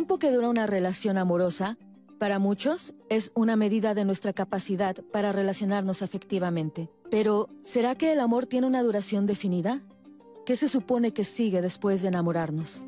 [0.00, 1.76] tiempo que dura una relación amorosa,
[2.18, 6.88] para muchos, es una medida de nuestra capacidad para relacionarnos afectivamente.
[7.10, 9.82] Pero, ¿será que el amor tiene una duración definida?
[10.46, 12.82] ¿Qué se supone que sigue después de enamorarnos?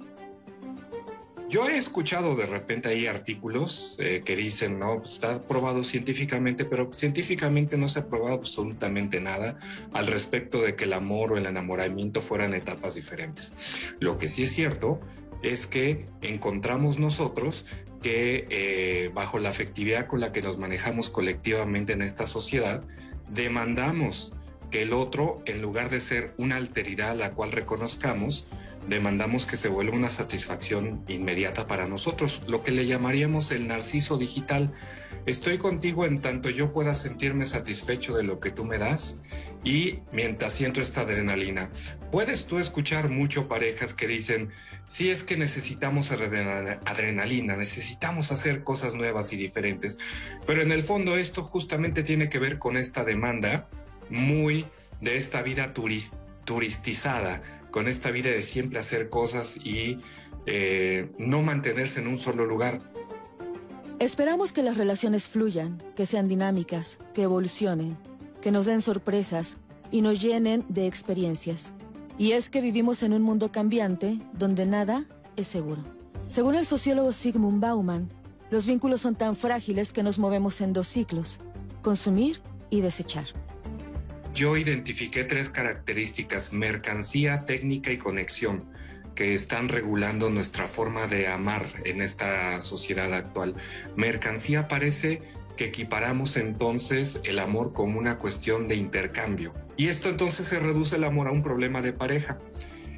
[1.51, 6.65] Yo he escuchado de repente ahí artículos eh, que dicen, no, pues, está probado científicamente,
[6.65, 9.59] pero científicamente no se ha probado absolutamente nada
[9.93, 13.53] al respecto de que el amor o el enamoramiento fueran etapas diferentes.
[14.01, 14.99] Lo que sí es cierto
[15.43, 17.67] es que encontramos nosotros
[18.03, 22.85] que eh, bajo la afectividad con la que nos manejamos colectivamente en esta sociedad,
[23.31, 24.33] demandamos
[24.71, 28.47] que el otro, en lugar de ser una alteridad a la cual reconozcamos,
[28.89, 34.19] demandamos que se vuelva una satisfacción inmediata para nosotros, lo que le llamaríamos el narciso
[34.19, 34.73] digital.
[35.25, 39.21] Estoy contigo en tanto yo pueda sentirme satisfecho de lo que tú me das
[39.63, 41.71] y mientras siento esta adrenalina.
[42.11, 44.51] Puedes tú escuchar mucho parejas que dicen,
[44.87, 49.99] si es que necesitamos adrenalina, necesitamos hacer cosas nuevas y diferentes,
[50.45, 53.69] pero en el fondo esto justamente tiene que ver con esta demanda
[54.11, 54.67] muy
[55.01, 55.73] de esta vida
[56.45, 57.43] turistizada
[57.73, 59.99] con esta vida de siempre hacer cosas y
[60.47, 62.81] eh, no mantenerse en un solo lugar.
[63.99, 67.97] Esperamos que las relaciones fluyan, que sean dinámicas, que evolucionen,
[68.41, 69.57] que nos den sorpresas
[69.91, 71.73] y nos llenen de experiencias.
[72.19, 75.07] Y es que vivimos en un mundo cambiante donde nada
[75.37, 75.83] es seguro.
[76.29, 78.11] Según el sociólogo Sigmund Bauman,
[78.51, 81.41] los vínculos son tan frágiles que nos movemos en dos ciclos,
[81.81, 82.41] consumir
[82.71, 83.27] y desechar
[84.35, 88.65] yo identifiqué tres características, mercancía, técnica y conexión,
[89.15, 93.55] que están regulando nuestra forma de amar en esta sociedad actual.
[93.95, 95.23] Mercancía parece
[95.57, 99.53] que equiparamos entonces el amor como una cuestión de intercambio.
[99.77, 102.39] Y esto entonces se reduce el amor a un problema de pareja.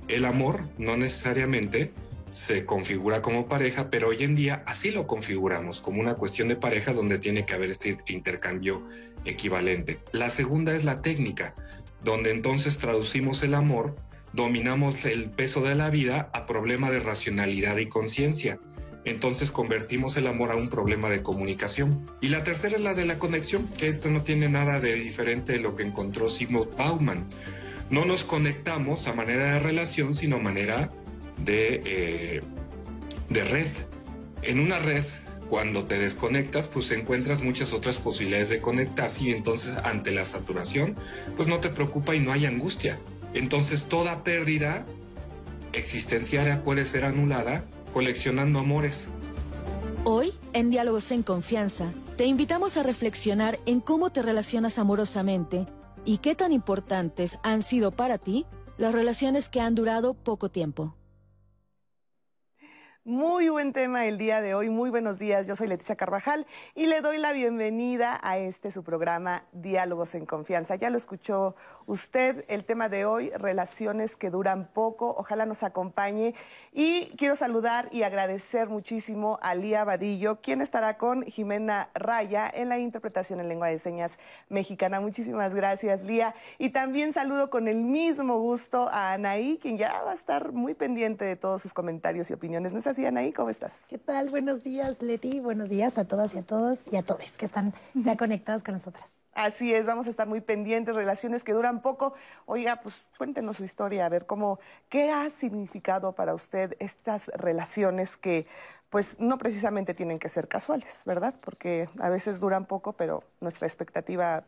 [0.06, 1.92] El amor no necesariamente
[2.28, 6.56] se configura como pareja, pero hoy en día así lo configuramos como una cuestión de
[6.56, 8.84] pareja donde tiene que haber este intercambio
[9.24, 9.98] equivalente.
[10.12, 11.54] La segunda es la técnica,
[12.02, 13.96] donde entonces traducimos el amor,
[14.32, 18.58] dominamos el peso de la vida a problema de racionalidad y conciencia.
[19.04, 22.06] Entonces convertimos el amor a un problema de comunicación.
[22.20, 25.52] Y la tercera es la de la conexión, que esto no tiene nada de diferente
[25.52, 27.26] de lo que encontró Sigmund Bauman.
[27.90, 30.90] No nos conectamos a manera de relación, sino a manera
[31.44, 32.42] de, eh,
[33.28, 33.68] de red.
[34.42, 35.04] En una red
[35.48, 40.96] cuando te desconectas, pues encuentras muchas otras posibilidades de conectarse y entonces ante la saturación,
[41.36, 42.98] pues no te preocupa y no hay angustia.
[43.34, 44.86] Entonces toda pérdida
[45.72, 49.08] existenciaria puede ser anulada coleccionando amores.
[50.04, 55.66] Hoy, en Diálogos en Confianza, te invitamos a reflexionar en cómo te relacionas amorosamente
[56.04, 60.94] y qué tan importantes han sido para ti las relaciones que han durado poco tiempo.
[63.06, 64.70] Muy buen tema el día de hoy.
[64.70, 65.46] Muy buenos días.
[65.46, 70.24] Yo soy Leticia Carvajal y le doy la bienvenida a este su programa Diálogos en
[70.24, 70.76] Confianza.
[70.76, 71.54] Ya lo escuchó
[71.84, 72.46] usted.
[72.48, 75.14] El tema de hoy, relaciones que duran poco.
[75.18, 76.34] Ojalá nos acompañe.
[76.72, 82.70] Y quiero saludar y agradecer muchísimo a Lía Vadillo, quien estará con Jimena Raya en
[82.70, 85.00] la interpretación en lengua de señas mexicana.
[85.00, 86.34] Muchísimas gracias, Lía.
[86.56, 90.72] Y también saludo con el mismo gusto a Anaí, quien ya va a estar muy
[90.72, 93.32] pendiente de todos sus comentarios y opiniones así, Anaí?
[93.32, 93.86] ¿Cómo estás?
[93.88, 94.30] ¿Qué tal?
[94.30, 95.40] Buenos días, Leti.
[95.40, 98.74] Buenos días a todas y a todos y a todos que están ya conectados con
[98.74, 99.10] nosotras.
[99.32, 102.14] Así es, vamos a estar muy pendientes, relaciones que duran poco.
[102.46, 108.16] Oiga, pues cuéntenos su historia, a ver cómo, qué ha significado para usted estas relaciones
[108.16, 108.46] que
[108.90, 111.34] pues no precisamente tienen que ser casuales, ¿verdad?
[111.40, 114.44] Porque a veces duran poco, pero nuestra expectativa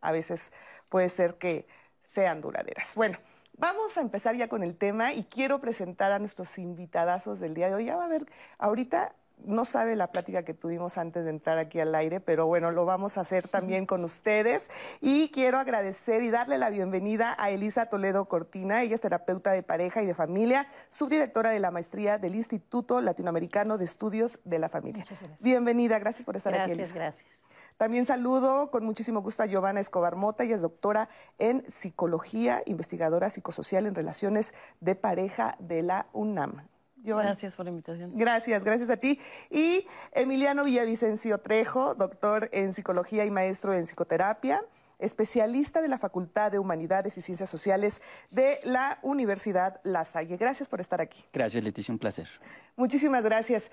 [0.00, 0.52] a veces
[0.88, 1.64] puede ser que
[2.02, 2.96] sean duraderas.
[2.96, 3.18] Bueno,
[3.56, 7.68] Vamos a empezar ya con el tema y quiero presentar a nuestros invitadazos del día
[7.68, 7.84] de hoy.
[7.84, 8.26] Ya va a ver,
[8.58, 9.14] ahorita
[9.44, 12.84] no sabe la plática que tuvimos antes de entrar aquí al aire, pero bueno, lo
[12.84, 14.70] vamos a hacer también con ustedes.
[15.00, 18.82] Y quiero agradecer y darle la bienvenida a Elisa Toledo Cortina.
[18.82, 23.78] Ella es terapeuta de pareja y de familia, subdirectora de la maestría del Instituto Latinoamericano
[23.78, 25.04] de Estudios de la Familia.
[25.40, 26.74] Bienvenida, gracias por estar aquí.
[26.74, 27.43] Gracias, gracias.
[27.76, 33.30] También saludo con muchísimo gusto a Giovanna Escobar Mota, ella es doctora en psicología, investigadora
[33.30, 36.68] psicosocial en relaciones de pareja de la UNAM.
[36.96, 38.12] Gracias por la invitación.
[38.14, 39.20] Gracias, gracias a ti.
[39.50, 44.62] Y Emiliano Villavicencio Trejo, doctor en psicología y maestro en psicoterapia
[44.98, 48.00] especialista de la Facultad de Humanidades y Ciencias Sociales
[48.30, 50.36] de la Universidad La Salle.
[50.36, 51.24] Gracias por estar aquí.
[51.32, 52.28] Gracias, Leticia, un placer.
[52.76, 53.70] Muchísimas gracias.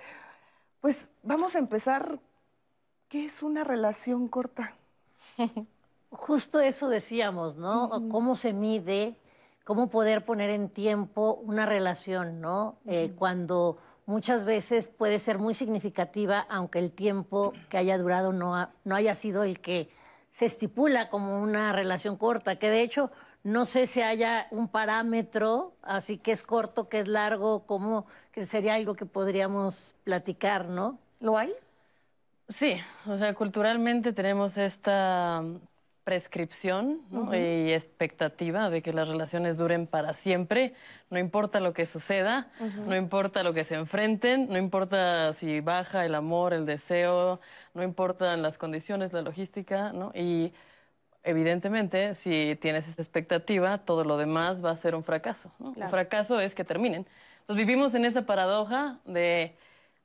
[0.82, 2.20] Pues vamos a empezar
[3.12, 4.74] ¿Qué es una relación corta?
[6.12, 7.90] Justo eso decíamos, ¿no?
[8.10, 9.18] ¿Cómo se mide?
[9.66, 12.78] ¿Cómo poder poner en tiempo una relación, ¿no?
[12.88, 18.70] Eh, cuando muchas veces puede ser muy significativa, aunque el tiempo que haya durado no,
[18.86, 19.90] no haya sido el que
[20.32, 23.12] se estipula como una relación corta, que de hecho
[23.44, 28.48] no sé si haya un parámetro, así que es corto, que es largo, como que
[28.48, 30.98] sería algo que podríamos platicar, ¿no?
[31.20, 31.54] ¿Lo hay?
[32.52, 32.78] Sí,
[33.08, 35.44] o sea, culturalmente tenemos esta
[36.04, 37.02] prescripción
[37.32, 40.74] y expectativa de que las relaciones duren para siempre,
[41.10, 42.52] no importa lo que suceda,
[42.88, 47.40] no importa lo que se enfrenten, no importa si baja el amor, el deseo,
[47.74, 50.12] no importan las condiciones, la logística, ¿no?
[50.16, 50.54] Y
[51.24, 55.52] evidentemente, si tienes esa expectativa, todo lo demás va a ser un fracaso.
[55.60, 55.74] ¿no?
[55.76, 57.06] Un fracaso es que terminen.
[57.42, 59.56] Entonces vivimos en esa paradoja de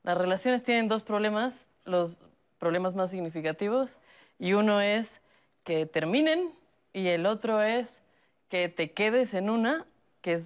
[0.03, 2.19] las relaciones tienen dos problemas, los
[2.59, 3.97] problemas más significativos,
[4.39, 5.21] y uno es
[5.65, 6.53] que terminen
[6.93, 8.01] y el otro es
[8.49, 9.87] que te quedes en una
[10.21, 10.41] que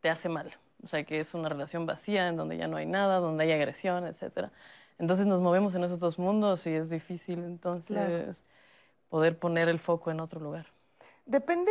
[0.00, 0.52] te hace mal.
[0.82, 3.52] O sea, que es una relación vacía en donde ya no hay nada, donde hay
[3.52, 4.50] agresión, etcétera.
[4.98, 8.42] Entonces nos movemos en esos dos mundos y es difícil entonces
[9.08, 10.66] poder poner el foco en otro lugar.
[11.26, 11.70] Depende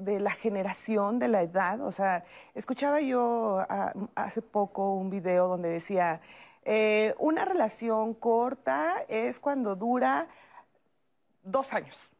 [0.00, 1.80] de, la generación, de la edad.
[1.80, 2.24] O sea,
[2.54, 6.20] escuchaba yo ah, hace poco un video donde decía,
[6.64, 10.28] eh, una relación corta es cuando dura
[11.42, 12.10] dos años.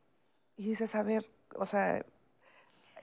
[0.56, 2.04] Y dices, a ver, o sea,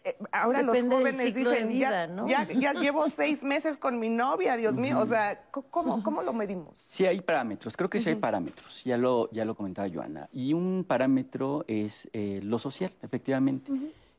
[0.04, 5.00] eh, ahora los jóvenes dicen, ya, ya, llevo seis meses con mi novia, Dios mío,
[5.00, 6.74] o sea, ¿cómo, ¿cómo, lo medimos?
[6.88, 10.28] Sí hay parámetros, creo que sí hay parámetros, ya lo, ya lo comentaba Joana.
[10.32, 13.72] Y un parámetro es eh, lo social, efectivamente,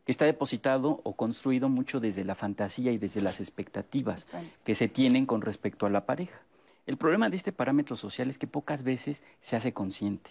[0.04, 4.26] que está depositado o construido mucho desde la fantasía y desde las expectativas
[4.64, 6.42] que se tienen con respecto a la pareja.
[6.86, 10.30] El problema de este parámetro social es que pocas veces se hace consciente.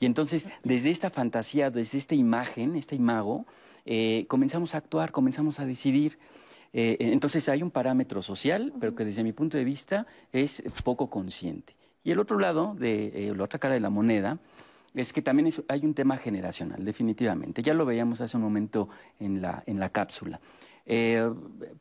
[0.00, 3.46] Y entonces, desde esta fantasía, desde esta imagen, esta imago,
[3.84, 6.18] eh, comenzamos a actuar, comenzamos a decidir.
[6.72, 11.10] Eh, entonces hay un parámetro social, pero que desde mi punto de vista es poco
[11.10, 11.74] consciente.
[12.04, 14.38] Y el otro lado, de eh, la otra cara de la moneda,
[14.94, 17.62] es que también hay un tema generacional, definitivamente.
[17.62, 18.88] Ya lo veíamos hace un momento
[19.20, 20.40] en la, en la cápsula.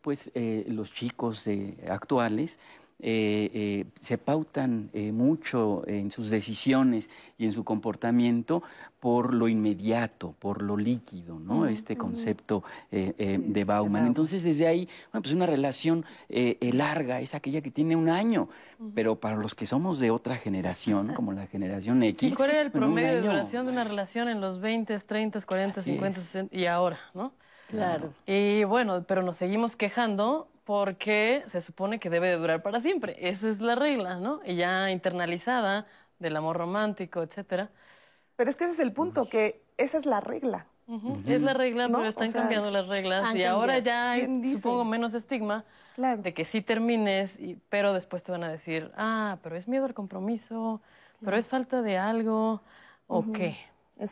[0.01, 0.30] pues
[0.68, 1.48] los chicos
[1.89, 2.60] actuales
[3.00, 8.64] eh, eh, se pautan eh, mucho en sus decisiones y en su comportamiento
[9.00, 11.68] por lo inmediato, por lo líquido, ¿no?
[11.68, 14.08] este concepto de Bauman.
[14.08, 16.04] Entonces, desde ahí, bueno, pues una relación
[16.60, 18.50] larga es aquella que tiene un año,
[18.96, 22.36] pero para los que somos de otra generación, como la generación X...
[22.36, 26.20] ¿Cuál era el promedio de duración de una relación en los 20, 30, 40, 50,
[26.20, 27.32] 60 y ahora, no?
[27.68, 28.14] Claro.
[28.26, 33.16] Y bueno, pero nos seguimos quejando porque se supone que debe de durar para siempre.
[33.22, 34.42] Esa es la regla, ¿no?
[34.46, 35.88] Y ya internalizada
[36.19, 37.69] del amor romántico, etcétera.
[38.36, 40.68] Pero es que ese es el punto, que esa es la regla.
[41.25, 45.64] Es la regla, pero están cambiando las reglas y ahora ya hay, supongo, menos estigma
[45.96, 49.86] de que sí termines, y, pero después te van a decir, ah, pero es miedo
[49.86, 50.81] al compromiso,
[51.24, 52.62] pero es falta de algo,
[53.08, 53.58] ¿o qué?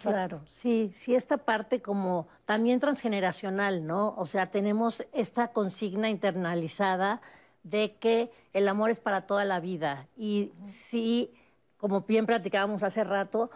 [0.01, 4.15] Claro, sí, sí, esta parte como también transgeneracional, ¿no?
[4.17, 7.21] O sea, tenemos esta consigna internalizada
[7.63, 10.07] de que el amor es para toda la vida.
[10.17, 11.33] Y sí,
[11.77, 13.51] como bien platicábamos hace rato,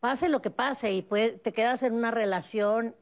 [0.00, 2.94] pase lo que pase y te quedas en una relación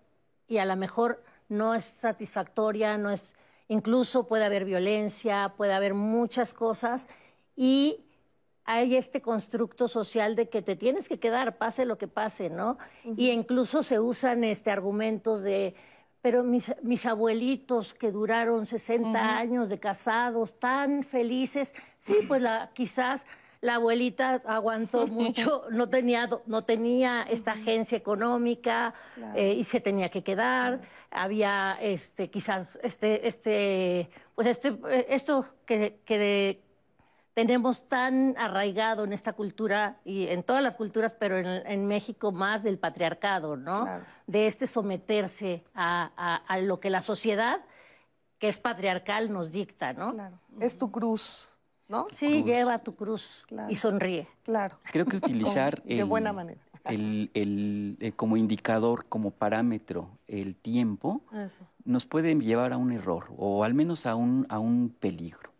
[0.49, 3.35] y a lo mejor no es satisfactoria, no es,
[3.69, 7.09] incluso puede haber violencia, puede haber muchas cosas
[7.57, 8.05] y
[8.65, 12.79] hay este constructo social de que te tienes que quedar, pase lo que pase, ¿no?
[13.17, 15.75] Y incluso se usan este argumentos de,
[16.21, 22.71] pero mis, mis abuelitos que duraron 60 años de casados, tan felices, sí, pues la,
[22.73, 23.27] quizás
[23.61, 28.95] la abuelita aguantó mucho, no tenía, no tenía esta agencia económica
[29.35, 30.83] eh, y se tenía que quedar.
[31.11, 36.61] Había este, quizás este, este, pues este, eh, esto que, que de,
[37.35, 42.63] tenemos tan arraigado en esta cultura y en todas las culturas, pero en, México más
[42.63, 43.87] del patriarcado, ¿no?
[44.27, 47.65] De este someterse a, lo que la sociedad,
[48.39, 50.13] que es patriarcal, nos dicta, ¿no?
[50.13, 50.39] Claro.
[50.61, 51.49] Es tu cruz.
[51.89, 52.07] ¿No?
[52.11, 54.27] Sí, lleva tu cruz y sonríe.
[54.45, 54.79] Claro.
[54.85, 56.61] Creo que utilizar de buena manera.
[56.85, 57.31] El,
[58.01, 61.23] eh, como indicador, como parámetro, el tiempo,
[61.85, 65.53] nos puede llevar a un error o al menos a un, a un peligro.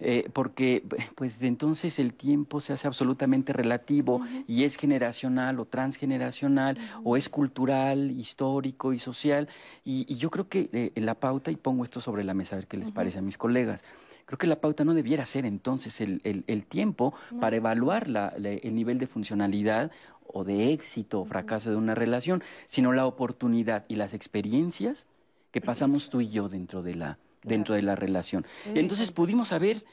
[0.00, 0.84] Eh, porque
[1.16, 7.28] pues entonces el tiempo se hace absolutamente relativo y es generacional o transgeneracional o es
[7.28, 9.48] cultural, histórico y social.
[9.84, 12.68] Y, yo creo que eh, la pauta, y pongo esto sobre la mesa a ver
[12.68, 13.84] qué les parece a mis colegas,
[14.24, 18.08] creo que la pauta no debiera ser entonces el, el, tiempo para evaluar
[18.44, 19.90] el nivel de funcionalidad
[20.26, 25.06] o de éxito o fracaso de una relación, sino la oportunidad y las experiencias
[25.50, 28.44] que pasamos tú y yo dentro de la, dentro de la relación.
[28.74, 29.84] Entonces pudimos haber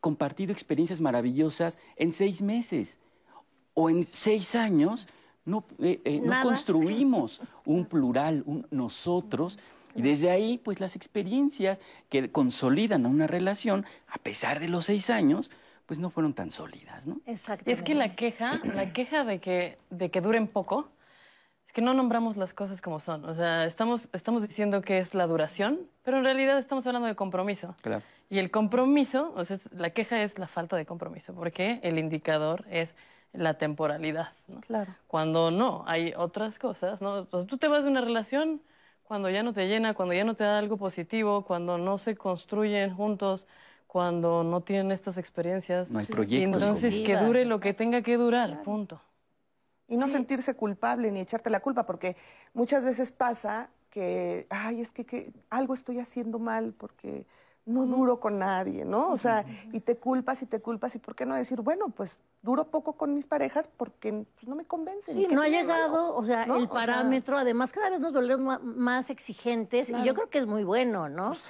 [0.00, 2.98] compartido experiencias maravillosas en seis meses
[3.74, 5.08] o en seis años
[5.44, 9.58] no, eh, eh, no construimos un plural, un nosotros.
[9.94, 14.86] Y desde ahí, pues las experiencias que consolidan a una relación, a pesar de los
[14.86, 15.50] seis años,
[15.86, 17.20] pues no fueron tan sólidas, ¿no?
[17.26, 17.70] Exacto.
[17.70, 20.88] Es que la queja, la queja de que, de que duren poco,
[21.74, 23.24] que no nombramos las cosas como son.
[23.24, 27.16] O sea, estamos, estamos diciendo que es la duración, pero en realidad estamos hablando de
[27.16, 27.74] compromiso.
[27.82, 28.02] Claro.
[28.30, 32.64] Y el compromiso, o sea, la queja es la falta de compromiso, porque el indicador
[32.70, 32.94] es
[33.32, 34.28] la temporalidad.
[34.46, 34.60] ¿no?
[34.60, 34.94] Claro.
[35.08, 37.18] Cuando no, hay otras cosas, ¿no?
[37.18, 38.62] Entonces tú te vas de una relación
[39.02, 42.14] cuando ya no te llena, cuando ya no te da algo positivo, cuando no se
[42.14, 43.48] construyen juntos,
[43.88, 45.90] cuando no tienen estas experiencias.
[45.90, 46.54] No hay proyectos.
[46.54, 49.00] Entonces, que dure lo que tenga que durar, punto.
[49.94, 52.16] Y no sentirse culpable ni echarte la culpa, porque
[52.52, 57.26] muchas veces pasa que, ay, es que, que algo estoy haciendo mal porque
[57.66, 59.10] no duro con nadie, ¿no?
[59.10, 62.18] O sea, y te culpas y te culpas, y por qué no decir, bueno, pues
[62.42, 65.16] duro poco con mis parejas porque pues, no me convencen.
[65.16, 69.90] Sí, no ha llegado, o sea, el parámetro, además cada vez nos volvemos más exigentes,
[69.90, 71.28] y yo creo que es muy bueno, ¿no?
[71.28, 71.42] Pues,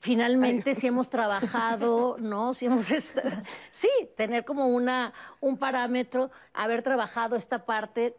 [0.00, 2.54] Finalmente, si hemos trabajado, ¿no?
[2.54, 2.86] Si hemos
[3.72, 8.16] sí, tener como una un parámetro, haber trabajado esta parte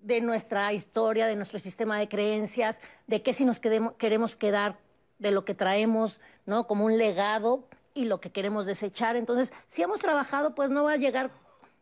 [0.00, 4.78] de nuestra historia, de nuestro sistema de creencias, de qué si nos queremos quedar
[5.18, 6.68] de lo que traemos, ¿no?
[6.68, 9.16] Como un legado y lo que queremos desechar.
[9.16, 11.32] Entonces, si hemos trabajado, pues no va a llegar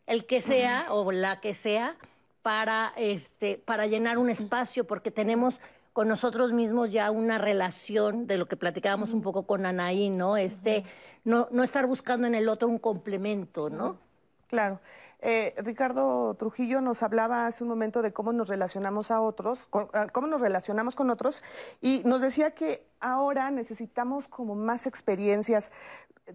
[0.07, 1.95] el que sea o la que sea
[2.41, 5.59] para, este, para llenar un espacio, porque tenemos
[5.97, 10.37] con nosotros mismos ya una relación de lo que platicábamos un poco con Anaí, ¿no?
[10.37, 10.83] Este,
[11.23, 13.97] no, no estar buscando en el otro un complemento, ¿no?
[14.45, 14.79] Claro.
[15.21, 20.05] Eh, Ricardo Trujillo nos hablaba hace un momento de cómo nos relacionamos a otros, ah,
[20.13, 21.43] cómo nos relacionamos con otros,
[21.81, 25.71] y nos decía que ahora necesitamos como más experiencias,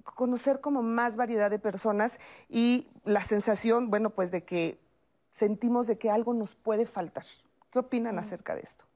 [0.02, 4.80] conocer como más variedad de personas y la sensación, bueno, pues de que
[5.30, 7.26] sentimos de que algo nos puede faltar.
[7.70, 8.86] ¿Qué opinan acerca de esto?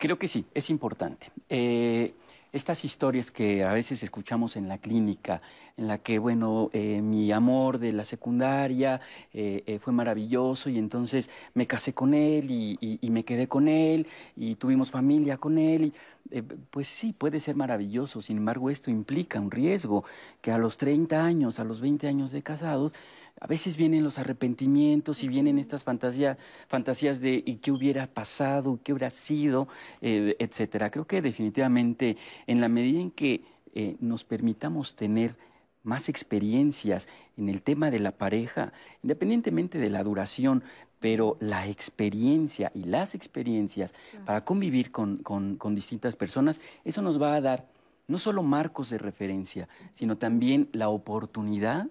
[0.00, 1.30] Creo que sí, es importante.
[1.50, 2.14] Eh,
[2.54, 5.42] estas historias que a veces escuchamos en la clínica,
[5.76, 9.02] en la que, bueno, eh, mi amor de la secundaria
[9.34, 14.54] eh, fue maravilloso y entonces me casé con él y, me quedé con él y
[14.54, 15.92] tuvimos familia con él.
[16.30, 16.40] Y,
[16.70, 20.02] pues sí, puede ser maravilloso, sin embargo esto implica un riesgo
[20.40, 22.94] que a los 30 años, a los 20 años de casados,
[23.38, 26.36] a veces vienen los arrepentimientos y vienen estas fantasías,
[26.68, 28.80] fantasías de ¿y qué hubiera pasado?
[28.82, 29.68] ¿Qué hubiera sido?
[30.00, 30.90] Eh, etcétera.
[30.90, 33.44] Creo que definitivamente en la medida en que
[33.74, 35.36] eh, nos permitamos tener
[35.82, 38.72] más experiencias en el tema de la pareja,
[39.02, 40.62] independientemente de la duración,
[40.98, 43.94] pero la experiencia y las experiencias
[44.26, 47.68] para convivir con, con distintas personas, eso nos va a dar
[48.10, 51.86] no solo marcos de referencia, sino también la oportunidad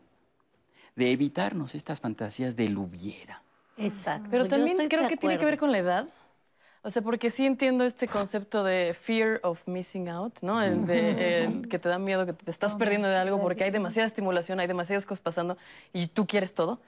[1.00, 3.41] de evitarnos estas fantasías del hubiera.
[3.77, 4.27] Exacto.
[4.29, 6.08] Pero también creo que tiene que ver con la edad.
[6.82, 10.62] O sea, porque sí entiendo este concepto de fear of missing out, ¿no?
[10.62, 14.08] El de que te da miedo, que te estás perdiendo de algo porque hay demasiada
[14.08, 15.58] estimulación, hay demasiadas cosas pasando
[15.94, 16.79] y tú quieres todo.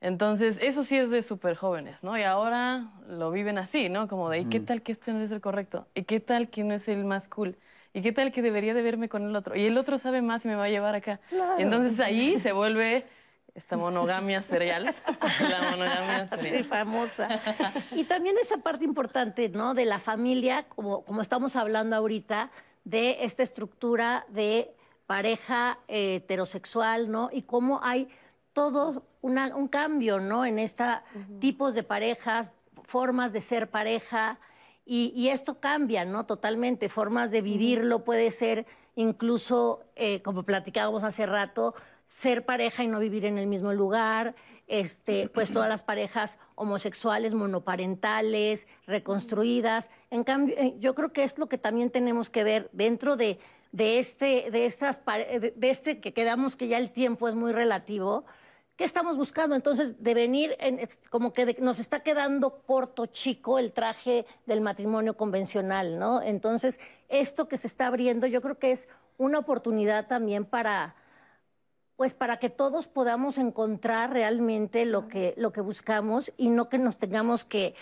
[0.00, 2.18] Entonces, eso sí es de súper jóvenes, ¿no?
[2.18, 4.08] Y ahora lo viven así, ¿no?
[4.08, 5.86] Como de, ¿y qué tal que este no es el correcto?
[5.94, 7.56] ¿Y qué tal que no es el más cool?
[7.94, 9.54] ¿Y qué tal que debería de verme con el otro?
[9.54, 11.20] Y el otro sabe más y me va a llevar acá.
[11.58, 13.04] Entonces ahí se vuelve
[13.54, 14.84] esta monogamia serial,
[15.40, 16.56] la monogamia serial.
[16.58, 17.28] Sí, famosa.
[17.92, 19.74] Y también esta parte importante, ¿no?
[19.74, 22.50] De la familia, como, como estamos hablando ahorita,
[22.84, 24.74] de esta estructura de
[25.06, 27.28] pareja eh, heterosexual, ¿no?
[27.32, 28.08] Y cómo hay
[28.52, 30.44] todo un cambio, ¿no?
[30.44, 30.86] En estos
[31.38, 32.50] tipos de parejas,
[32.82, 34.38] formas de ser pareja,
[34.84, 36.26] y, esto cambia, ¿no?
[36.26, 38.66] Totalmente, formas de vivirlo, puede ser
[38.96, 41.74] incluso, eh, como platicábamos hace rato,
[42.06, 44.34] ser pareja y no vivir en el mismo lugar,
[44.66, 49.90] este, pues todas las parejas homosexuales, monoparentales, reconstruidas.
[50.10, 53.38] En cambio, eh, yo creo que es lo que también tenemos que ver dentro de,
[53.72, 58.24] de este, de estas, de este que quedamos que ya el tiempo es muy relativo.
[58.76, 59.54] ¿Qué estamos buscando?
[59.54, 65.16] Entonces, de venir, en, como que nos está quedando corto, chico, el traje del matrimonio
[65.16, 66.22] convencional, ¿no?
[66.22, 70.96] Entonces, esto que se está abriendo, yo creo que es una oportunidad también para,
[71.96, 76.78] pues para que todos podamos encontrar realmente lo que, lo que buscamos y no que
[76.78, 77.74] nos tengamos que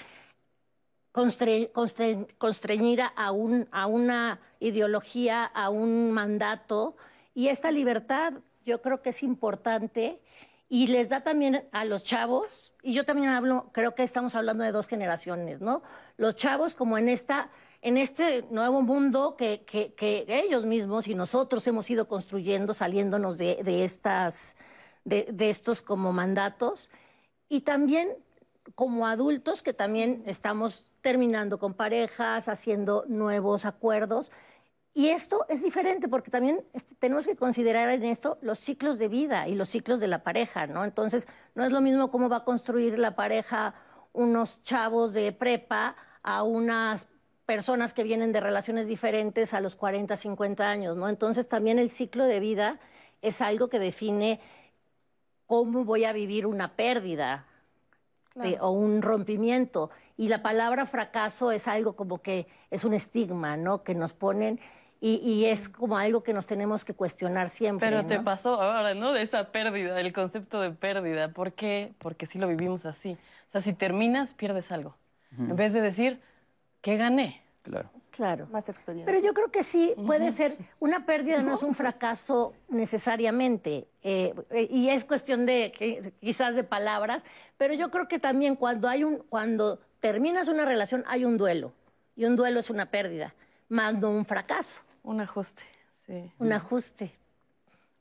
[1.12, 6.96] constreñir a, un, a una ideología, a un mandato.
[7.34, 10.20] Y esta libertad yo creo que es importante
[10.68, 14.62] y les da también a los chavos, y yo también hablo, creo que estamos hablando
[14.62, 15.82] de dos generaciones, ¿no?
[16.16, 17.50] Los chavos como en esta
[17.82, 19.64] en este nuevo mundo que,
[20.28, 23.62] ellos mismos y nosotros hemos ido construyendo, saliéndonos de,
[25.04, 26.90] de estos como mandatos,
[27.48, 28.10] y también
[28.74, 34.30] como adultos que también estamos terminando con parejas, haciendo nuevos acuerdos.
[34.92, 39.08] Y esto es diferente porque también este, tenemos que considerar en esto los ciclos de
[39.08, 40.84] vida y los ciclos de la pareja, ¿no?
[40.84, 43.74] Entonces, no es lo mismo cómo va a construir la pareja
[44.12, 47.08] unos chavos de prepa a unas
[47.54, 51.08] personas que vienen de relaciones diferentes a los 40, 50 años, ¿no?
[51.08, 52.78] Entonces, también el ciclo de vida
[53.22, 54.38] es algo que define
[55.46, 57.46] cómo voy a vivir una pérdida
[58.36, 59.90] de- o un rompimiento.
[60.16, 63.82] Y la palabra fracaso es algo como que es un estigma, ¿no?
[63.82, 64.60] Que nos ponen
[65.00, 67.88] y, y es como algo que nos tenemos que cuestionar siempre.
[67.90, 69.12] Pero te pasó ahora, ¿no?
[69.12, 71.32] De esa pérdida, el concepto de pérdida.
[71.32, 71.94] ¿Por qué?
[71.98, 73.18] Porque sí lo vivimos así.
[73.48, 74.94] O sea, si terminas, pierdes algo.
[75.36, 76.20] En vez de decir,
[76.80, 77.42] ¿qué gané?
[77.62, 77.90] Claro.
[78.10, 78.48] Claro.
[78.50, 79.10] Más experiencia.
[79.12, 84.34] Pero yo creo que sí puede ser, una pérdida no es un fracaso necesariamente, eh,
[84.50, 87.22] eh, y es cuestión de que- quizás de palabras,
[87.56, 91.72] pero yo creo que también cuando hay un, cuando terminas una relación hay un duelo,
[92.16, 93.34] y un duelo es una pérdida,
[93.68, 95.62] más no un fracaso, Un ajuste,
[96.06, 96.30] sí.
[96.38, 97.12] un ajuste,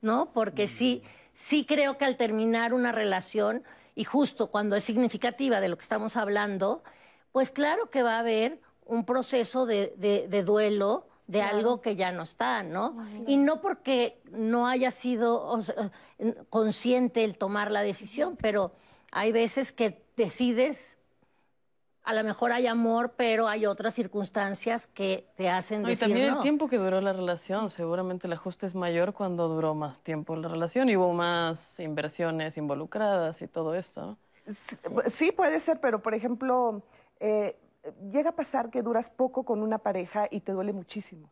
[0.01, 0.31] ¿no?
[0.33, 3.63] Porque sí, sí creo que al terminar una relación,
[3.95, 6.83] y justo cuando es significativa de lo que estamos hablando,
[7.31, 11.95] pues claro que va a haber un proceso de, de- de duelo de algo que
[11.95, 13.05] ya no está, ¿no?
[13.27, 15.91] Y no porque no haya sido o sea,
[16.49, 18.71] consciente el tomar la decisión, pero
[19.11, 20.97] hay veces que decides,
[22.03, 26.31] a lo mejor hay amor, pero hay otras circunstancias que te hacen No, y también
[26.31, 26.37] no.
[26.37, 27.69] el tiempo que duró la relación.
[27.69, 32.57] Seguramente el ajuste es mayor cuando duró más tiempo la relación y hubo más inversiones
[32.57, 34.01] involucradas y todo esto.
[34.01, 34.17] ¿no?
[35.11, 36.81] Sí, puede ser, pero por ejemplo,
[37.19, 37.55] eh,
[38.11, 41.31] llega a pasar que duras poco con una pareja y te duele muchísimo,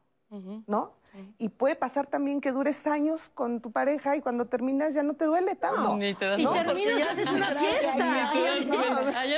[0.68, 0.94] ¿no?
[1.40, 5.16] Y puede pasar también que dures años con tu pareja y cuando terminas ya no
[5.16, 5.98] te duele tanto.
[5.98, 8.32] Ni te das Y No, porque terminas, ya- haces una fiesta.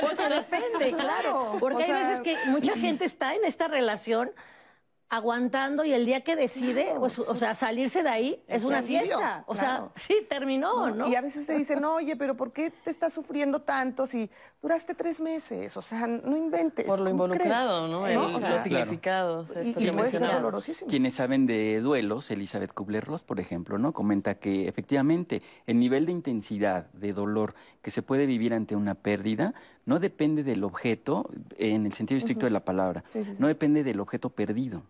[0.02, 1.56] Porque depende, claro.
[1.58, 4.30] Porque O hay veces que mucha gente está en esta relación
[5.10, 9.42] aguantando y el día que decide, pues, o sea, salirse de ahí es una fiesta.
[9.46, 9.92] O claro.
[9.96, 11.08] sea, sí, terminó, ¿no?
[11.08, 14.30] Y a veces te dicen, oye, pero ¿por qué te estás sufriendo tanto si
[14.62, 15.76] duraste tres meses?
[15.76, 16.84] O sea, no inventes.
[16.86, 17.90] Por lo ¿cómo involucrado, crees?
[17.90, 18.06] ¿no?
[18.06, 19.48] El- O los significados.
[19.62, 20.88] y, esto y puede ser dolorosísimo.
[20.88, 23.92] Quienes saben de duelos, Elizabeth Kubler-Ross, por ejemplo, ¿no?
[23.92, 28.94] comenta que efectivamente el nivel de intensidad de dolor que se puede vivir ante una
[28.94, 29.54] pérdida
[29.86, 33.02] no depende del objeto, en el sentido estricto de la palabra,
[33.38, 34.84] no depende del objeto perdido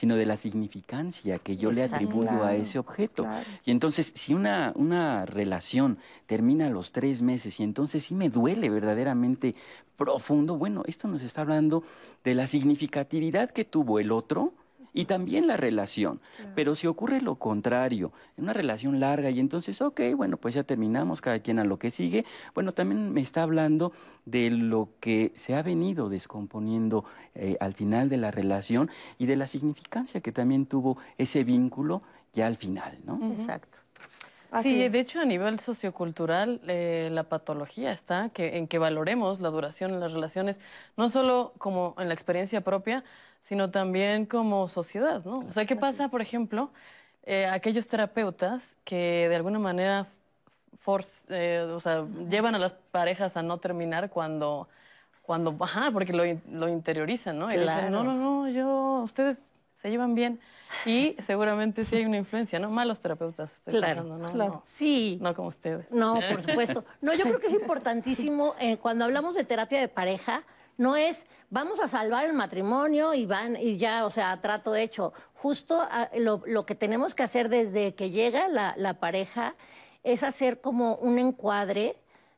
[0.00, 3.24] sino de la significancia que yo le atribuyo a ese objeto.
[3.24, 3.44] claro.
[3.66, 8.30] Y entonces, si una, una relación termina a los tres meses y entonces sí me
[8.30, 9.54] duele verdaderamente
[9.98, 11.82] profundo, bueno, esto nos está hablando
[12.24, 14.54] de la significatividad que tuvo el otro
[14.92, 16.20] y también la relación.
[16.54, 20.62] Pero si ocurre lo contrario, en una relación larga y entonces, ok, bueno, pues ya
[20.64, 22.24] terminamos, cada quien a lo que sigue,
[22.54, 23.92] bueno, también me está hablando
[24.24, 29.36] de lo que se ha venido descomponiendo eh, al final de la relación y de
[29.36, 33.32] la significancia que también tuvo ese vínculo ya al final, ¿no?
[33.32, 33.78] Exacto.
[34.50, 34.92] Así sí, es.
[34.92, 39.92] de hecho a nivel sociocultural eh, la patología está que, en que valoremos la duración
[39.92, 40.58] en las relaciones,
[40.96, 43.04] no solo como en la experiencia propia,
[43.40, 45.38] sino también como sociedad, ¿no?
[45.40, 46.70] O sea, ¿qué pasa, por ejemplo,
[47.24, 50.06] eh, aquellos terapeutas que de alguna manera
[50.78, 54.68] force, eh, o sea, llevan a las parejas a no terminar cuando,
[55.22, 57.46] cuando, ajá, porque lo, lo interiorizan, ¿no?
[57.46, 57.90] Y dicen, Claro.
[57.90, 59.44] no, no, no, yo, ustedes
[59.76, 60.40] se llevan bien.
[60.86, 62.70] Y seguramente sí hay una influencia, ¿no?
[62.70, 64.32] Malos terapeutas, estoy Claro, pensando, ¿no?
[64.32, 64.52] claro.
[64.52, 65.18] No, Sí.
[65.20, 65.90] no como ustedes.
[65.90, 66.84] No, por supuesto.
[67.00, 70.42] No, yo creo que es importantísimo eh, cuando hablamos de terapia de pareja,
[70.80, 75.12] no es vamos a salvar el matrimonio y van y ya, o sea, trato hecho.
[75.34, 79.54] Justo ah, lo, lo que tenemos que hacer desde que llega la, la pareja
[80.02, 81.96] es hacer como un encuadre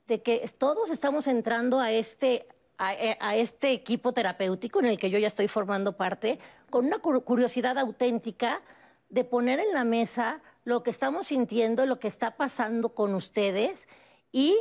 [0.09, 4.99] de que todos estamos entrando a este a, eh, a este equipo terapéutico en el
[4.99, 8.61] que yo ya estoy formando parte con una cur- curiosidad auténtica
[9.09, 13.87] de poner en la mesa lo que estamos sintiendo, lo que está pasando con ustedes
[14.33, 14.57] y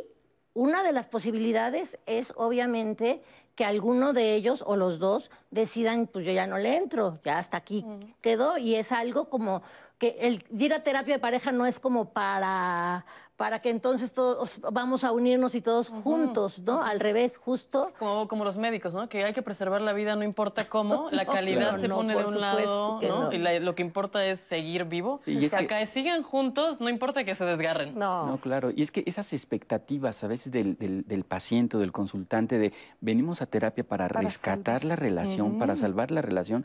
[0.54, 3.24] una de las posibilidades es obviamente
[3.62, 7.38] que alguno de ellos o los dos decidan, pues yo ya no le entro, ya
[7.38, 7.86] hasta aquí
[8.20, 8.58] quedó.
[8.58, 9.62] Y es algo como
[10.00, 13.06] que el ir a terapia de pareja no es como para
[13.38, 16.84] para que entonces todos vamos a unirnos y todos juntos, ¿no?
[16.84, 17.92] Al revés, justo.
[17.98, 19.10] Como, como los médicos, ¿no?
[19.10, 22.24] Que hay que preservar la vida no importa cómo, la calidad se no, pone de
[22.24, 23.24] un lado, ¿no?
[23.24, 23.32] no.
[23.34, 25.20] Y la- lo que importa es seguir vivo.
[25.26, 27.98] Sí, y es que- Acá sigan juntos, no importa que se desgarren.
[27.98, 28.28] No.
[28.28, 28.70] No, claro.
[28.76, 32.74] Y es que esas expectativas a veces del, del- del paciente o del consultante de
[33.00, 36.64] venimos a terapia para, Para rescatar la relación, para salvar la relación,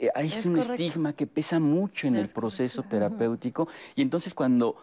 [0.00, 0.72] eh, es, Es un correcto.
[0.72, 3.68] estigma que pesa mucho en el Es proceso terapéutico.
[3.94, 4.76] Y entonces cuando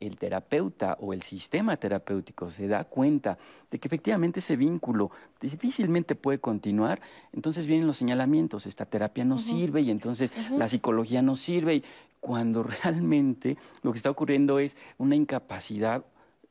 [0.00, 3.38] el terapeuta o el sistema terapéutico se da cuenta
[3.70, 5.10] de que efectivamente ese vínculo
[5.40, 7.00] difícilmente puede continuar,
[7.32, 11.84] entonces vienen los señalamientos, esta terapia no sirve y entonces la psicología no sirve y
[12.20, 16.04] cuando realmente lo que está ocurriendo es una incapacidad,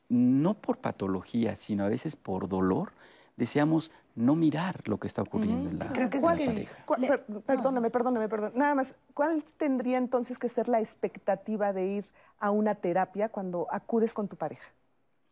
[0.09, 2.93] no por patología, sino a veces por dolor,
[3.35, 6.83] deseamos no mirar lo que está ocurriendo en la, Creo que en la pareja.
[6.85, 8.59] ¿Cuál- per- perdóname, perdóname, perdóname.
[8.59, 12.05] Nada más, ¿cuál tendría entonces que ser la expectativa de ir
[12.37, 14.67] a una terapia cuando acudes con tu pareja?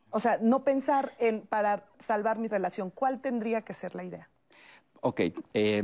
[0.09, 2.89] O sea, no pensar en para salvar mi relación.
[2.89, 4.29] ¿Cuál tendría que ser la idea?
[5.01, 5.19] Ok,
[5.53, 5.83] eh,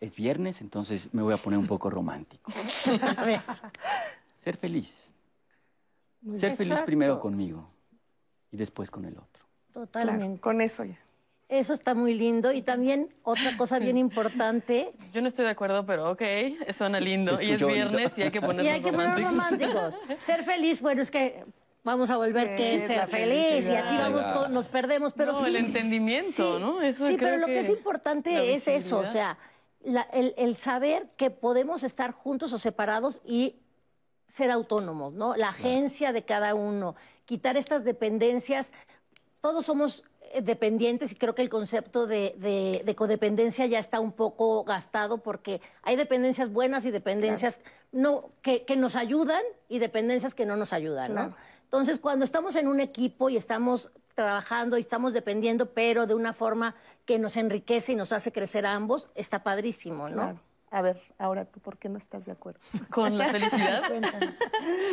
[0.00, 2.52] es viernes, entonces me voy a poner un poco romántico.
[3.16, 3.40] A ver,
[4.40, 5.12] Ser feliz.
[6.36, 7.68] Ser feliz primero conmigo
[8.52, 9.44] y después con el otro.
[9.72, 10.24] totalmente.
[10.26, 10.98] Claro, con eso ya.
[11.48, 12.52] Eso está muy lindo.
[12.52, 16.22] Y también otra cosa bien importante, Yo no estoy de acudo, pero ok,
[16.72, 17.32] suena lindo.
[17.40, 17.66] Y es bonito.
[17.68, 19.34] viernes y hay que ponernos y hay que románticos.
[19.34, 20.24] románticos.
[20.24, 21.44] Ser feliz, bueno, es que
[21.84, 25.32] vamos a volver ¿Qué que es ser feliz y así vamos, con- nos perdemos, pero
[25.32, 25.46] No, sí.
[25.48, 26.82] el entendimiento, sí, ¿no?
[26.82, 29.38] Eso sí, creo pero lo que, que es importante es eso, o sea,
[29.82, 33.56] la- el, el saber que podemos estar juntos o separados y
[34.26, 35.34] ser autónomos, ¿no?
[35.36, 38.72] La agencia de cada uno, quitar estas dependencias.
[39.40, 40.02] Todos somos
[40.42, 45.18] dependientes y creo que el concepto de, de- de codependencia ya está un poco gastado
[45.18, 47.60] porque hay dependencias buenas y dependencias
[47.92, 51.36] no, que, que nos ayudan y dependencias que no nos ayudan, ¿no?
[51.64, 56.32] Entonces, cuando estamos en un equipo y estamos trabajando y estamos dependiendo, pero de una
[56.32, 60.14] forma que nos enriquece y nos hace crecer a ambos, está padrísimo, ¿no?
[60.14, 60.40] Claro.
[60.70, 62.60] A ver, ahora tú, ¿por qué no estás de acuerdo?
[62.90, 63.82] Con la felicidad.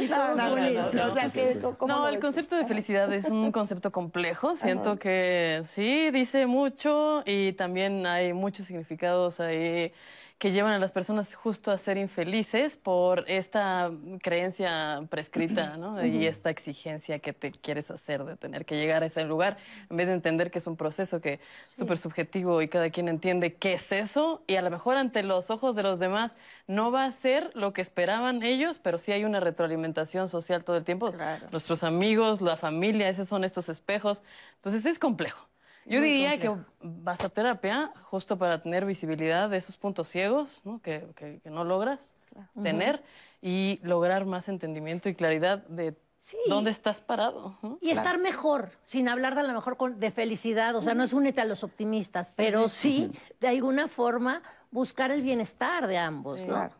[0.09, 0.93] No, todos no, no, unidos.
[0.93, 4.55] no, o sea, que, ¿cómo No, lo el concepto de felicidad es un concepto complejo.
[4.55, 9.91] Siento que sí, dice mucho y también hay muchos significados ahí
[10.37, 16.05] que llevan a las personas justo a ser infelices por esta creencia prescrita ¿no?
[16.05, 19.57] y esta exigencia que te quieres hacer de tener que llegar a ese lugar,
[19.89, 21.39] en vez de entender que es un proceso que es
[21.77, 25.49] súper subjetivo y cada quien entiende qué es eso y a lo mejor ante los
[25.49, 26.35] ojos de los demás
[26.67, 30.75] no va a ser lo que esperaban ellos, pero sí hay una retroalimentación social todo
[30.75, 31.11] el tiempo.
[31.11, 31.47] Claro.
[31.51, 34.21] Nuestros amigos, la familia, esos son estos espejos.
[34.57, 35.47] Entonces es complejo.
[35.85, 40.81] Yo diría que vas a terapia justo para tener visibilidad de esos puntos ciegos ¿no?
[40.81, 42.13] Que, que- que no logras
[42.61, 43.03] tener
[43.41, 46.37] y lograr más entendimiento y claridad de Sí.
[46.47, 47.55] dónde estás parado.
[47.61, 47.77] ¿no?
[47.81, 51.03] Y estar mejor, sin hablar de a lo mejor con- de felicidad, o sea, no
[51.03, 56.39] es únete a los optimistas, pero sí, de alguna forma, buscar el bienestar de ambos,
[56.39, 56.47] ¿no?
[56.47, 56.73] Claro.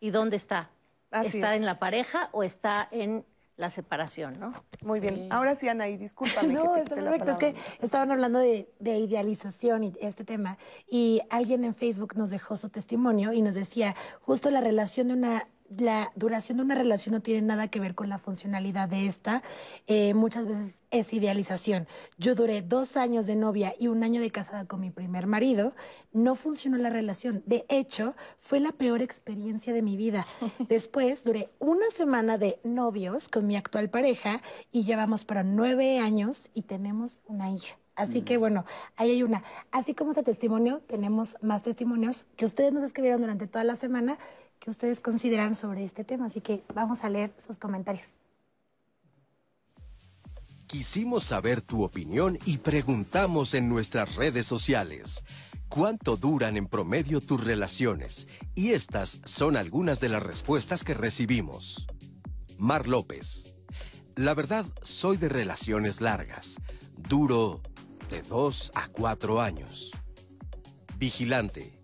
[0.00, 0.70] ¿Y dónde está?
[1.12, 1.60] Así ¿Está es.
[1.60, 3.24] en la pareja o está en
[3.60, 4.54] la separación, no?
[4.82, 5.28] Muy bien.
[5.30, 6.52] Ahora sí, Anaí, discúlpame.
[6.52, 7.32] No, que te está la perfecto.
[7.32, 10.56] Es que estaban hablando de, de idealización y este tema.
[10.88, 15.14] Y alguien en Facebook nos dejó su testimonio y nos decía, justo la relación de
[15.14, 19.06] una, la duración de una relación no tiene nada que ver con la funcionalidad de
[19.06, 19.42] esta.
[19.86, 21.86] Eh, muchas veces es idealización.
[22.18, 25.72] Yo duré dos años de novia y un año de casada con mi primer marido.
[26.12, 27.42] No funcionó la relación.
[27.46, 30.26] De hecho, fue la peor experiencia de mi vida.
[30.68, 36.50] Después duré una semana de novios con mi actual pareja y llevamos para nueve años
[36.52, 37.76] y tenemos una hija.
[37.94, 38.64] Así que bueno,
[38.96, 39.44] ahí hay una.
[39.72, 44.18] Así como ese testimonio, tenemos más testimonios que ustedes nos escribieron durante toda la semana
[44.60, 46.26] que ustedes consideran sobre este tema.
[46.26, 48.12] Así que vamos a leer sus comentarios.
[50.66, 55.24] Quisimos saber tu opinión y preguntamos en nuestras redes sociales.
[55.68, 58.28] ¿Cuánto duran en promedio tus relaciones?
[58.54, 61.86] Y estas son algunas de las respuestas que recibimos.
[62.58, 63.54] Mar López.
[64.14, 66.56] La verdad, soy de relaciones largas.
[66.96, 67.62] Duro
[68.10, 69.90] de dos a cuatro años.
[70.98, 71.79] Vigilante.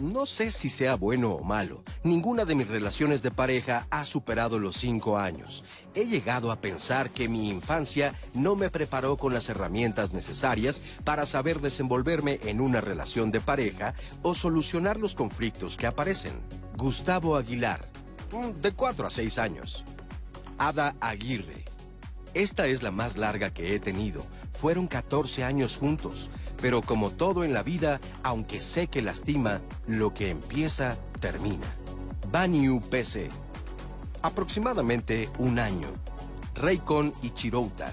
[0.00, 1.84] No sé si sea bueno o malo.
[2.02, 5.64] Ninguna de mis relaciones de pareja ha superado los cinco años.
[5.94, 11.26] He llegado a pensar que mi infancia no me preparó con las herramientas necesarias para
[11.26, 16.40] saber desenvolverme en una relación de pareja o solucionar los conflictos que aparecen.
[16.76, 17.88] Gustavo Aguilar,
[18.32, 19.84] mm, de cuatro a seis años.
[20.58, 21.64] Ada Aguirre.
[22.34, 24.26] Esta es la más larga que he tenido.
[24.54, 26.32] Fueron 14 años juntos,
[26.64, 31.66] pero como todo en la vida, aunque sé que lastima, lo que empieza, termina.
[32.32, 33.28] Baniu PC.
[34.22, 35.88] Aproximadamente un año.
[36.54, 37.92] Raycon y Chirouta.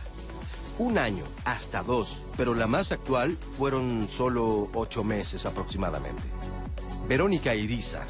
[0.79, 6.23] Un año, hasta dos, pero la más actual fueron solo ocho meses aproximadamente.
[7.09, 8.05] Verónica Iriza,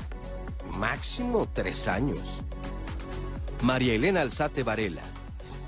[0.78, 2.20] máximo tres años.
[3.64, 5.02] María Elena Alzate Varela,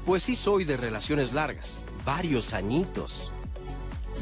[0.05, 3.32] pues sí soy de relaciones largas, varios añitos.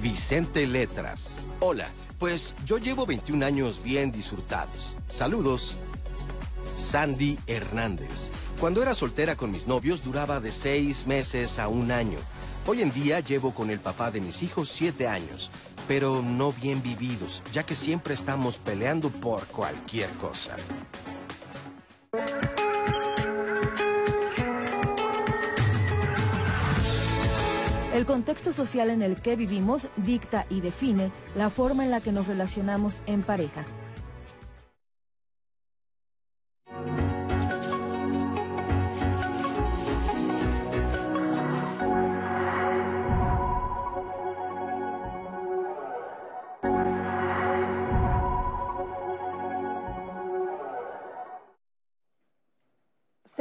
[0.02, 1.88] Vicente Letras, hola,
[2.18, 4.96] pues yo llevo 21 años bien disfrutados.
[5.08, 5.76] Saludos.
[6.76, 12.18] Sandy Hernández, cuando era soltera con mis novios duraba de seis meses a un año.
[12.66, 15.52] Hoy en día llevo con el papá de mis hijos siete años,
[15.88, 20.56] pero no bien vividos, ya que siempre estamos peleando por cualquier cosa.
[27.94, 32.14] El contexto social en el que vivimos dicta y define la forma en la que
[32.14, 33.66] nos relacionamos en pareja.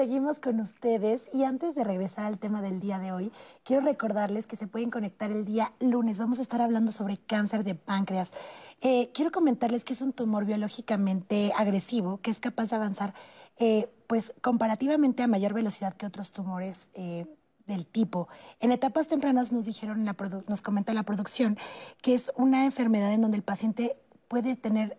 [0.01, 3.31] Seguimos con ustedes y antes de regresar al tema del día de hoy,
[3.65, 6.19] quiero recordarles que se pueden conectar el día lunes.
[6.19, 8.33] Vamos a estar hablando sobre cáncer de páncreas.
[8.81, 13.13] Eh, quiero comentarles que es un tumor biológicamente agresivo que es capaz de avanzar
[13.59, 17.27] eh, pues comparativamente a mayor velocidad que otros tumores eh,
[17.67, 18.27] del tipo.
[18.61, 20.17] En etapas tempranas nos dijeron, la
[20.49, 21.59] nos comenta la producción,
[22.01, 24.97] que es una enfermedad en donde el paciente puede tener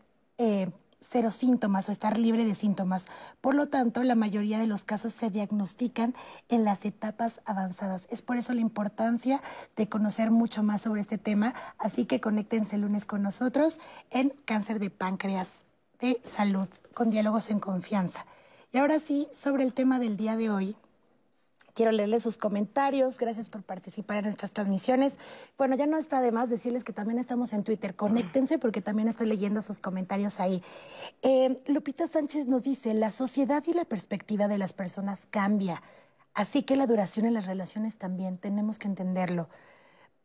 [1.02, 3.08] cero síntomas o estar libre de síntomas.
[3.42, 6.16] Por lo tanto, la mayoría de los casos se diagnostican
[6.48, 8.08] en las etapas avanzadas.
[8.10, 9.42] Es por eso la importancia
[9.76, 11.54] de conocer mucho más sobre este tema.
[11.78, 13.80] Así que conéctense el lunes con nosotros
[14.12, 15.64] en Cáncer de Páncreas
[16.00, 18.26] de Salud, con diálogos en confianza.
[18.72, 20.78] Y ahora sí, sobre el tema del día de hoy,
[21.74, 23.18] Quiero leerles sus comentarios.
[23.18, 25.18] Gracias por participar en nuestras transmisiones.
[25.58, 27.96] Bueno, ya no está de más decirles que también estamos en Twitter.
[27.96, 30.62] Conéctense porque también estoy leyendo sus comentarios ahí.
[31.22, 35.82] Eh, Lupita Sánchez nos dice, la sociedad y la perspectiva de las personas cambia.
[36.34, 39.50] Así que la duración en las relaciones también tenemos que entenderlo.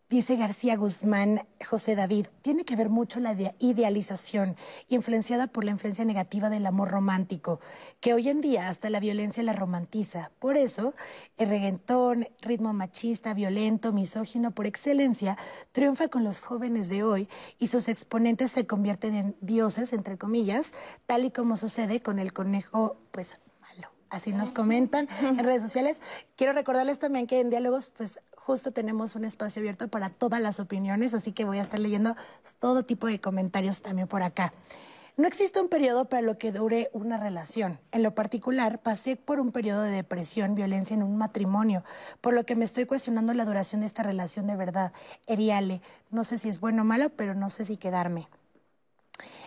[0.08, 4.54] Dice García Guzmán, José David, tiene que ver mucho la idealización,
[4.86, 7.58] influenciada por la influencia negativa del amor romántico,
[7.98, 10.30] que hoy en día hasta la violencia la romantiza.
[10.38, 10.94] Por eso,
[11.38, 15.36] el reggaetón, ritmo machista, violento, misógino por excelencia,
[15.72, 20.72] triunfa con los jóvenes de hoy y sus exponentes se convierten en dioses, entre comillas,
[21.06, 23.88] tal y como sucede con el conejo, pues malo.
[24.08, 26.00] Así nos comentan en redes sociales.
[26.36, 30.61] Quiero recordarles también que en diálogos, pues justo tenemos un espacio abierto para todas las
[30.61, 32.14] opiniones, así que voy a estar leyendo
[32.61, 34.52] todo tipo de comentarios también por acá.
[35.16, 37.80] No existe un periodo para lo que dure una relación.
[37.90, 41.82] En lo particular, pasé por un periodo de depresión, violencia en un matrimonio,
[42.20, 44.92] por lo que me estoy cuestionando la duración de esta relación de verdad.
[45.26, 45.82] Eriale,
[46.12, 48.28] no sé si es bueno o malo, pero no sé si quedarme.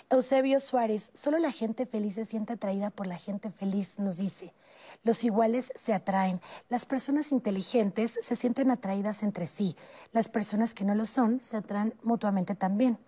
[0.09, 4.53] Eusebio Suárez, solo la gente feliz se siente atraída por la gente feliz, nos dice.
[5.03, 6.41] Los iguales se atraen.
[6.67, 9.75] Las personas inteligentes se sienten atraídas entre sí.
[10.11, 12.99] Las personas que no lo son se atraen mutuamente también.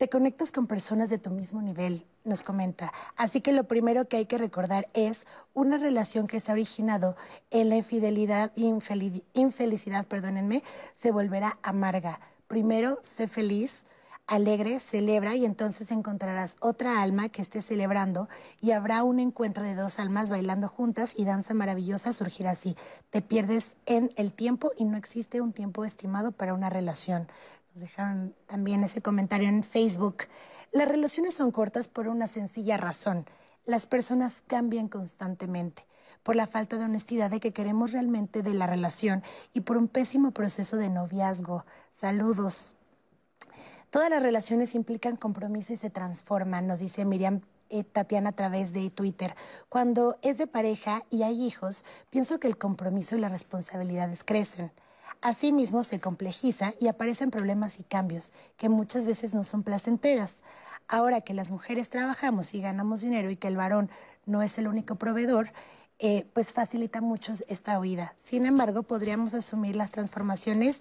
[0.00, 2.90] Te conectas con personas de tu mismo nivel, nos comenta.
[3.16, 7.16] Así que lo primero que hay que recordar es una relación que se ha originado
[7.50, 10.62] en la infidelidad infelicidad, perdónenme,
[10.94, 12.18] se volverá amarga.
[12.46, 13.84] Primero, sé feliz,
[14.30, 18.28] alegre, celebra y entonces encontrarás otra alma que esté celebrando
[18.60, 22.76] y habrá un encuentro de dos almas bailando juntas y danza maravillosa surgirá así.
[23.10, 27.26] Te pierdes en el tiempo y no existe un tiempo estimado para una relación.
[27.74, 30.18] Nos dejaron también ese comentario en Facebook.
[30.70, 33.26] Las relaciones son cortas por una sencilla razón.
[33.66, 35.86] Las personas cambian constantemente
[36.22, 39.88] por la falta de honestidad de que queremos realmente de la relación y por un
[39.88, 41.64] pésimo proceso de noviazgo.
[41.90, 42.76] Saludos.
[43.90, 48.72] Todas las relaciones implican compromiso y se transforman, nos dice Miriam eh, Tatiana a través
[48.72, 49.34] de Twitter.
[49.68, 54.70] Cuando es de pareja y hay hijos, pienso que el compromiso y las responsabilidades crecen.
[55.22, 60.42] Asimismo, se complejiza y aparecen problemas y cambios que muchas veces no son placenteras.
[60.86, 63.90] Ahora que las mujeres trabajamos y ganamos dinero y que el varón
[64.24, 65.52] no es el único proveedor,
[65.98, 68.14] eh, pues facilita mucho esta huida.
[68.16, 70.80] Sin embargo, podríamos asumir las transformaciones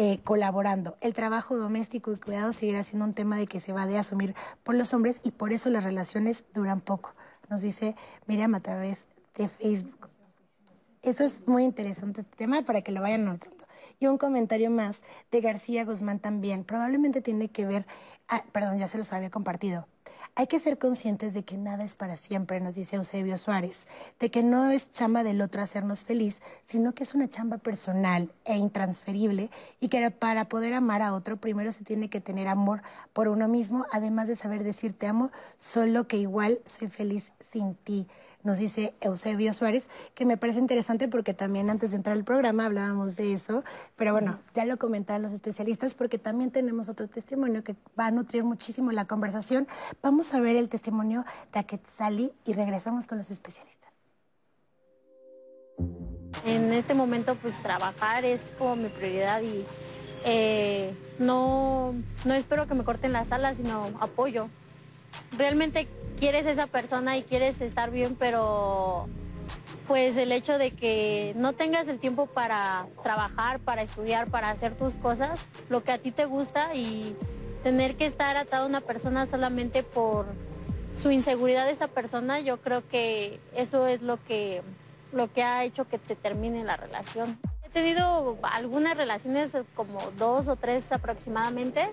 [0.00, 0.96] eh, colaborando.
[1.00, 4.32] El trabajo doméstico y cuidado seguirá siendo un tema de que se va de asumir
[4.62, 7.14] por los hombres y por eso las relaciones duran poco,
[7.50, 7.96] nos dice
[8.28, 10.08] Miriam a través de Facebook.
[11.02, 13.66] Eso es muy interesante este tema para que lo vayan notando.
[13.98, 17.84] Y un comentario más de García Guzmán también, probablemente tiene que ver,
[18.28, 19.88] ah, perdón, ya se los había compartido.
[20.38, 23.88] Hay que ser conscientes de que nada es para siempre, nos dice Eusebio Suárez,
[24.20, 28.32] de que no es chamba del otro hacernos feliz, sino que es una chamba personal
[28.44, 32.82] e intransferible y que para poder amar a otro primero se tiene que tener amor
[33.12, 37.74] por uno mismo, además de saber decir te amo, solo que igual soy feliz sin
[37.74, 38.06] ti
[38.48, 42.64] nos dice Eusebio Suárez, que me parece interesante porque también antes de entrar al programa
[42.64, 43.62] hablábamos de eso,
[43.94, 48.10] pero bueno, ya lo comentaban los especialistas porque también tenemos otro testimonio que va a
[48.10, 49.68] nutrir muchísimo la conversación.
[50.00, 53.92] Vamos a ver el testimonio de Aquetzali y regresamos con los especialistas.
[56.46, 59.66] En este momento, pues trabajar es como mi prioridad y
[60.24, 61.92] eh, no,
[62.24, 64.48] no espero que me corten las alas, sino apoyo.
[65.36, 65.88] Realmente
[66.18, 69.08] quieres esa persona y quieres estar bien, pero
[69.86, 74.74] pues el hecho de que no tengas el tiempo para trabajar, para estudiar, para hacer
[74.74, 77.16] tus cosas, lo que a ti te gusta y
[77.62, 80.26] tener que estar atado a una persona solamente por
[81.02, 84.62] su inseguridad de esa persona, yo creo que eso es lo que,
[85.12, 87.38] lo que ha hecho que se termine la relación.
[87.64, 91.90] He tenido algunas relaciones, como dos o tres aproximadamente,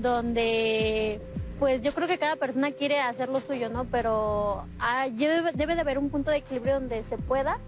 [0.00, 1.20] donde
[1.58, 3.84] pues yo creo que cada persona quiere hacer lo suyo, ¿no?
[3.84, 7.58] Pero ah, debe, de haber un punto de equilibrio donde se pueda.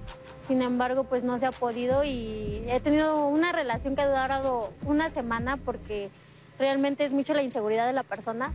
[0.47, 4.73] Sin embargo, pues no se ha podido y he tenido una relación que ha durado
[4.85, 6.11] una semana porque
[6.59, 8.53] realmente es mucho la inseguridad de la persona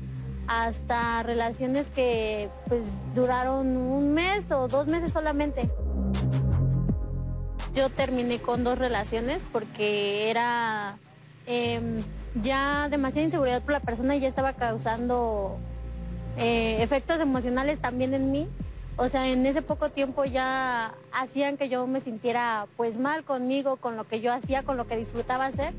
[0.48, 5.70] hasta relaciones que pues duraron un mes o dos meses solamente.
[7.74, 10.98] Yo terminé con dos relaciones porque era
[11.46, 11.98] em,
[12.42, 15.58] ya demasiada inseguridad por la persona ya estaba causando
[16.38, 18.48] eh, efectos emocionales también en mí.
[18.98, 23.76] O sea, en ese poco tiempo ya hacían que yo me sintiera pues mal conmigo,
[23.76, 25.74] con lo que yo hacía, con lo que disfrutaba hacer,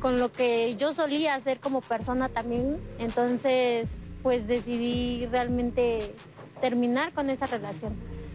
[0.00, 2.78] con lo que yo solía hacer como persona también.
[2.98, 3.88] Entonces,
[4.22, 6.14] pues decidí realmente
[6.60, 7.94] terminar con esa relación.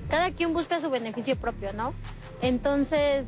[0.09, 1.93] Cada quien busca su beneficio propio, ¿no?
[2.41, 3.25] Entonces,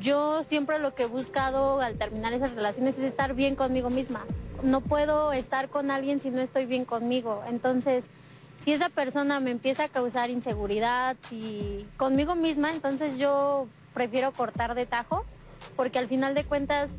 [0.00, 4.24] yo siempre lo que he buscado al terminar esas relaciones es estar bien conmigo misma.
[4.62, 7.42] No puedo estar con alguien si no estoy bien conmigo.
[7.48, 8.04] Entonces,
[8.58, 14.74] si esa persona me empieza a causar inseguridad y conmigo misma, entonces yo prefiero cortar
[14.74, 15.24] de tajo,
[15.76, 16.90] porque al final de cuentas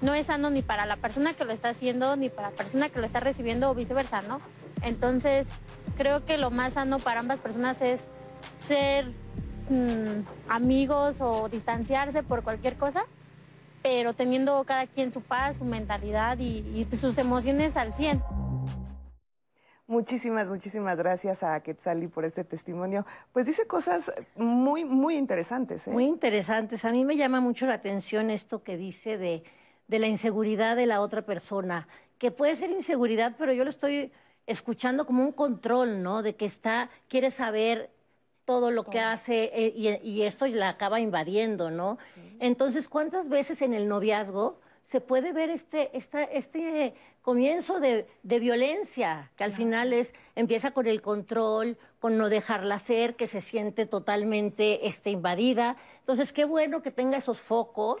[0.00, 2.88] no es sano ni para la persona que lo está haciendo, ni para la persona
[2.88, 4.40] que lo está recibiendo o viceversa, ¿no?
[4.82, 5.46] Entonces,
[5.96, 8.00] creo que lo más sano para ambas personas es
[8.66, 9.12] ser
[9.70, 13.04] Mm, amigos o distanciarse por cualquier cosa,
[13.84, 18.20] pero teniendo cada quien su paz, su mentalidad y, sus emociones al 100.
[19.86, 23.06] Muchísimas, muchísimas gracias a Quetzali por este testimonio.
[23.32, 25.86] Pues dice cosas muy, muy interesantes.
[25.86, 25.92] ¿eh?
[25.92, 26.84] Muy interesantes.
[26.84, 29.44] A mí me llama mucho la atención esto que dice de,
[29.86, 31.86] de la inseguridad de la otra persona,
[32.18, 34.10] que puede ser inseguridad, pero yo lo estoy
[34.48, 36.22] escuchando como un control, ¿no?
[36.22, 37.90] De que está, quiere saber
[38.50, 41.98] todo lo que hace eh, y, esto la acaba invadiendo, ¿no?
[42.40, 49.44] Entonces, ¿cuántas veces en el noviazgo se puede ver este, este comienzo de, violencia, que
[49.44, 54.88] al final es, empieza con el control, con no dejarla ser, que se siente totalmente
[54.88, 55.76] este, invadida.
[56.00, 58.00] Entonces, qué bueno que tenga esos focos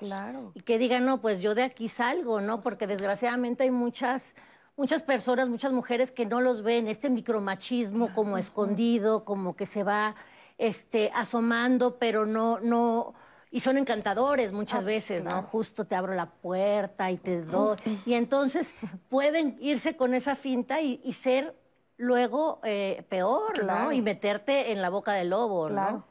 [0.54, 2.60] y que diga, no, pues yo de aquí salgo, ¿no?
[2.60, 4.34] Porque desgraciadamente hay muchas
[4.80, 9.82] muchas personas, muchas mujeres que no los ven, este micromachismo como escondido, como que se
[9.82, 10.16] va
[10.60, 13.14] este, asomando, pero no, no,
[13.50, 15.42] y son encantadores muchas ah, veces, ¿no?
[15.42, 17.76] Justo te abro la puerta y te doy.
[18.04, 18.76] Y entonces
[19.08, 21.56] pueden irse con esa finta y, ser
[21.96, 23.90] luego eh, peor, ¿no?
[23.90, 26.04] Y meterte en la boca del lobo, ¿no?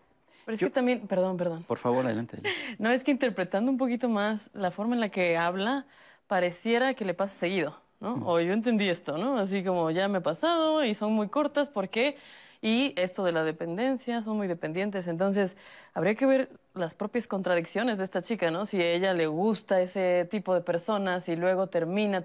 [0.45, 1.63] Pero es que también, perdón, perdón.
[1.63, 2.41] Por favor, adelante.
[2.79, 5.85] No, es que interpretando un poquito más la forma en la que habla,
[6.25, 8.15] pareciera que le pasa seguido, ¿no?
[8.25, 9.37] O yo entendí esto, ¿no?
[9.37, 12.17] Así como ya me ha pasado y son muy cortas porque
[12.61, 15.07] y esto de la dependencia, son muy dependientes.
[15.07, 15.55] Entonces,
[15.93, 18.65] habría que ver las propias contradicciones de esta chica, ¿no?
[18.65, 22.23] Si a ella le gusta ese tipo de personas y luego termina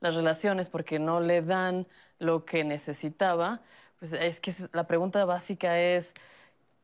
[0.00, 1.86] las relaciones porque no le dan
[2.18, 3.60] lo que necesitaba,
[3.98, 6.14] pues es que la pregunta básica es,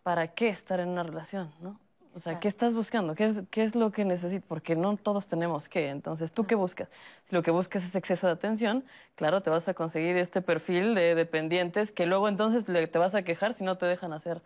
[0.02, 1.78] ¿para qué estar en una relación, no?
[2.14, 3.14] O sea, ¿qué estás buscando?
[3.14, 4.44] ¿Qué es, qué es lo que necesitas?
[4.48, 5.88] Porque no todos tenemos qué.
[5.88, 6.88] Entonces, ¿tú qué buscas?
[7.24, 8.84] Si lo que buscas es exceso de atención,
[9.14, 13.22] claro, te vas a conseguir este perfil de dependientes que luego entonces te vas a
[13.22, 14.42] quejar si no te dejan hacer.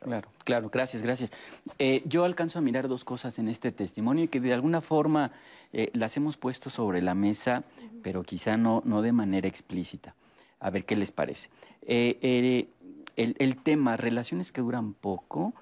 [0.00, 1.32] Claro, claro, gracias, gracias.
[1.78, 5.32] Eh, yo alcanzo a mirar dos cosas en este testimonio y que de alguna forma
[5.72, 7.64] eh, las hemos puesto sobre la mesa,
[8.02, 10.14] pero quizá no, no de manera explícita.
[10.60, 11.48] A ver qué les parece.
[11.82, 12.68] Eh,
[13.16, 15.54] el, el tema, relaciones que duran poco,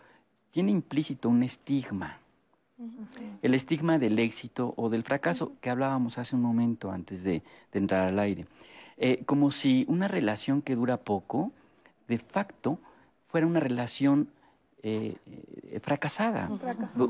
[0.55, 2.21] tiene implícito un estigma.
[3.43, 7.43] El estigma del éxito o del fracaso que hablábamos hace un momento antes de,
[7.73, 8.47] entrar al aire.
[8.97, 11.51] eh, como si una relación que dura poco,
[12.07, 12.79] de facto,
[13.27, 14.29] fuera una relación
[14.85, 15.17] eh,
[15.83, 16.49] fracasada,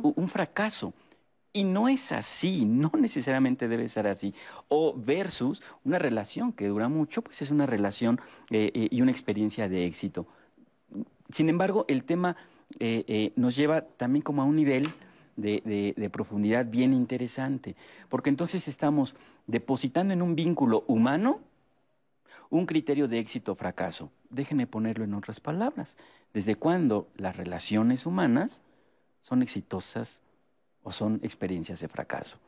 [0.02, 0.94] u- un fracaso.
[1.52, 4.32] Y no es así, no necesariamente debe ser así.
[4.68, 8.18] O versus una relación que dura mucho, pues es una relación
[8.50, 10.26] eh, y una experiencia de éxito.
[11.30, 12.36] Sin embargo, el tema
[12.80, 14.86] eh, eh, nos lleva también como a un nivel
[15.36, 17.76] de, de- de profundidad bien interesante,
[18.08, 19.14] porque entonces estamos
[19.46, 21.40] depositando en un vínculo humano
[22.50, 24.10] un criterio de éxito o fracaso.
[24.30, 25.96] Déjenme ponerlo en otras palabras.
[26.32, 28.62] ¿Desde cuándo las relaciones humanas
[29.22, 30.22] son exitosas
[30.82, 32.38] o son experiencias de fracaso?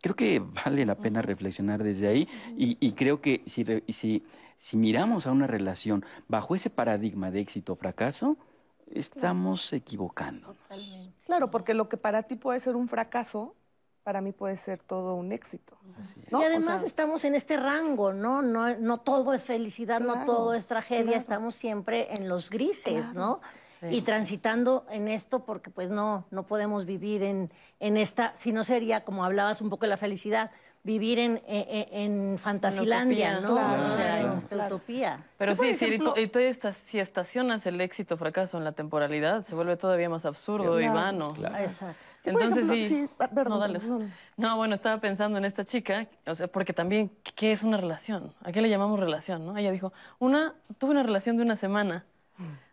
[0.00, 4.22] Creo que vale la pena reflexionar desde ahí y, y creo que si,
[4.56, 8.36] si miramos a una relación bajo ese paradigma de éxito o fracaso,
[8.92, 10.56] estamos equivocando.
[11.26, 13.54] Claro, porque lo que para ti puede ser un fracaso,
[14.02, 15.76] para mí puede ser todo un éxito.
[16.30, 16.40] ¿no?
[16.40, 18.40] Y O además sea, estamos en este rango, ¿no?
[18.42, 21.18] No, no todo es felicidad, no todo es tragedia, claro.
[21.20, 23.12] estamos siempre en los grises, Claro.
[23.14, 23.40] ¿no?
[23.90, 28.64] Y transitando en esto porque pues no, no podemos vivir en, en esta, si no
[28.64, 30.50] sería, como hablabas un poco de la felicidad,
[30.88, 31.86] vivir en, en,
[32.32, 33.52] en Fantasilandia, ¿no?
[33.52, 34.76] claro, o sea, claro, en esta claro.
[34.76, 35.22] utopía.
[35.36, 35.84] Pero sí, si,
[36.16, 40.08] y tú estás- si estacionas el éxito o fracaso en la temporalidad, se vuelve todavía
[40.08, 41.34] más absurdo y Claro, vano.
[41.58, 41.94] Exacto.
[42.24, 43.14] yo, por Entonces ejemplo, sí.
[43.18, 43.78] ah, perdón, no, dale.
[43.80, 44.10] no, no.
[44.38, 47.76] No, bueno, estaba pensando en esta chica, o sea, porque también, ¿qué- ¿qué es una
[47.76, 48.32] relación?
[48.42, 49.44] ¿A qué le llamamos relación?
[49.44, 49.56] ¿no?
[49.58, 52.04] Ella dijo, una, tuve una relación de una semana.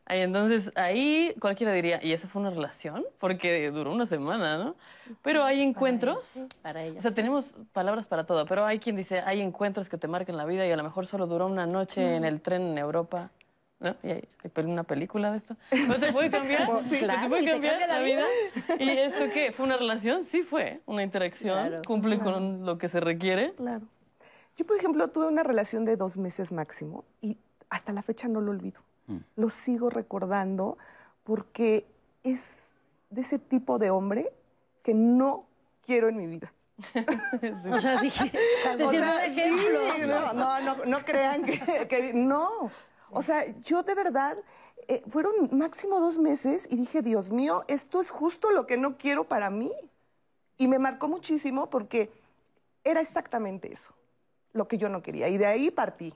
[0.07, 3.03] Ahí, entonces, ahí cualquiera diría, ¿y eso fue una relación?
[3.19, 4.75] Porque duró una semana, ¿no?
[5.23, 6.23] Pero hay encuentros,
[6.61, 6.99] Para ella.
[6.99, 7.15] o sea, sí.
[7.15, 10.67] tenemos palabras para todo, pero hay quien dice, hay encuentros que te marcan la vida
[10.67, 13.31] y a lo mejor solo duró una noche en el tren en Europa.
[13.77, 13.93] ¿No?
[14.03, 14.27] Y hay,
[14.63, 15.57] una película de esto.
[15.87, 16.69] ¿No te puede cambiar?
[16.83, 18.23] Sí, ¿Te claro, puede y te cambiar cambia la la vida?
[18.79, 19.51] ¿Y esto qué?
[19.51, 20.23] ¿Fue una relación?
[20.23, 21.57] Sí fue una interacción.
[21.57, 21.81] Claro.
[21.85, 23.53] Cumple con lo que se requiere.
[23.53, 23.85] Claro.
[24.55, 27.37] Yo, por ejemplo, tuve una relación de dos meses máximo y
[27.69, 28.79] hasta la fecha no lo olvido.
[29.07, 29.17] Mm.
[29.35, 30.77] Lo sigo recordando
[31.23, 31.85] porque
[32.23, 32.71] es
[33.09, 34.31] de ese tipo de hombre
[34.83, 35.45] que no
[35.85, 36.51] quiero en mi vida.
[37.71, 38.31] O sea, dije,
[38.83, 39.67] O sea, sí,
[40.07, 42.71] no, no, no, no crean que, que- no.
[43.11, 44.37] O sea, yo de verdad
[44.87, 48.97] eh, fueron máximo dos meses y dije, Dios mío, esto es justo lo que no
[48.97, 49.71] quiero para mí.
[50.57, 52.11] Y me marcó muchísimo porque
[52.83, 53.93] era exactamente eso,
[54.53, 55.27] lo que yo no quería.
[55.29, 56.13] Y de ahí partí,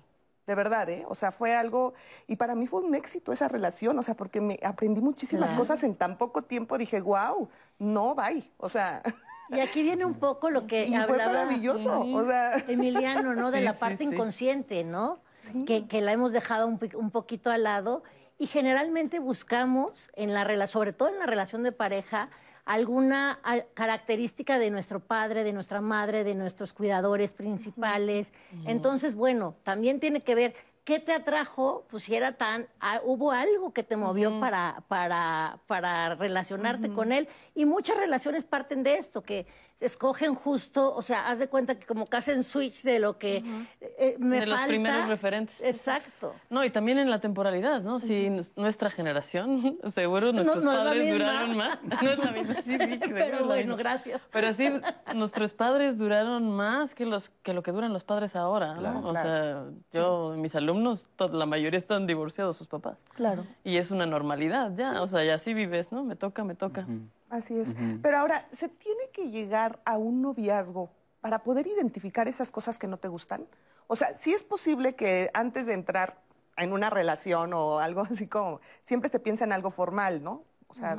[0.49, 1.05] de verdad, ¿eh?
[1.07, 1.93] O sea, fue algo,
[2.25, 5.61] y para mí fue un éxito esa relación, o sea, porque me aprendí muchísimas Claro.
[5.61, 7.47] cosas en tan poco tiempo, dije, wow,
[7.77, 8.49] no, bye.
[8.57, 9.03] O sea,
[9.51, 12.01] Y aquí viene un poco lo que y fue hablaba maravilloso.
[12.01, 13.51] O sea, Emiliano, ¿no?
[13.51, 14.03] De Sí, la sí, parte sí.
[14.05, 15.19] inconsciente, ¿no?
[15.67, 18.03] Que, que la hemos dejado un, un poquito al lado
[18.39, 22.29] y generalmente buscamos en la rela- sobre todo en la relación de pareja,
[22.69, 28.31] alguna a- característica de nuestro padre, de nuestra madre, de nuestros cuidadores principales.
[28.65, 30.53] Entonces, bueno, también tiene que ver
[30.83, 35.59] qué te atrajo, pues si era tan, ah, hubo algo que te movió para, para,
[35.65, 37.27] para relacionarte con él.
[37.55, 39.47] Y muchas relaciones parten de esto, que
[39.79, 43.43] escogen justo, o sea, haz de cuenta que como que hacen switch de lo que
[43.79, 45.55] eh, me De los primeros referentes.
[45.61, 46.35] Exacto.
[46.49, 47.99] No, y también en la temporalidad, ¿no?
[47.99, 51.79] Si nuestra generación, seguro nuestros no padres duraron más.
[52.01, 53.75] No es la misma, sí, sí, Pero bueno, misma.
[53.75, 54.21] gracias.
[54.31, 54.71] Pero sí,
[55.15, 58.79] nuestros padres duraron más que, los, que lo que duran los padres ahora, ¿no?
[58.79, 59.07] Claro.
[59.07, 62.97] O sea, yo, mis alumnos, la mayoría están divorciados sus papás.
[63.15, 63.45] claro.
[63.63, 65.01] Y es una normalidad, ya.
[65.01, 66.03] O sea, ya así vives, ¿no?
[66.03, 66.85] Me toca, me toca.
[67.29, 67.75] Así es.
[68.01, 70.89] Pero ahora, ¿se tiene que llegar a un noviazgo
[71.21, 73.45] para poder identificar esas cosas que no te gustan?
[73.87, 76.21] O sea, sí es posible que antes de entrar
[76.57, 80.43] en una relación o algo así como, siempre se piensa en algo formal, ¿no?
[80.67, 80.97] O sea,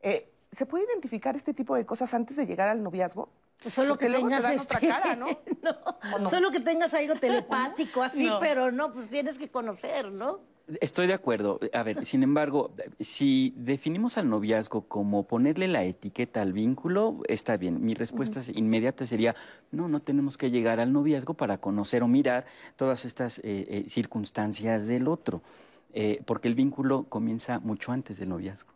[0.00, 3.28] eh, ¿se puede identificar este tipo de cosas antes de llegar al noviazgo?
[3.68, 5.26] Solo Porque que luego te tengas dan otra este- cara, ¿no?
[5.62, 6.28] no, ¿O no?
[6.28, 8.40] Solo que tengas algo telepático así, No.
[8.40, 10.40] pero no, pues tienes que conocer, ¿no?
[10.80, 11.58] Estoy de acuerdo.
[11.72, 17.56] A ver, sin embargo, si definimos al noviazgo como ponerle la etiqueta al vínculo, está
[17.56, 17.84] bien.
[17.84, 19.34] Mi respuesta inmediata sería,
[19.70, 22.46] no, no tenemos que llegar al noviazgo para conocer o mirar
[22.76, 25.42] todas estas eh, eh, circunstancias del otro,
[25.94, 28.72] Eh, porque el vínculo comienza mucho antes del noviazgo.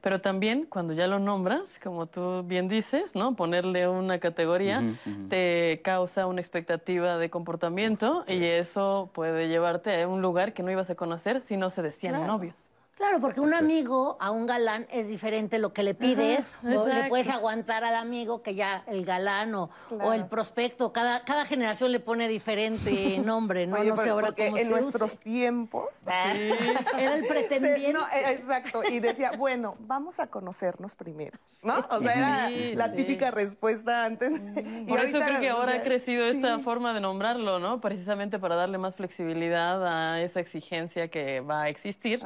[0.00, 3.36] Pero también cuando ya lo nombras, como tú bien dices, ¿no?
[3.36, 4.82] Ponerle una categoría
[5.28, 10.70] te causa una expectativa de comportamiento y eso puede llevarte a un lugar que no
[10.70, 12.26] ibas a conocer si no se decían Claro.
[12.32, 12.67] novios.
[12.98, 17.04] Claro, porque un amigo a un galán es diferente lo que le pides, o le
[17.08, 21.92] puedes aguantar al amigo que ya el galán o, o el prospecto, cada, cada generación
[21.92, 23.78] le pone diferente nombre, ¿no?
[23.78, 25.22] Oye, no sé ahora porque cómo en se nuestros use.
[25.22, 26.02] tiempos
[26.98, 27.86] Era el pretendiente.
[27.86, 28.80] Se- no, eh, exacto.
[28.90, 31.86] Y decía, bueno, vamos a conocernos primero, ¿no?
[31.90, 32.96] O sea, era Sí, la sí.
[32.96, 34.32] típica respuesta antes.
[34.40, 37.80] Y Por eso creo que ahora ha crecido esta forma de nombrarlo, ¿no?
[37.80, 42.22] Precisamente para darle más flexibilidad a esa exigencia que va a existir.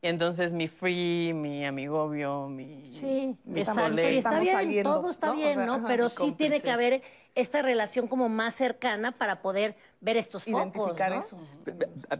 [0.00, 2.84] Y entonces mi free, mi amigobio, mi...
[2.86, 4.00] Sí, mi exacto.
[4.00, 5.32] Y está bien, saliendo, todo está ¿no?
[5.34, 5.74] O bien, sea, ¿no?
[5.74, 7.02] ajá, Pero sí tiene que haber
[7.34, 11.20] esta relación como más cercana para poder ver estos focos, Identificar ¿no?
[11.20, 11.38] eso.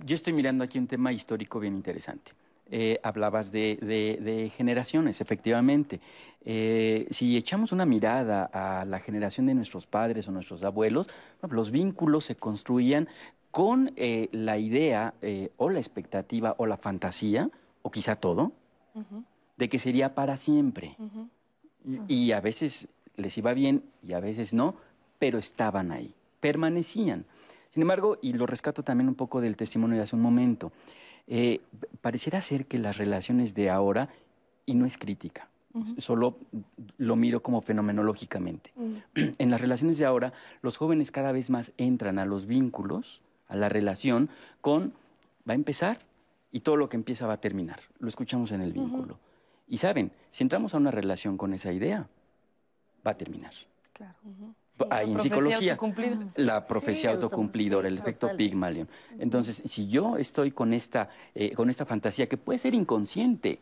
[0.04, 2.32] Yo estoy mirando aquí un tema histórico bien interesante.
[2.70, 6.00] Eh, hablabas de, de- de generaciones, efectivamente.
[6.44, 11.08] Eh, si echamos una mirada a la generación de nuestros padres o nuestros abuelos,
[11.48, 13.08] los vínculos se construían
[13.50, 17.50] con eh, la idea eh, o la expectativa o la fantasía,
[17.84, 18.52] o quizá todo,
[19.56, 20.96] de que sería para siempre.
[22.08, 24.74] Y a veces les iba bien y a veces no,
[25.18, 27.26] pero estaban ahí, permanecían.
[27.70, 30.72] Sin embargo, y lo rescato también un poco del testimonio de hace un momento,
[31.26, 31.60] eh,
[32.00, 34.08] pareciera ser que las relaciones de ahora,
[34.64, 35.48] y no es crítica,
[35.98, 36.38] solo
[36.98, 38.72] lo miro como fenomenológicamente,
[39.14, 40.32] en las relaciones de ahora,
[40.62, 44.30] los jóvenes cada vez más entran a los vínculos, a la relación,
[44.62, 44.94] con
[45.46, 45.98] va a empezar
[46.54, 47.80] y todo lo que empieza va a terminar.
[47.98, 49.18] Lo escuchamos en el vínculo.
[49.66, 52.08] Y saben, si entramos a una relación con esa idea,
[53.04, 53.52] va a terminar.
[53.92, 54.14] Claro.
[54.88, 56.26] Ahí en profecía psicología, autocumplida.
[56.36, 58.36] la profecía Sí, autocumplidora, el efecto total.
[58.36, 58.88] Pygmalion.
[59.18, 63.58] Entonces, si yo estoy con esta, eh, con esta fantasía que puede ser inconsciente,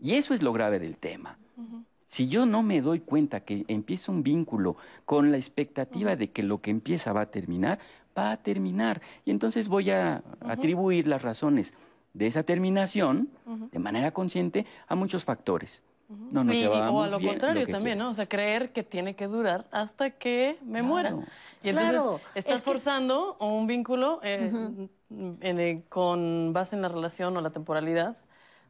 [0.00, 1.36] y eso es lo grave del tema.
[2.06, 6.44] Si yo no me doy cuenta que empieza un vínculo con la expectativa de que
[6.44, 7.80] lo que empieza va a terminar,
[8.16, 9.02] va a terminar.
[9.24, 11.74] Y entonces voy a atribuir las razones
[12.16, 13.28] de esa terminación
[13.70, 15.82] de manera consciente a muchos factores.
[16.08, 18.10] No nos Y- o a lo bien, contrario también, ¿no?
[18.10, 21.10] O sea, creer que tiene que durar hasta que me muera.
[21.10, 21.26] Claro.
[21.62, 24.50] Y entonces Claro, estás es que es- forzando un vínculo eh,
[25.10, 28.16] en el- con base en la relación o la temporalidad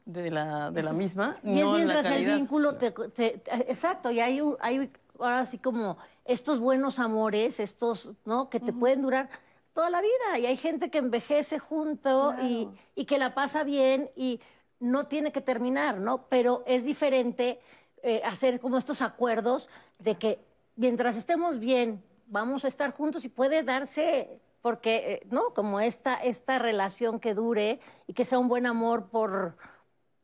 [0.07, 3.43] de la, de la misma, Y es no en la mientras el vínculo te, te-
[3.69, 8.49] exacto, y hay, un- hay ahora sí como estos buenos amores, estos, ¿no?
[8.49, 9.29] Que te pueden durar
[9.77, 10.39] toda la vida.
[10.39, 14.41] Y hay gente que envejece junto y, y que la pasa bien y
[14.81, 16.27] no tiene que terminar, ¿no?
[16.29, 17.61] Pero es diferente
[18.03, 19.69] eh, hacer como estos acuerdos
[19.99, 20.41] de que
[20.77, 25.53] mientras estemos bien, vamos a estar juntos y puede darse porque, eh, ¿no?
[25.55, 29.59] Como esta, esta relación que dure y que sea un buen amor por,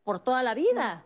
[0.03, 1.05] por toda la vida,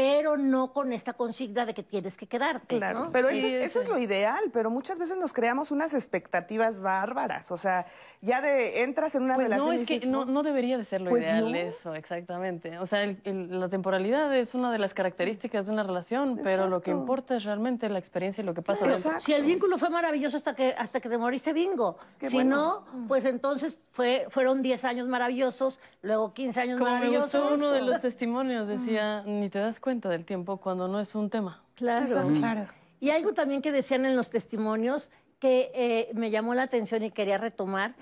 [0.00, 2.78] pero no con esta consigna de que tienes que quedarte.
[2.78, 3.12] Claro, ¿no?
[3.12, 3.84] pero Sí, eso, es, eso sí.
[3.84, 7.84] es lo ideal, pero muchas veces nos creamos unas expectativas bárbaras, o sea,
[8.22, 10.78] ya de entras en una Pues relación no, y es que dices, no, no debería
[10.78, 11.58] de ser lo Pues ideal no.
[11.58, 12.78] eso, exactamente.
[12.78, 16.66] O sea, el- el- la temporalidad es una de las características de una relación, pero
[16.68, 19.20] lo que importa es realmente la experiencia y lo que pasa dentro.
[19.20, 21.98] Si el vínculo fue maravilloso hasta que, hasta que te moriste, bingo.
[22.18, 22.84] Qué si bueno.
[22.94, 27.40] no, pues entonces fue, fueron 10 años maravillosos, luego 15 años Como me maravillosos.
[27.42, 31.14] gustó uno de los testimonios, decía, ni te das cuenta del tiempo cuando no es
[31.14, 31.62] un tema.
[31.74, 32.28] Claro.
[32.38, 32.66] Claro.
[33.00, 37.10] Y algo también que decían en los testimonios que eh, me llamó la atención y
[37.10, 37.94] quería retomar,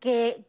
[0.00, 0.46] que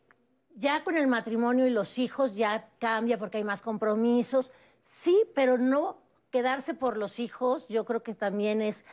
[0.55, 5.57] ya con el matrimonio y los hijos ya cambia porque hay más compromisos, sí, pero
[5.57, 5.97] no
[6.31, 8.85] quedarse por los hijos, yo creo que también es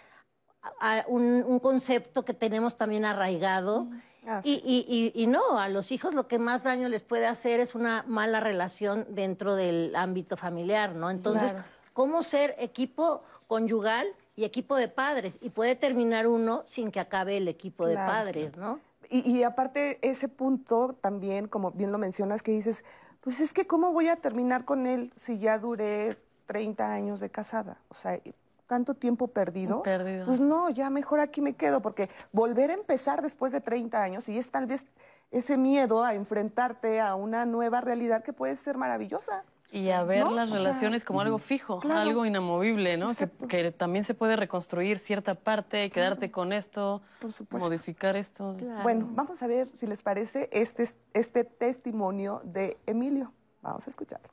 [0.81, 3.87] a- a- un, un concepto que tenemos también arraigado.
[4.27, 7.29] Ah, Y, y- y- y no, a los hijos lo que más daño les puede
[7.29, 11.11] hacer es una mala relación dentro del ámbito familiar, ¿no?
[11.11, 11.69] Entonces, Claro.
[11.97, 15.39] ¿Cómo ser equipo conyugal y equipo de padres?
[15.41, 18.81] Y puede terminar uno sin que acabe el equipo de Claro, padres, ¿no?
[19.09, 22.85] Y, y aparte, ese punto también, como bien lo mencionas, que dices,
[23.23, 27.31] pues es que ¿cómo voy a terminar con él si ya duré 30 años de
[27.31, 27.79] casada?
[27.89, 28.21] O sea,
[28.67, 29.83] tanto tiempo perdido.
[29.83, 30.27] Perdido.
[30.27, 34.29] Pues no, ya mejor aquí me quedo, porque volver a empezar después de 30 años
[34.29, 34.85] y es tal vez
[35.31, 39.45] ese miedo a enfrentarte a una nueva realidad que puede ser maravillosa.
[39.73, 40.31] Y a ver ¿No?
[40.31, 42.01] las O sea, relaciones como algo fijo, claro.
[42.01, 43.15] algo inamovible, ¿no?
[43.15, 47.69] Que, que también se puede reconstruir cierta parte, quedarte con esto, Por supuesto.
[47.69, 48.57] modificar esto.
[48.83, 53.33] Bueno, vamos a ver si les parece este, este testimonio de Emilio.
[53.61, 54.29] Vamos a escucharlo.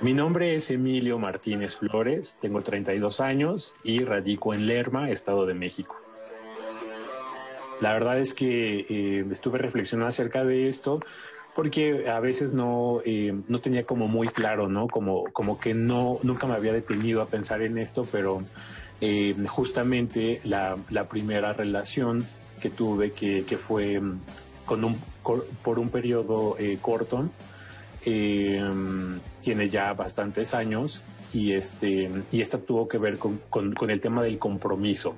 [0.00, 5.54] Mi nombre es Emilio Martínez Flores, tengo 32 años y radico en Lerma, Estado de
[5.54, 5.96] México.
[7.80, 11.00] La verdad es que eh, estuve reflexionando acerca de esto
[11.58, 14.86] porque a veces no, eh, no tenía como muy claro, ¿no?
[14.86, 18.44] Como, como que no, nunca me había detenido a pensar en esto, pero
[19.00, 22.24] eh, justamente la, la primera relación
[22.62, 24.20] que tuve, que, que fue mm,
[24.66, 24.96] con un,
[25.64, 27.28] por un periodo eh, corto,
[28.04, 28.62] eh,
[29.42, 31.02] tiene ya bastantes años
[31.32, 35.16] y, este, y esta tuvo que ver con, con el tema del compromiso.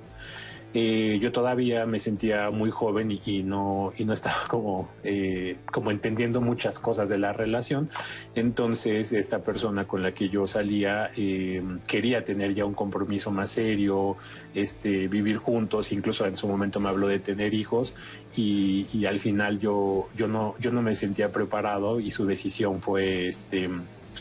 [0.73, 5.91] Eh, yo todavía me sentía muy joven y, no, y no estaba como, eh, como
[5.91, 7.89] entendiendo muchas cosas de la relación.
[8.35, 13.49] Entonces esta persona con la que yo salía eh, quería tener ya un compromiso más
[13.49, 14.15] serio,
[14.53, 17.93] este, vivir juntos, incluso en su momento me habló de tener hijos
[18.35, 22.79] y, y al final yo, yo, no, yo no me sentía preparado y su decisión
[22.79, 23.69] fue este,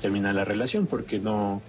[0.00, 1.62] terminar la relación porque no,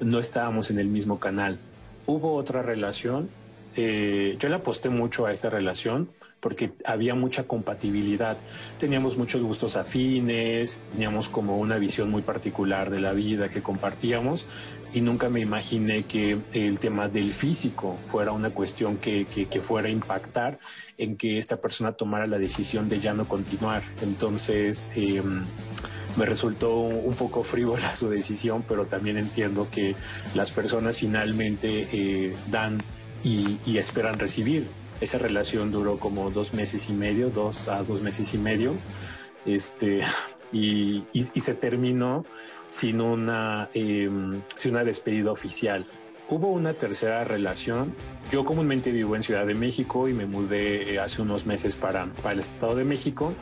[0.00, 1.58] no estábamos en el mismo canal.
[2.06, 3.28] Hubo otra relación
[3.76, 6.10] eh, yo le aposté mucho a esta relación
[6.40, 8.36] porque había mucha compatibilidad.
[8.78, 14.46] Teníamos muchos gustos afines, teníamos como una visión muy particular de la vida que compartíamos
[14.92, 19.88] y nunca me imaginé que el tema del físico fuera una cuestión que, que, fuera
[19.88, 20.58] a impactar
[20.98, 23.82] en que esta persona tomara la decisión de ya no continuar.
[24.02, 25.44] Entonces, em,
[26.16, 29.96] me resultó un poco frívola su decisión, pero también entiendo que
[30.34, 32.82] las personas finalmente eh, dan
[33.24, 34.66] y, esperan recibir.
[35.00, 38.74] Esa relación duró como dos meses y medio, dos a dos meses y medio,
[39.44, 40.00] este,
[40.52, 41.04] y,
[41.34, 42.24] se terminó
[42.68, 45.86] sin una, em, sin una despedida oficial.
[46.28, 47.94] Hubo una tercera relación.
[48.32, 52.06] Yo comúnmente vivo en Ciudad de México y me mudé eh, hace unos meses para,
[52.22, 53.34] para el Estado de México.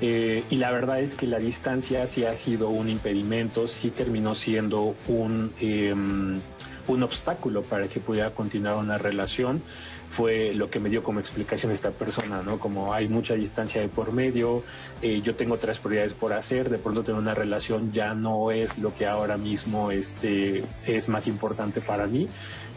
[0.00, 4.34] Eh, y la verdad es que la distancia sí ha sido un impedimento, sí terminó
[4.34, 6.40] siendo un, em,
[6.86, 9.62] un obstáculo para que pudiera continuar una relación
[10.10, 12.60] fue lo que me dio como explicación esta persona, ¿no?
[12.60, 14.62] Como hay mucha distancia de por medio,
[15.02, 18.78] eh, yo tengo otras prioridades por hacer, de pronto tener una relación ya no es
[18.78, 22.28] lo que ahora mismo este, es más importante para mí,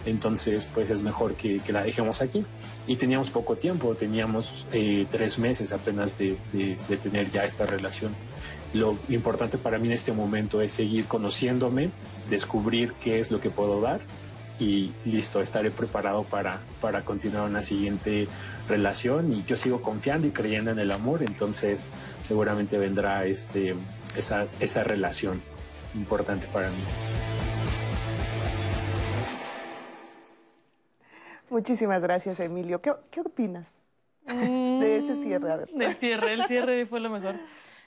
[0.07, 2.43] entonces pues es mejor que, la dejemos aquí.
[2.87, 6.37] Y teníamos poco tiempo, teníamos eh, tres meses apenas de
[7.03, 8.15] tener ya esta relación.
[8.74, 11.89] Lo importante para mí en este momento es seguir conociéndome,
[12.30, 14.01] descubrir qué es lo que puedo dar
[14.59, 18.28] y listo, estaré preparado para, para continuar una siguiente
[18.68, 21.89] relación y yo sigo confiando y creyendo en el amor, entonces
[22.24, 23.76] seguramente vendrá este,
[24.18, 25.41] esa, esa relación
[25.93, 26.84] importante para mí.
[31.49, 32.82] Muchísimas gracias, Emilio.
[32.82, 33.86] ¿Qué, qué opinas
[34.26, 35.51] de ese cierre?
[35.51, 37.36] A De cierre, el cierre fue lo mejor.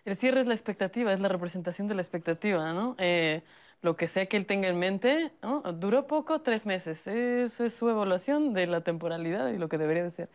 [0.05, 2.95] El cierre es la expectativa, es la representación de la expectativa, ¿no?
[2.99, 3.43] Eh,
[3.83, 5.61] lo que sea que él tenga en mente, ¿no?
[5.73, 7.07] Duró poco, tres meses.
[7.07, 10.29] Esa es su evaluación de la temporalidad y lo que debería de ser.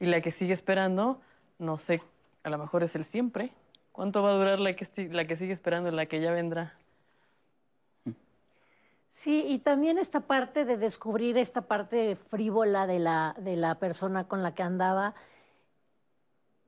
[0.00, 1.20] Y la que sigue esperando,
[1.58, 2.02] no sé,
[2.42, 3.52] a lo mejor es el siempre.
[3.92, 6.74] ¿Cuánto va a durar la que, la que sigue esperando, la que ya vendrá?
[9.10, 14.28] Sí, y también esta parte de descubrir esta parte frívola de la, de la persona
[14.28, 15.14] con la que andaba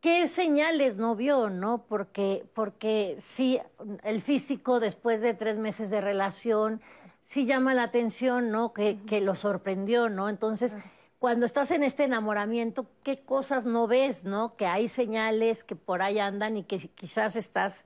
[0.01, 1.84] ¿Qué señales no vio, no?
[1.86, 3.59] Porque, porque sí,
[4.03, 6.80] el físico después de tres meses de relación
[7.22, 8.72] sí llama la atención, ¿no?
[8.72, 10.30] Que, que lo sorprendió, ¿no?
[10.30, 10.76] Entonces,
[11.18, 14.57] cuando estás en este enamoramiento, ¿qué cosas no ves, no?
[14.57, 17.84] Que hay señales que por ahí andan y que quizás estás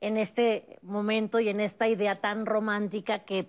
[0.00, 3.48] en este momento y en esta idea tan romántica que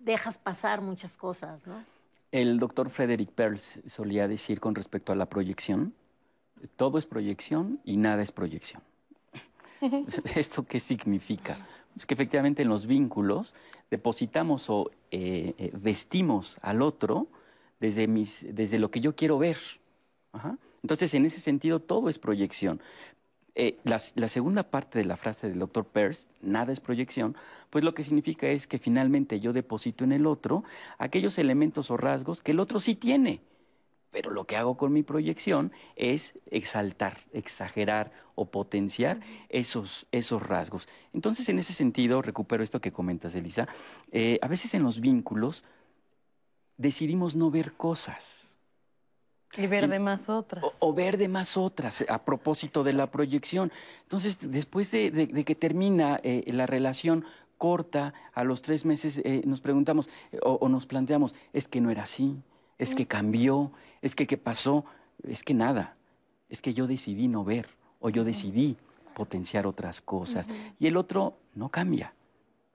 [0.00, 1.84] dejas pasar muchas cosas, ¿no?
[2.32, 5.94] El doctor Frederick Perls solía decir con respecto a la proyección,
[6.76, 8.82] todo es proyección y nada es proyección.
[10.34, 11.56] ¿Esto qué significa?
[11.94, 13.54] Pues que efectivamente en los vínculos
[13.90, 17.28] depositamos o eh, eh, vestimos al otro
[17.80, 18.06] desde,
[18.52, 19.58] desde lo que yo quiero ver.
[20.82, 22.80] Entonces, en ese sentido, todo es proyección.
[23.54, 27.36] Eh, la, la, segunda parte de la frase del doctor Peirce, nada es proyección,
[27.70, 30.62] pues lo que significa es que finalmente yo deposito en el otro
[30.98, 33.40] aquellos elementos o rasgos que el otro sí tiene
[34.10, 40.88] pero lo que hago con mi proyección es exaltar, exagerar o potenciar esos, esos rasgos.
[41.12, 43.68] Entonces, en ese sentido, recupero esto que comentas, Elisa,
[44.12, 45.64] eh, a veces en los vínculos
[46.76, 48.58] decidimos no ver cosas.
[49.56, 50.64] Y ver de más otras.
[50.78, 53.72] O, ver de más otras, a propósito de la proyección.
[54.02, 57.24] Entonces, después de, que termina eh, la relación
[57.56, 60.08] corta, a los tres meses eh, nos preguntamos
[60.42, 62.36] o nos planteamos, es que no era así,
[62.78, 63.72] es que cambió,
[64.02, 64.84] es que qué pasó,
[65.22, 65.96] es que nada,
[66.48, 67.68] es que yo decidí no ver
[68.00, 68.76] o yo decidí
[69.14, 70.48] potenciar otras cosas.
[70.78, 72.14] Y el otro no cambia,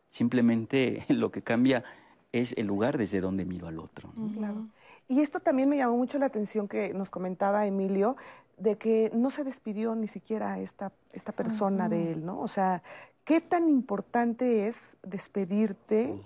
[0.08, 1.84] simplemente lo que cambia
[2.32, 4.12] es el lugar desde donde miro al otro.
[4.36, 4.68] Claro.
[5.08, 8.16] Y esto también me llamó mucho la atención que nos comentaba Emilio,
[8.58, 12.40] de que no se despidió ni siquiera esta, esta persona de él, ¿no?
[12.40, 12.84] O sea,
[13.26, 16.22] ¿Qué tan importante es despedirte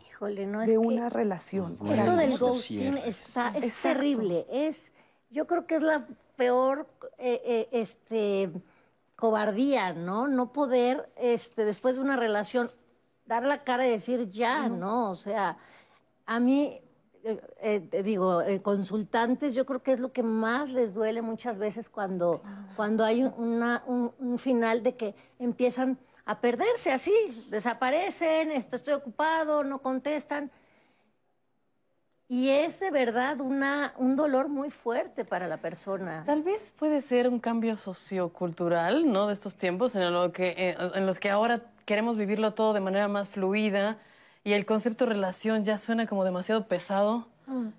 [0.66, 1.78] de una relación?
[1.88, 4.48] Esto del ghosting está, es terrible.
[4.52, 4.92] Es,
[5.30, 6.88] yo creo que es la peor
[7.20, 8.52] eh, eh, este,
[9.16, 10.28] cobardía, ¿no?
[10.28, 12.72] No poder, este, después de una relación
[13.28, 15.12] dar la cara y decir ya, ¿no?
[15.12, 15.58] O sea,
[16.26, 16.82] a mí,
[17.24, 21.22] eh, eh, te digo, eh, consultantes, yo creo que es lo que más les duele
[21.22, 22.42] muchas veces cuando,
[22.76, 27.14] cuando hay una, un, un final de que empiezan a perderse así,
[27.50, 30.52] desaparecen, est- estoy ocupado, no contestan.
[32.30, 36.24] Y es de verdad una, un dolor muy fuerte para la persona.
[36.26, 39.28] Tal vez puede ser un cambio sociocultural, ¿no?
[39.28, 42.82] De estos tiempos en, lo que, eh, en los que ahora queremos vivirlo todo de
[42.82, 43.98] manera más fluida
[44.44, 47.28] y el concepto relación ya suena como demasiado pesado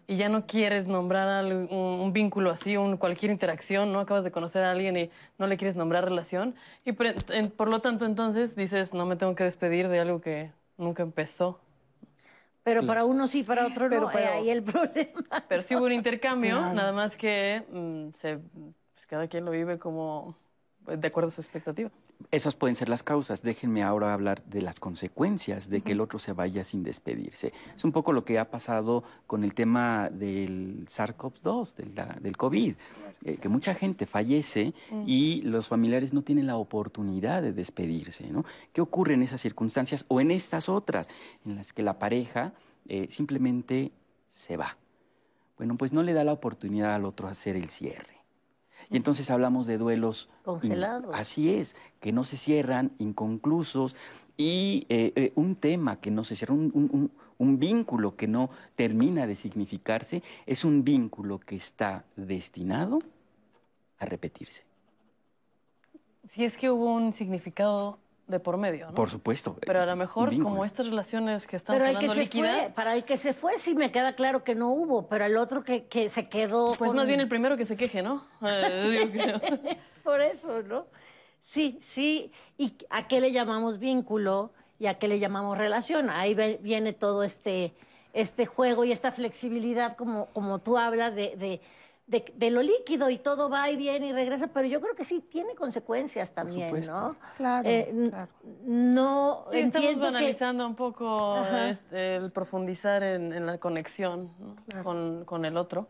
[0.07, 4.01] y ya no quieres nombrar un, un vínculo así, un, cualquier interacción, ¿no?
[4.01, 6.55] Acabas de conocer a alguien y no le quieres nombrar relación
[6.85, 10.21] y por, en- por lo tanto entonces dices, no me tengo que despedir de algo
[10.21, 11.61] que nunca empezó.
[12.63, 14.09] Pero para uno sí, para otro Pero- no.
[14.13, 15.25] pero- eh, ahí el problema.
[15.49, 18.39] Pero sí hubo un intercambio, nada más que mm, se,
[18.95, 20.37] pues, cada quien lo vive como
[20.97, 21.91] de acuerdo a su expectativa.
[22.31, 23.43] Esas pueden ser las causas.
[23.43, 27.53] Déjenme ahora hablar de las consecuencias de que el otro se vaya sin despedirse.
[27.77, 32.75] Es un poco lo que ha pasado con el tema del SARS-CoV-2, del, del COVID,
[33.25, 34.75] eh, que mucha gente fallece
[35.07, 38.31] y los familiares no tienen la oportunidad de despedirse.
[38.31, 38.45] ¿no?
[38.73, 41.09] ¿Qué ocurre en esas circunstancias o en estas otras
[41.45, 42.53] en las que la pareja
[42.89, 43.93] eh, simplemente
[44.29, 44.77] se va?
[45.57, 48.18] Bueno, pues no le da la oportunidad al otro a hacer el cierre.
[48.91, 51.15] Y entonces hablamos de duelos Congelados.
[51.15, 53.97] Así es, que no se cierran, inconclusos,
[54.37, 58.27] y eh, eh, un tema que no se cierra, un, un- un- un vínculo que
[58.29, 62.99] no termina de significarse, es un vínculo que está destinado
[63.99, 64.65] a repetirse.
[66.25, 67.99] Si es que hubo un significado
[68.29, 68.95] de por medio, ¿no?
[68.95, 69.57] Por supuesto.
[69.67, 72.95] Pero a lo mejor, como estas relaciones que están Pero el que líquidas, fue, para
[72.95, 75.87] el que se fue sí me queda claro que no hubo, pero el otro que,
[75.87, 78.25] que se quedó pues con- más bien el primero que se queje, ¿no?
[78.47, 80.87] Eh, digo que- Por eso, ¿no?
[81.43, 82.31] Sí, sí.
[82.59, 86.11] ¿Y a qué le llamamos vínculo y a qué le llamamos relación?
[86.11, 87.73] Ahí ve- viene todo este,
[88.13, 91.61] este juego y esta flexibilidad, como, como tú hablas, de, de,
[92.09, 95.05] de- de lo líquido y todo va y viene y regresa, pero yo creo que
[95.05, 96.75] sí tiene consecuencias también.
[96.87, 97.17] ¿no?
[97.37, 98.33] Claro, Eh, claro.
[98.65, 100.09] No Sí, estamos entiendo que...
[100.09, 101.37] analizando un poco
[101.71, 104.83] este, el profundizar en, en la conexión ¿no?
[104.83, 105.89] con, con el otro.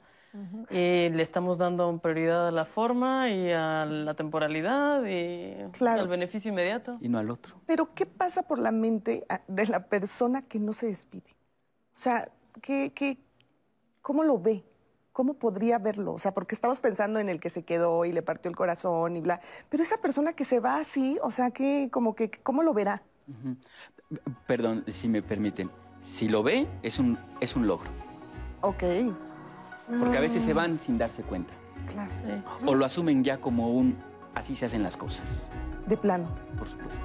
[0.70, 6.02] Y le estamos dando prioridad a la forma y a la temporalidad y Claro.
[6.02, 6.98] al beneficio inmediato.
[7.00, 7.60] Y no al otro.
[7.66, 11.34] Pero ¿qué pasa por la mente ah, de la persona que no se despide?
[11.96, 12.28] O sea,
[12.60, 13.18] ¿qué, qué,
[14.02, 14.62] ¿cómo lo ve?
[15.18, 16.12] ¿Cómo podría verlo?
[16.12, 19.16] O sea, porque estamos pensando en el que se quedó y le partió el corazón
[19.16, 19.40] y bla.
[19.68, 23.02] Pero esa persona que se va así, o sea, que como que, ¿cómo lo verá?
[24.46, 25.72] Perdón, si me permiten.
[25.98, 27.90] Si lo ve, es un, es un logro.
[28.60, 28.84] Ok.
[29.98, 31.52] Porque a veces se van sin darse cuenta.
[31.88, 32.12] Claro.
[32.24, 32.44] Sí.
[32.64, 33.98] O lo asumen ya como un
[34.36, 35.50] así se hacen las cosas.
[35.88, 36.28] De plano.
[36.56, 37.02] Por supuesto.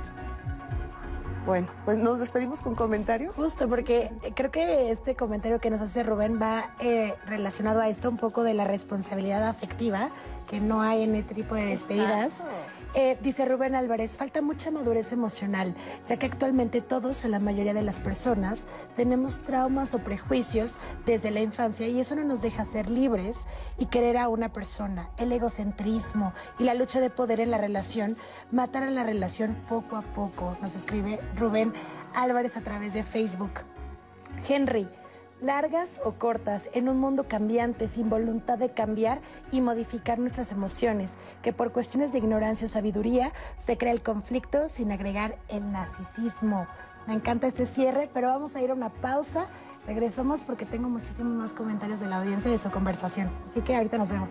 [1.46, 3.36] Bueno, pues nos despedimos con comentarios.
[3.36, 8.10] Justo, porque creo que este comentario que nos hace Rubén va eh, relacionado a esto
[8.10, 10.10] un poco de la responsabilidad afectiva
[10.48, 12.34] que no hay en este tipo de despedidas.
[12.34, 12.73] Exacto.
[12.96, 15.76] Eh, dice Rubén Álvarez, falta mucha madurez emocional,
[16.08, 21.32] ya que actualmente todos o la mayoría de las personas tenemos traumas o prejuicios desde
[21.32, 23.39] la infancia y eso no nos deja ser libres
[23.80, 25.10] y querer a una persona.
[25.18, 28.16] El egocentrismo y la lucha de poder en la relación
[28.52, 31.74] matan a la relación poco a poco, nos escribe Rubén
[32.14, 33.62] Álvarez a través de Facebook.
[34.48, 34.88] Henry,
[35.44, 39.22] largas o cortas, en un mundo cambiante, sin voluntad de cambiar
[39.52, 44.70] y modificar nuestras emociones, que por cuestiones de ignorancia o sabiduría se crea el conflicto
[44.70, 46.68] sin agregar el narcisismo.
[47.08, 49.48] Me encanta este cierre, pero vamos a ir a una pausa.
[49.86, 53.30] Regresamos porque tengo muchísimos más comentarios de la audiencia y de su conversación.
[53.48, 54.30] Así que ahorita nos vemos.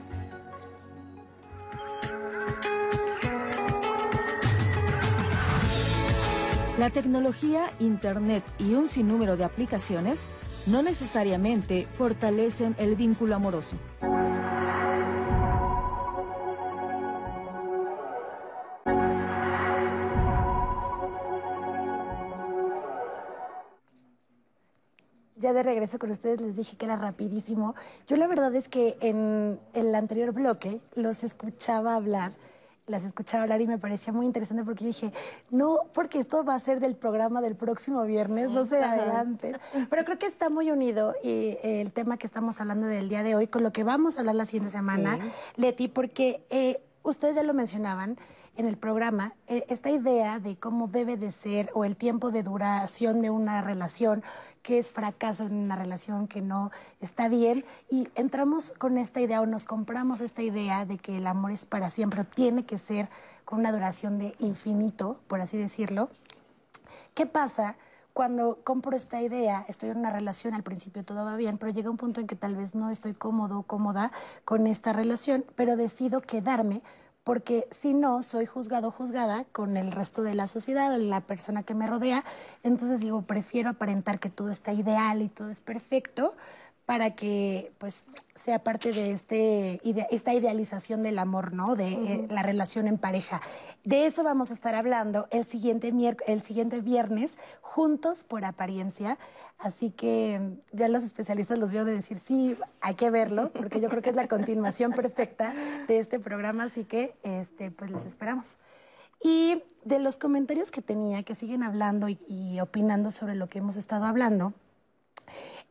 [6.79, 10.25] La tecnología, Internet y un sinnúmero de aplicaciones
[10.67, 13.77] no necesariamente fortalecen el vínculo amoroso.
[25.37, 27.75] Ya de regreso con ustedes les dije que era rapidísimo.
[28.07, 32.33] Yo la verdad es que en el anterior bloque los escuchaba hablar,
[32.87, 35.13] las escuchaba hablar y me parecía muy interesante porque yo dije,
[35.51, 39.55] no, porque esto va a ser del programa del próximo viernes, no se adelante.
[39.89, 43.23] Pero creo que está muy unido y, eh, el tema que estamos hablando del día
[43.23, 45.19] de hoy con lo que vamos a hablar la siguiente semana,
[45.57, 48.17] Leti, porque eh, ustedes ya lo mencionaban
[48.57, 52.43] en el programa, eh, esta idea de cómo debe de ser o el tiempo de
[52.43, 54.23] duración de una relación,
[54.63, 59.41] que es fracaso en una relación, que no está bien, y entramos con esta idea
[59.41, 63.09] o nos compramos esta idea de que el amor es para siempre, tiene que ser
[63.45, 66.11] con una duración de infinito, por así decirlo.
[67.15, 67.77] ¿Qué pasa
[68.13, 71.91] cuando compro esta idea, estoy en una relación, al principio todo va bien, pero llega
[71.91, 74.13] un punto en que tal vez no estoy cómodo o cómoda
[74.45, 76.83] con esta relación, pero decido quedarme
[77.25, 81.63] porque si no, soy juzgado o juzgada con el resto de la sociedad, la persona
[81.63, 82.25] que me rodea.
[82.63, 86.35] Entonces digo, prefiero aparentar que todo está ideal y todo es perfecto
[86.87, 91.77] para que pues sea parte de este, esta idealización del amor, ¿no?
[91.77, 93.41] De eh, la relación en pareja.
[93.85, 95.93] De eso vamos a estar hablando el siguiente,
[96.27, 99.17] el siguiente viernes, juntos por apariencia.
[99.63, 103.89] Así que ya los especialistas los veo de decir, sí, hay que verlo, porque yo
[103.89, 105.55] creo que es la continuación perfecta
[105.87, 108.59] de este programa, así que este, pues les esperamos.
[109.23, 113.77] Y de los comentarios que tenía, que siguen hablando y opinando sobre lo que hemos
[113.77, 114.53] estado hablando,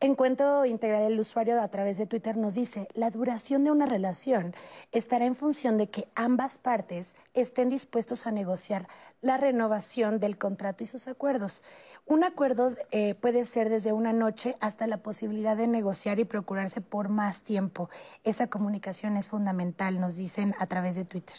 [0.00, 4.54] Encuentro Integral el usuario a través de Twitter nos dice, la duración de una relación
[4.90, 8.88] estará en función de que ambas partes estén dispuestos a negociar
[9.22, 11.62] la renovación del contrato y sus acuerdos.
[12.04, 16.80] Un acuerdo eh, puede ser desde una noche hasta la posibilidad de negociar y procurarse
[16.80, 17.88] por más tiempo.
[18.24, 21.36] Esa comunicación es fundamental, nos dicen a través de Twitter.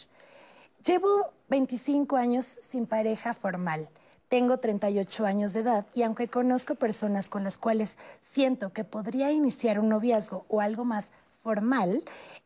[0.85, 3.89] Llevo 25 años sin pareja formal.
[4.29, 9.31] Tengo 38 años de edad y aunque conozco personas con las cuales siento que podría
[9.31, 11.11] iniciar un noviazgo o algo más
[11.43, 12.03] formal,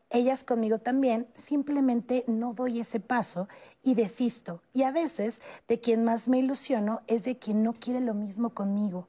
[0.10, 3.47] ellas conmigo también, simplemente no doy ese paso
[3.84, 4.62] y desisto.
[4.74, 8.51] Y a veces de quien más me ilusiono es de quien no quiere lo mismo
[8.51, 9.08] conmigo.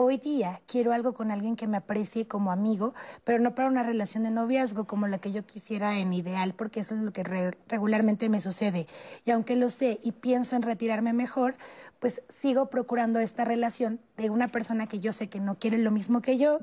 [0.00, 2.94] Hoy día quiero algo con alguien que me aprecie como amigo,
[3.24, 6.80] pero no para una relación de noviazgo como la que yo quisiera en ideal, porque
[6.80, 8.86] eso es lo que regularmente me sucede.
[9.24, 11.56] Y aunque lo sé y pienso en retirarme mejor,
[11.98, 15.90] pues sigo procurando esta relación de una persona que yo sé que no quiere lo
[15.90, 16.60] mismo que yo,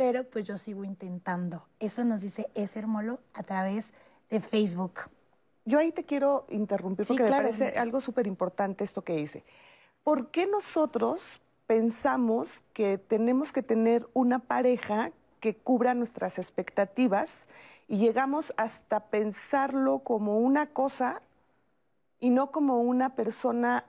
[0.00, 1.68] pero pues yo sigo intentando.
[1.78, 3.92] Eso nos dice Eser Molo a través
[4.30, 5.10] de Facebook.
[5.66, 9.44] Yo ahí te quiero interrumpir porque me parece algo súper importante esto que dice.
[10.02, 17.48] ¿Por qué nosotros pensamos que tenemos que tener una pareja que cubra nuestras expectativas
[17.86, 21.20] y llegamos hasta pensarlo como una cosa
[22.20, 23.84] y no como una persona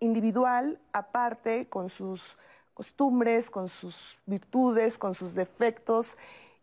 [0.00, 2.36] individual, aparte, con sus
[2.74, 6.16] costumbres, con sus virtudes, con sus defectos.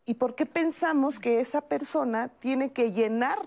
[0.05, 3.39] ¿Y por qué pensamos que esa persona tiene que llenar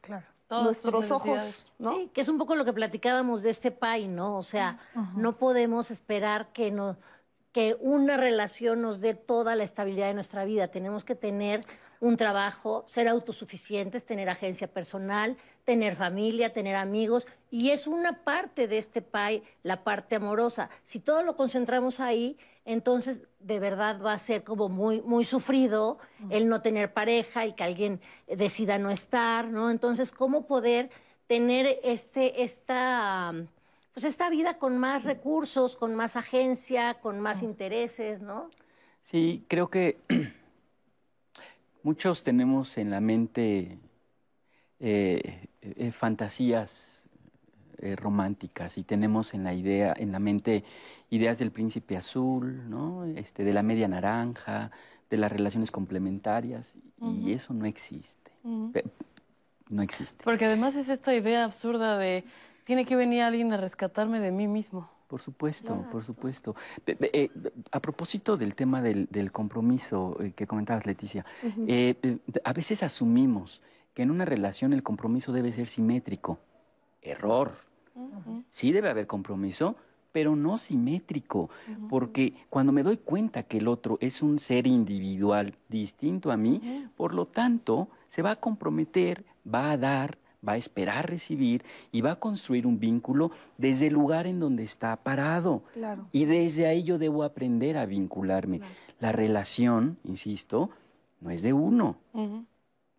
[0.00, 0.26] claro
[0.62, 1.96] nuestros ojos, ¿no?
[1.96, 4.36] Sí, que es un poco lo que platicábamos de este PAI, ¿no?
[4.36, 4.78] O sea,
[5.16, 6.96] no podemos esperar que, no,
[7.52, 10.68] que una relación nos dé toda la estabilidad de nuestra vida.
[10.68, 11.62] Tenemos que tener
[12.00, 18.68] un trabajo, ser autosuficientes, tener agencia personal, tener familia, tener amigos, y es una parte
[18.68, 20.70] de este PAI, la parte amorosa.
[20.84, 25.98] Si todo lo concentramos ahí, entonces de verdad va a ser como muy, muy sufrido
[26.30, 29.70] el no tener pareja, el que alguien decida no estar, ¿no?
[29.70, 30.90] Entonces, ¿cómo poder
[31.26, 33.32] tener este, esta,
[33.92, 38.50] pues esta vida con más recursos, con más agencia, con más intereses, ¿no?
[39.02, 39.98] Sí, creo que
[41.82, 43.78] muchos tenemos en la mente
[44.80, 47.06] eh, eh, fantasías
[47.78, 50.62] eh, románticas y tenemos en la idea, en la mente
[51.10, 53.04] ideas del príncipe azul, ¿no?
[53.04, 54.70] Este, de la media naranja,
[55.08, 58.30] de las relaciones complementarias, y eso no existe.
[59.68, 60.24] No existe.
[60.24, 62.24] Porque además es esta idea absurda de
[62.64, 64.88] tiene que venir alguien a rescatarme de mí mismo.
[65.08, 66.54] Por supuesto, por supuesto.
[66.86, 67.28] Eh,
[67.70, 71.24] a propósito del tema del, compromiso que comentabas, Leticia,
[72.44, 73.62] a veces asumimos
[73.94, 76.38] que en una relación el compromiso debe ser simétrico.
[77.00, 77.52] Error.
[78.50, 79.76] Sí debe haber compromiso,
[80.10, 81.50] pero no simétrico,
[81.88, 86.88] porque cuando me doy cuenta que el otro es un ser individual distinto a mí,
[86.96, 92.00] por lo tanto, se va a comprometer, va a dar, va a esperar recibir y
[92.00, 95.62] va a construir un vínculo desde el lugar en donde está parado.
[96.12, 98.60] Y desde ahí yo debo aprender a vincularme.
[99.00, 100.70] La relación, insisto,
[101.20, 101.96] no es de uno,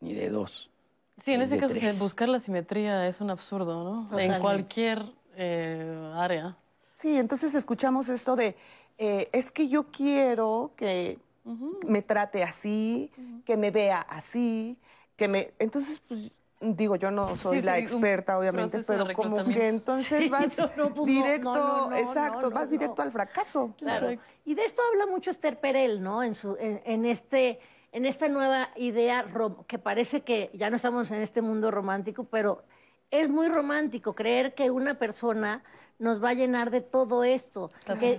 [0.02, 0.70] ni de dos.
[1.18, 4.20] Sí, en ese caso buscar la simetría es un absurdo, ¿no?
[4.20, 5.06] En cualquier
[5.36, 6.58] eh, área.
[6.98, 8.56] Sí, entonces escuchamos esto de,
[8.98, 11.20] eh, es que yo quiero que
[11.86, 13.12] me trate así,
[13.46, 14.78] que me vea así,
[15.16, 15.54] que me...
[15.60, 20.58] Entonces, pues digo, yo no soy la experta, obviamente, pero como que entonces vas
[21.06, 23.74] directo, exacto, vas directo al fracaso.
[23.78, 24.18] Claro.
[24.46, 26.24] Y de esto habla mucho Esther Perel, ¿no?
[26.24, 27.60] En, su, en este
[27.96, 29.26] en esta nueva idea
[29.68, 32.66] que parece que ya no estamos en este mundo romántico, pero
[33.10, 35.64] es muy romántico creer que una persona
[35.98, 37.70] nos va a llenar de todo esto.
[37.98, 38.18] Que,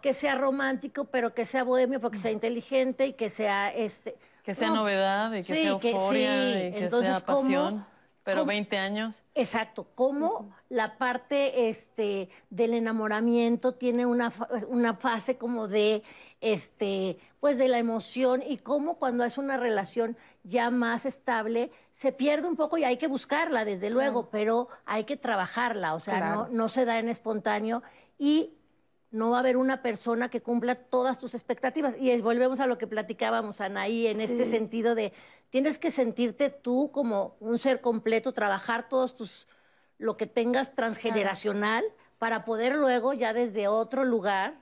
[0.00, 4.16] que, sea romántico, pero que sea bohemio, porque sea inteligente y que sea este.
[4.42, 7.84] Que sea novedad y que sea euforia y que Entonces, sea pasión.
[8.24, 9.22] Pero 20 años.
[9.34, 14.32] Exacto, cómo la parte este, del enamoramiento tiene una,
[14.68, 16.02] una fase como de,
[16.40, 22.12] este, pues de la emoción y cómo cuando es una relación ya más estable se
[22.12, 26.34] pierde un poco y hay que buscarla, desde luego, pero hay que trabajarla, o sea,
[26.34, 27.82] no, no se da en espontáneo
[28.18, 28.58] y
[29.10, 31.96] no va a haber una persona que cumpla todas tus expectativas.
[31.98, 35.12] Y volvemos a lo que platicábamos, Anaí, en este sentido de
[35.48, 39.48] tienes que sentirte tú como un ser completo, trabajar todos tus,
[39.98, 41.84] lo que tengas transgeneracional
[42.18, 44.59] para poder luego ya desde otro lugar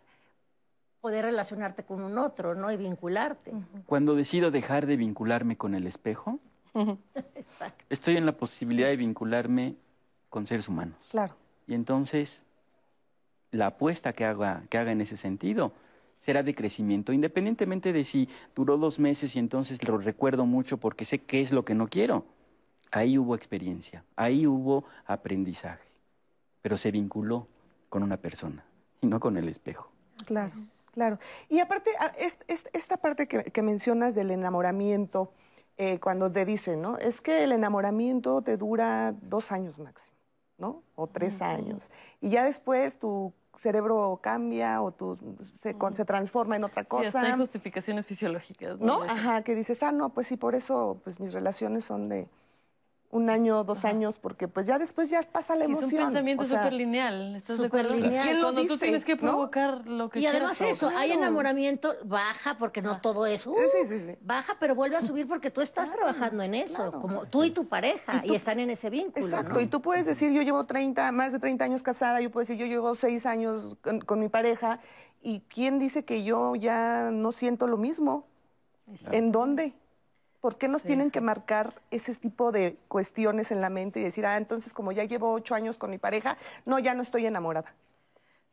[1.00, 2.70] poder relacionarte con un otro, ¿no?
[2.70, 3.52] Y vincularte.
[3.86, 6.40] Cuando decido dejar de vincularme con el espejo,
[7.88, 9.76] estoy en la posibilidad de vincularme
[10.28, 11.08] con seres humanos.
[11.10, 11.34] Claro.
[11.66, 12.44] Y entonces
[13.50, 15.72] la apuesta que haga, que haga en ese sentido
[16.18, 21.04] será de crecimiento, independientemente de si duró dos meses y entonces lo recuerdo mucho porque
[21.04, 22.26] sé qué es lo que no quiero.
[22.90, 25.88] Ahí hubo experiencia, ahí hubo aprendizaje,
[26.62, 27.46] pero se vinculó
[27.88, 28.64] con una persona
[29.00, 29.90] y no con el espejo.
[30.24, 30.52] Claro,
[30.98, 31.18] claro.
[31.48, 31.90] Y aparte,
[32.48, 35.32] esta parte que, mencionas del enamoramiento,
[35.76, 36.98] eh, cuando te dicen, ¿no?
[36.98, 40.18] Es que el enamoramiento te dura dos años máximo.
[40.58, 40.82] ¿no?
[40.96, 41.88] O tres años.
[42.20, 45.16] Y ya después tu cerebro cambia o tu,
[45.62, 47.02] se, se transforma en otra cosa.
[47.02, 48.80] Sí, hasta hay justificaciones fisiológicas.
[48.80, 49.02] ¿No?
[49.02, 52.28] Ajá, que dices, ah, no, pues sí, por eso pues mis relaciones son de
[53.10, 55.88] un año, dos años, porque pues ya después ya pasa la emoción.
[55.88, 57.94] Es un pensamiento súper lineal, ¿estás de acuerdo?
[57.94, 58.42] Lineal.
[58.42, 63.00] Cuando tú tienes que provocar lo que Y además eso, hay enamoramiento, baja, porque no
[63.00, 63.56] todo es, uh,
[64.20, 67.66] baja, pero vuelve a subir porque tú estás trabajando en eso, como tú y tu
[67.66, 71.32] pareja, y, están en ese vínculo, Exacto, y tú puedes decir, yo llevo 30, más
[71.32, 74.80] de 30 años casada, yo puedo decir, yo llevo 6 años con, mi pareja,
[75.22, 78.26] y ¿quién dice que yo ya no siento lo mismo?
[79.10, 79.74] ¿En dónde?
[80.40, 84.24] ¿Por qué nos tienen que marcar ese tipo de cuestiones en la mente y decir,
[84.24, 87.74] ah, entonces como ya llevo ocho años con mi pareja, no, ya no estoy enamorada?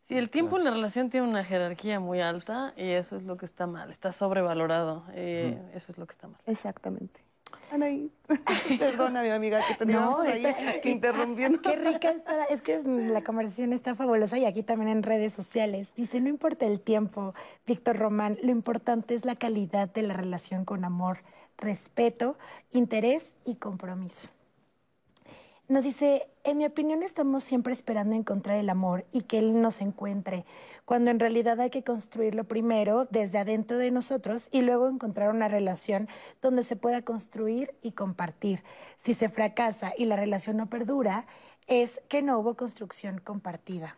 [0.01, 3.38] Sí, el tiempo en la relación tiene una jerarquía muy alta y eso es lo
[3.38, 6.39] que está mal, está sobrevalorado, eh, eso es lo que está mal.
[6.45, 7.21] Exactamente.
[7.71, 8.11] Anaí,
[8.79, 10.45] perdona mi amiga que teníamos ahí
[10.81, 11.59] que interrumpiendo.
[11.61, 15.93] Qué rica está, es que la conversación está fabulosa y aquí también en redes sociales.
[15.95, 17.33] Dice, no importa el tiempo,
[17.65, 21.19] Víctor Román, lo importante es la calidad de la relación con amor,
[21.58, 22.38] respeto,
[22.72, 24.30] interés y compromiso.
[25.68, 29.82] Nos dice, en mi opinión estamos siempre esperando encontrar el amor y que Él nos
[29.82, 30.45] encuentre,
[30.86, 35.47] cuando en realidad hay que construirlo primero desde adentro de nosotros y luego encontrar una
[35.47, 36.08] relación
[36.39, 38.64] donde se pueda construir y compartir.
[38.97, 41.26] Si se fracasa y la relación no perdura,
[41.66, 43.97] es que no hubo construcción compartida.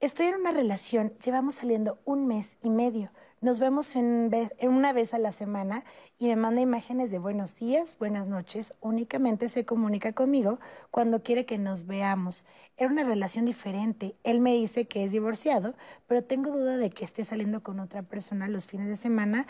[0.00, 3.12] Estoy en una relación, llevamos saliendo un mes y medio.
[3.42, 4.30] Nos vemos en,
[4.62, 5.84] una vez a la semana
[6.16, 8.74] y me manda imágenes de buenos días, buenas noches.
[8.80, 10.60] Únicamente se comunica conmigo
[10.92, 12.46] cuando quiere que nos veamos.
[12.76, 14.14] Era una relación diferente.
[14.22, 15.74] Él me dice que es divorciado,
[16.06, 19.48] pero tengo duda de que esté saliendo con otra persona los fines de semana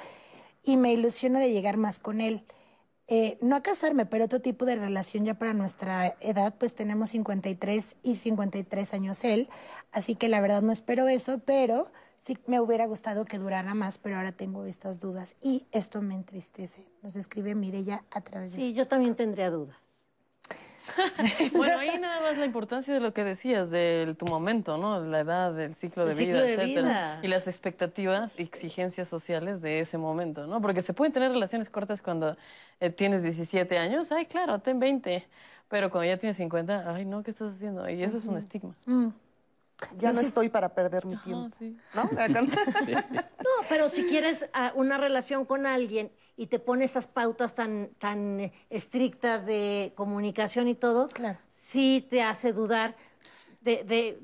[0.62, 2.46] y me ilusiono de llegar más con él.
[3.08, 7.10] Eh, no a casarme, pero otro tipo de relación ya para nuestra edad, pues tenemos
[7.10, 9.50] 53 y 53 años él,
[9.90, 13.98] así que la verdad no espero eso, pero sí me hubiera gustado que durara más,
[13.98, 16.86] pero ahora tengo estas dudas y esto me entristece.
[17.02, 19.76] Nos escribe Mirella a través de Sí, yo también tendría dudas.
[21.52, 25.00] bueno, ahí nada más la importancia de lo que decías, de tu momento, ¿no?
[25.00, 27.20] La edad, el ciclo de vida, etcétera.
[27.22, 30.60] Y las expectativas y exigencias sociales de ese momento, ¿no?
[30.60, 32.36] Porque se pueden tener relaciones cortas cuando
[32.80, 35.26] eh, tienes 17 años, ay, claro, ten 20.
[35.68, 37.88] Pero cuando ya tienes 50, ay, no, ¿qué estás haciendo?
[37.88, 38.76] Y eso es un estigma.
[38.84, 39.08] Mm.
[39.98, 41.56] Ya no estoy para perder mi tiempo.
[41.94, 42.02] ¿No?
[42.12, 47.90] no, pero si quieres ah, una relación con alguien y te pone esas pautas tan,
[47.98, 51.38] tan estrictas de comunicación y todo, claro.
[51.48, 52.96] sí te hace dudar
[53.60, 54.18] de,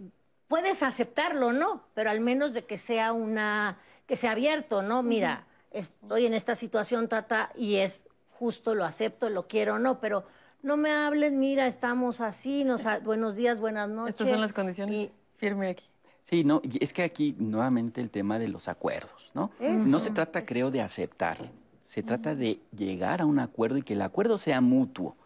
[0.48, 1.84] puedes aceptarlo, ¿no?
[1.94, 5.02] Pero al menos de que sea una, que sea abierto, ¿no?
[5.02, 10.00] Mira, estoy en esta situación, tata, y es justo, lo acepto, lo quiero, ¿no?
[10.00, 10.24] Pero
[10.62, 14.10] no me hables, mira, estamos así, nos, buenos días, buenas noches.
[14.10, 15.84] Estas son las condiciones firme aquí.
[16.22, 19.50] Sí, no, es que aquí nuevamente el tema de los acuerdos, ¿no?
[19.60, 21.38] No se trata, creo, de aceptar,
[21.80, 25.16] se trata de llegar a un acuerdo y que el acuerdo sea mutuo.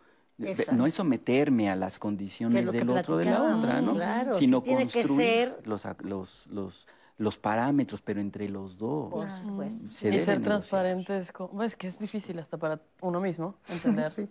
[0.73, 3.97] No es someterme a las condiciones del otro de la otra, ¿no?
[4.33, 6.87] Sino construir los, los, los,
[7.19, 9.27] los, parámetros, pero entre los dos.
[9.81, 11.33] y ser transparentes,
[11.63, 14.29] es que es difícil hasta para uno mismo entender,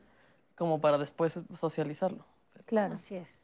[0.56, 2.26] como para después socializarlo.
[2.66, 2.96] Claro.
[2.96, 3.41] Así es.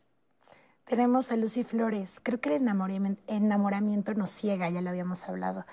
[0.88, 2.21] Tenemos a Lucy Flores.
[2.23, 5.65] Creo que el enamoramiento, enamoramiento nos ciega, ya lo habíamos hablado.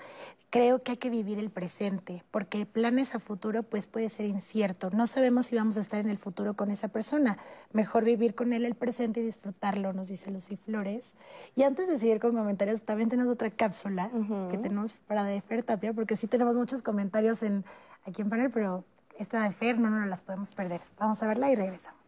[0.49, 4.89] Creo que hay que vivir el presente, porque planes a futuro pues puede ser incierto.
[4.89, 7.37] No sabemos si vamos a estar en el futuro con esa persona.
[7.71, 11.15] Mejor vivir con él el presente y disfrutarlo, nos dice Lucy Flores.
[11.55, 14.11] Y antes de seguir con comentarios, también tenemos otra cápsula
[14.51, 17.63] que tenemos para de Fer Tapia, porque sí tenemos muchos comentarios en,
[18.05, 18.83] aquí en panel, pero
[19.17, 20.81] esta de Fer no, no, no las podemos perder.
[20.99, 22.05] Vamos a verla y regresamos.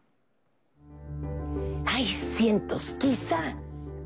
[1.90, 3.56] Hay cientos, quizá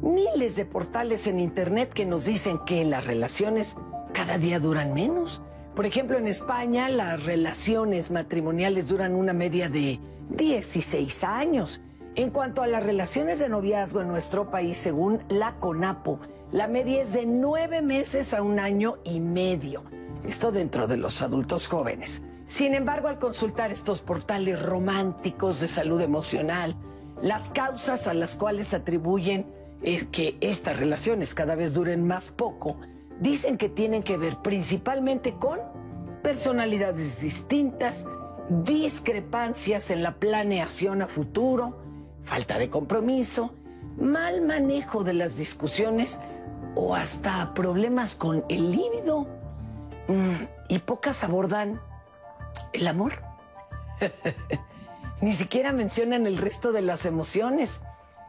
[0.02, 3.76] miles de portales en Internet que nos dicen que las relaciones
[4.12, 5.42] cada día duran menos.
[5.74, 9.98] Por ejemplo, en España las relaciones matrimoniales duran una media de
[10.30, 11.80] 16 años.
[12.14, 16.20] En cuanto a las relaciones de noviazgo en nuestro país, según la CONAPO,
[16.52, 19.82] la media es de nueve meses a un año y medio.
[20.24, 22.22] Esto dentro de los adultos jóvenes.
[22.46, 26.76] Sin embargo, al consultar estos portales románticos de salud emocional,
[27.22, 29.46] las causas a las cuales atribuyen
[30.10, 32.76] que estas relaciones cada vez duren más poco,
[33.20, 35.60] dicen que tienen que ver principalmente con
[36.22, 38.04] personalidades distintas,
[38.48, 41.80] discrepancias en la planeación a futuro,
[42.24, 43.54] falta de compromiso,
[43.98, 46.20] mal manejo de las discusiones
[46.74, 49.26] o hasta problemas con el líbido.
[50.08, 51.80] Mm, y pocas abordan
[52.72, 53.22] el amor.
[55.22, 57.80] Ni siquiera mencionan el resto de las emociones.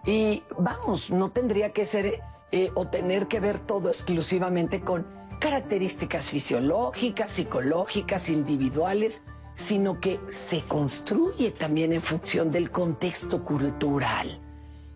[0.05, 2.21] Y vamos, no tendría que ser
[2.51, 5.07] eh, o tener que ver todo exclusivamente con
[5.39, 9.23] características fisiológicas, psicológicas, individuales,
[9.55, 14.39] sino que se construye también en función del contexto cultural.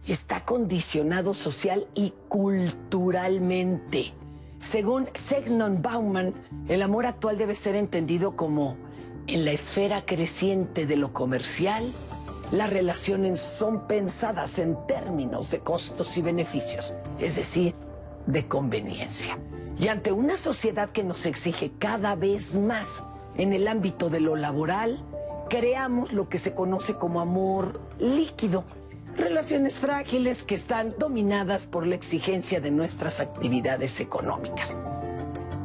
[0.05, 4.13] Está condicionado social y culturalmente.
[4.59, 6.35] Según Segnon Bauman,
[6.67, 8.77] el amor actual debe ser entendido como
[9.28, 11.91] en la esfera creciente de lo comercial,
[12.51, 17.73] las relaciones son pensadas en términos de costos y beneficios, es decir,
[18.25, 19.38] de conveniencia.
[19.80, 23.03] Y ante una sociedad que nos exige cada vez más
[23.38, 25.03] en el ámbito de lo laboral,
[25.49, 28.63] creamos lo que se conoce como amor líquido,
[29.17, 34.78] relaciones frágiles que están dominadas por la exigencia de nuestras actividades económicas.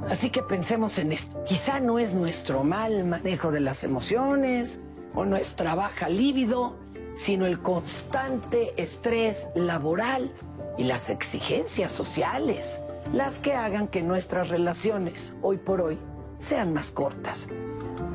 [0.08, 1.42] Así que pensemos en esto.
[1.44, 4.80] Quizá no es nuestro mal manejo de las emociones
[5.14, 6.76] o nuestra baja libido,
[7.16, 10.32] sino el constante estrés laboral
[10.78, 12.82] y las exigencias sociales,
[13.12, 15.98] las que hagan que nuestras relaciones hoy por hoy
[16.38, 17.48] sean más cortas.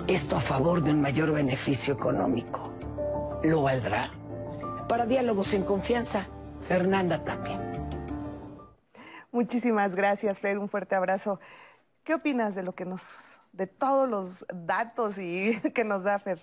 [0.07, 2.73] Esto a favor de un mayor beneficio económico.
[3.43, 4.11] ¿Lo valdrá?
[4.87, 6.27] Para diálogos en confianza,
[6.67, 7.61] Fernanda Tapia.
[9.31, 10.57] Muchísimas gracias, Fer.
[10.57, 11.39] Un fuerte abrazo.
[12.07, 13.01] ¿Qué opinas de lo que nos,
[13.57, 16.39] de todos los datos y que nos da Fer?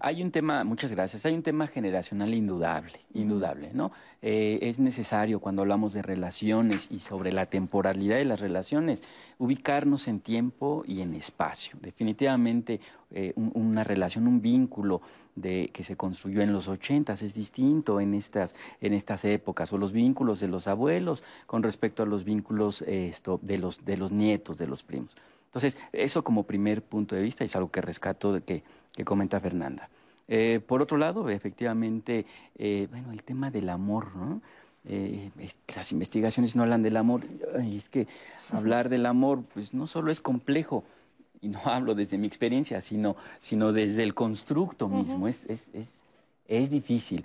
[0.00, 3.92] Hay un tema, muchas gracias, hay un tema generacional indudable, indudable, ¿no?
[4.22, 9.04] Eh, es necesario cuando hablamos de relaciones y sobre la temporalidad de las relaciones,
[9.38, 11.78] ubicarnos en tiempo y en espacio.
[11.82, 12.80] Definitivamente
[13.10, 15.02] eh, una relación, un vínculo
[15.36, 19.78] de, que se construyó en los ochentas es distinto en estas, en estas épocas, o
[19.78, 24.10] los vínculos de los abuelos con respecto a los vínculos esto, de, los, de los
[24.10, 25.16] nietos, de los primos.
[25.50, 29.40] Entonces, eso como primer punto de vista es algo que rescato de que que comenta
[29.40, 29.88] Fernanda.
[30.28, 32.26] Eh, por otro lado, efectivamente,
[32.56, 34.42] eh, bueno, el tema del amor, ¿no?
[34.86, 35.30] Eh,
[35.76, 37.22] las investigaciones no hablan del amor,
[37.58, 38.06] es que
[38.50, 40.84] hablar del amor, pues no solo es complejo,
[41.40, 46.02] y no hablo desde mi experiencia, sino, sino desde el constructo mismo, es, es, es,
[46.46, 47.24] es, difícil.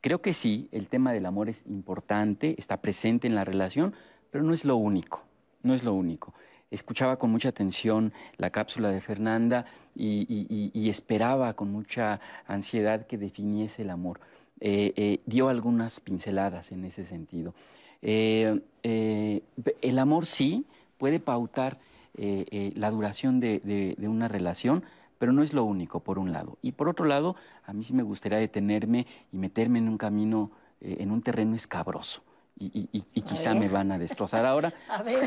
[0.00, 3.94] Creo que sí, el tema del amor es importante, está presente en la relación,
[4.30, 5.22] pero no es lo único,
[5.62, 6.34] no es lo único
[6.70, 13.82] escuchaba con mucha atención la cápsula de Fernanda y, esperaba con mucha ansiedad que definiese
[13.82, 14.20] el amor.
[14.60, 17.54] Eh, eh, dio algunas pinceladas en ese sentido.
[18.02, 20.64] Eh, el amor sí
[20.98, 21.78] puede pautar
[22.14, 24.84] la duración de, una relación,
[25.18, 26.58] pero no es lo único, por un lado.
[26.62, 30.50] Y por otro lado, a mí sí me gustaría detenerme y meterme en un camino,
[30.80, 32.22] en un terreno escabroso
[32.58, 34.74] y, quizá me van a destrozar ahora.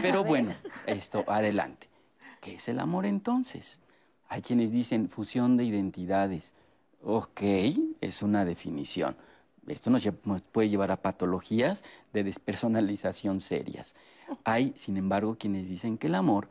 [0.02, 0.54] pero bueno,
[0.86, 1.88] esto, adelante.
[2.42, 3.82] ¿Qué es el amor entonces?
[4.28, 6.54] Hay quienes dicen fusión de identidades.
[7.04, 7.42] Ok,
[8.02, 9.16] es una definición.
[9.68, 10.08] Esto nos,
[10.52, 11.84] puede llevar a patologías
[12.14, 13.96] de despersonalización serias.
[14.44, 16.50] Hay, sin embargo, quienes dicen que el amor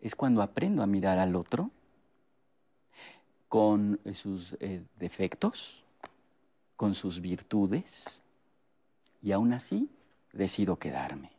[0.00, 1.70] es cuando aprendo a mirar al otro
[3.48, 5.84] con sus eh, defectos,
[6.76, 8.22] con sus virtudes,
[9.22, 9.88] y aún así
[10.38, 11.30] decido quedarme.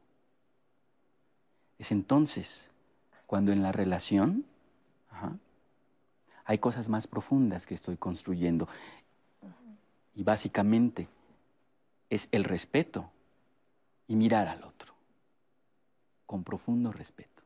[1.80, 2.70] Es entonces
[3.26, 4.46] cuando en la relación
[6.46, 8.68] hay cosas más profundas que estoy construyendo.
[10.16, 11.08] Y básicamente
[12.10, 13.10] es el respeto
[14.08, 14.94] y mirar al otro
[16.26, 17.44] con profundo respeto.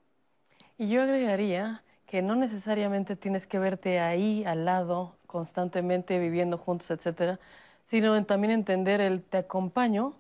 [0.78, 6.90] Y yo agregaría que no necesariamente tienes que verte ahí al lado constantemente viviendo juntos,
[6.92, 7.40] etcétera,
[7.84, 10.16] sino también entender el te acompaño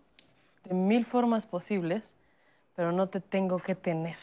[0.63, 2.15] de mil formas posibles,
[2.75, 4.17] pero no te tengo que tener.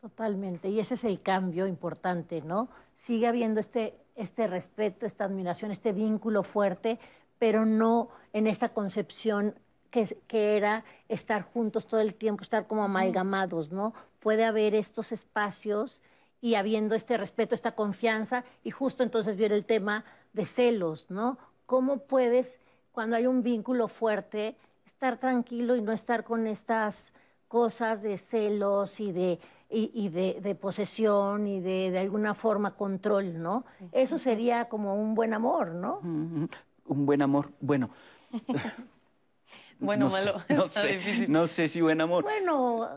[0.00, 2.68] Totalmente, y ese es el cambio importante, ¿no?
[2.94, 6.98] Sigue habiendo este, este respeto, esta admiración, este vínculo fuerte,
[7.38, 9.54] pero no en esta concepción
[9.90, 13.94] que, que, era estar juntos todo el tiempo, estar como amalgamados, ¿no?
[14.20, 16.02] Puede haber estos espacios
[16.40, 21.38] y habiendo este respeto, esta confianza, y justo entonces viene el tema de celos, ¿no?
[21.64, 22.56] ¿Cómo puedes,
[22.92, 24.56] cuando hay un vínculo fuerte,
[24.86, 27.12] estar tranquilo y no estar con estas
[27.48, 29.38] cosas de celos y de,
[29.68, 33.64] y, y de, de, posesión y de, de alguna forma control, ¿no?
[33.92, 36.00] Eso sería como un buen amor, ¿no?
[36.02, 37.90] Un buen amor, bueno.
[39.80, 40.40] bueno, no malo.
[40.40, 42.24] Sé, no, sé, no sé si buen amor.
[42.24, 42.88] Bueno,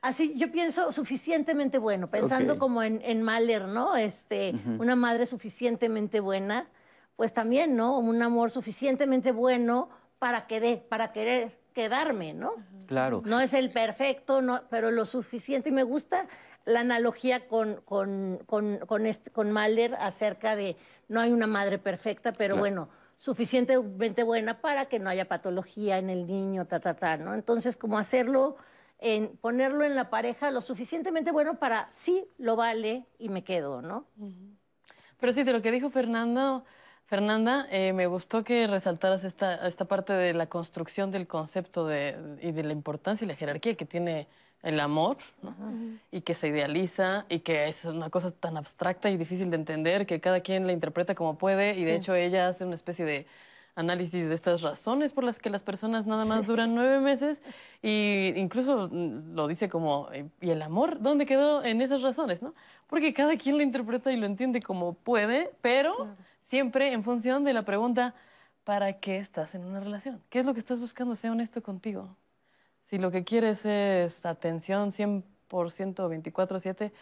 [0.00, 3.96] así yo pienso suficientemente bueno, pensando como en, en Mahler, ¿no?
[3.96, 6.68] Este, una madre suficientemente buena,
[7.16, 7.98] pues también, ¿no?
[7.98, 9.90] Un amor suficientemente bueno
[10.22, 12.52] para querer, para querer quedarme, ¿no?
[12.86, 13.22] Claro.
[13.26, 15.70] No es el perfecto, no, pero lo suficiente.
[15.70, 16.28] Y me gusta
[16.64, 20.76] la analogía con, con, con, con, este- con Mahler acerca de
[21.08, 22.60] no hay una madre perfecta, pero Claro.
[22.60, 27.34] bueno, suficientemente buena para que no haya patología en el niño, ta, ta, ta, ¿no?
[27.34, 28.54] Entonces, como hacerlo,
[29.00, 33.82] en, ponerlo en la pareja lo suficientemente bueno para sí lo vale y me quedo,
[33.82, 34.06] ¿no?
[35.18, 36.64] Pero sí, de lo que dijo Fernando,
[37.22, 42.16] Fernanda, eh, me gustó que resaltaras esta, esta parte de la construcción del concepto de,
[42.40, 44.28] y de la importancia y la jerarquía que tiene
[44.62, 45.54] el amor, ¿no?
[46.10, 50.06] y que se idealiza y que es una cosa tan abstracta y difícil de entender
[50.06, 51.96] que cada quien la interpreta como puede y de Sí.
[51.98, 53.26] hecho ella hace una especie de
[53.74, 57.42] análisis de estas razones por las que las personas nada más duran nueve meses
[57.82, 60.08] y incluso lo dice como
[60.40, 62.54] y el amor dónde quedó en esas razones no
[62.86, 66.08] porque cada quien lo interpreta y lo entiende como puede pero
[66.42, 68.14] siempre en función de la pregunta
[68.64, 72.16] para qué estás en una relación qué es lo que estás buscando sea honesto contigo
[72.84, 76.92] si lo que quieres es atención 100% 24/7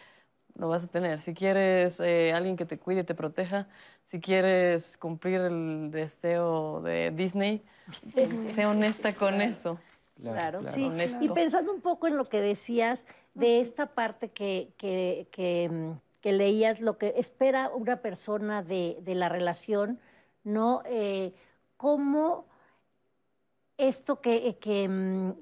[0.56, 1.20] lo vas a tener.
[1.20, 3.68] Si quieres eh, alguien que te cuide y te proteja,
[4.04, 7.62] si quieres cumplir el deseo de Disney,
[8.50, 9.78] sé honesta con eso.
[10.20, 10.84] Claro, sí.
[10.84, 11.24] Honesto.
[11.24, 15.92] Y pensando un poco en lo que decías de esta parte que, que, que, mm,
[16.20, 19.98] que leías, lo que espera una persona de, de la relación,
[20.44, 20.82] ¿no?
[20.86, 21.34] Eh,
[21.76, 22.46] ¿Cómo
[23.78, 25.32] esto que, que, mm,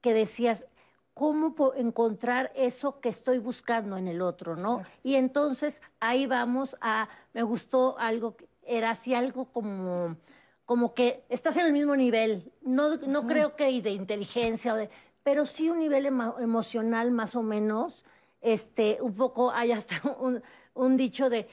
[0.00, 0.66] que decías,
[1.14, 4.82] cómo encontrar eso que estoy buscando en el otro, ¿no?
[5.02, 10.16] Y entonces ahí vamos a, me gustó algo, era así algo como,
[10.64, 14.88] como que estás en el mismo nivel, no, no creo que de inteligencia, o de,
[15.22, 18.04] pero sí un nivel emo- emocional más o menos,
[18.40, 20.42] este, un poco, hay hasta un,
[20.74, 21.48] un dicho de,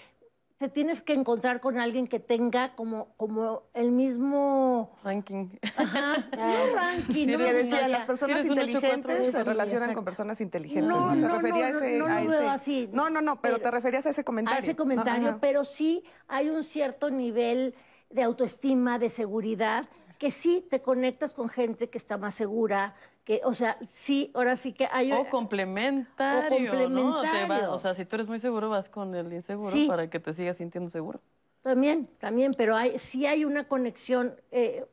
[0.57, 4.97] te tienes que encontrar con alguien que tenga como, como el mismo...
[5.03, 5.49] Ranking.
[5.75, 9.95] Ajá, no ranking, no decía, las personas un inteligentes se relacionan exacto.
[9.95, 10.89] con personas inteligentes.
[10.89, 12.89] No, ¿Te no, refería no, a ese, no, no a lo ese- veo así.
[12.91, 14.59] No, no, no, pero, Pero- te referías a ese comentario.
[14.59, 17.75] a ese comentario, pero sí hay un cierto nivel
[18.09, 19.85] de autoestima, de seguridad,
[20.17, 22.95] que sí te conectas con gente que está más segura,
[23.27, 25.11] que, o sea, sí, ahora sí que hay...
[25.11, 27.19] O complementario, O ¿no?
[27.19, 27.67] Te complementario.
[27.67, 29.85] va- o sea, si tú eres muy seguro, vas con el inseguro Sí.
[29.85, 31.19] para que te sigas sintiendo seguro.
[31.61, 34.85] También, también, pero hay, sí hay una conexión eh,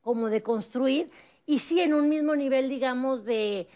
[0.00, 1.10] como de construir
[1.44, 3.68] y sí en un mismo nivel, digamos, de...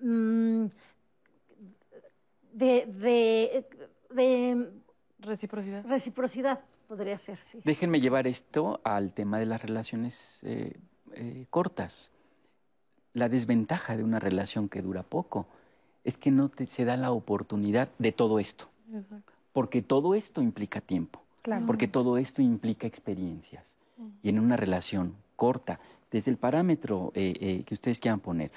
[0.00, 0.64] mm,
[2.52, 3.68] de, de,
[4.10, 4.70] de
[5.20, 5.84] Reciprocidad.
[5.86, 7.60] reciprocidad, podría ser, sí.
[7.64, 10.72] Déjenme llevar esto al tema de las relaciones eh,
[11.16, 12.10] eh, cortas.
[13.12, 15.46] La desventaja de una relación que dura poco
[16.02, 19.32] es que no te, se da la oportunidad de todo esto, Exacto.
[19.52, 21.64] porque todo esto implica tiempo, Claro.
[21.66, 23.78] porque todo esto implica experiencias.
[24.22, 25.78] Y en una relación corta,
[26.10, 28.50] desde el parámetro eh, eh, que ustedes quieran poner,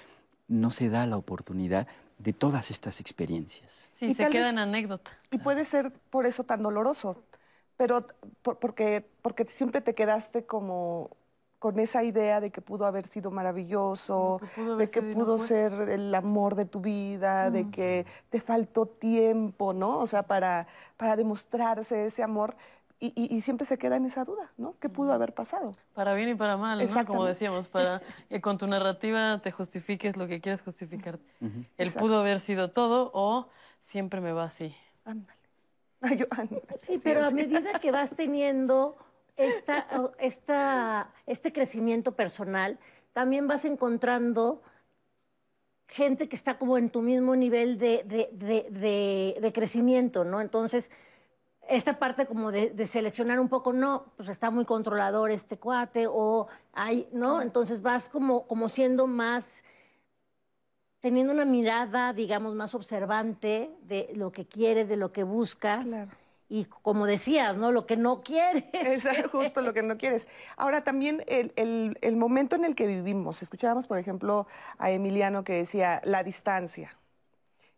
[0.48, 3.90] no se da la oportunidad de todas estas experiencias.
[3.92, 5.12] Sí, Y se queda en anécdota.
[5.30, 7.22] Y puede ser por eso tan doloroso,
[7.78, 8.08] pero
[8.42, 11.12] por- porque, porque siempre te quedaste como
[11.60, 15.74] con esa idea de que pudo haber sido maravilloso, que pudo de que pudo ser
[15.90, 19.98] el amor de tu vida, de que te faltó tiempo, ¿no?
[20.00, 20.68] O sea, para,
[20.98, 22.56] para demostrarse ese amor.
[23.00, 24.74] Y, y- y siempre se queda en esa duda, ¿no?
[24.80, 25.76] ¿Qué pudo haber pasado?
[25.94, 26.84] Para bien y para mal, ¿no?
[26.86, 27.28] Como Exactamente.
[27.30, 31.20] decíamos, para que con tu narrativa te justifiques lo que quieres justificar.
[31.40, 31.60] Ujú.
[31.60, 32.00] Él Exacto.
[32.00, 34.76] pudo haber sido todo o siempre me va así.
[35.06, 35.38] Ándale.
[36.02, 36.26] Ay, yo-
[36.78, 38.96] Sí, pero a medida que vas teniendo
[39.38, 39.88] esta,
[40.20, 42.80] esta, este crecimiento personal,
[43.14, 44.62] también vas encontrando
[45.88, 50.42] gente que está como en tu mismo nivel de, de, crecimiento, ¿no?
[50.42, 50.92] Entonces,
[51.70, 56.48] esta parte como de, seleccionar un poco, no, pues está muy controlador este cuate, o
[56.74, 57.42] hay, ¿no?
[57.42, 59.64] Entonces vas como, como siendo más,
[61.00, 65.86] teniendo una mirada, digamos, más observante de lo que quieres, de lo que buscas.
[65.86, 67.72] Claro y como decías, ¿no?
[67.72, 68.64] Lo que no quieres.
[68.74, 70.28] Es justo lo que no quieres.
[70.56, 71.52] Ahora, también el,
[72.02, 73.42] el, momento en el que vivimos.
[73.42, 74.48] Escuchábamos, por ejemplo,
[74.78, 76.96] a Emiliano que decía la distancia.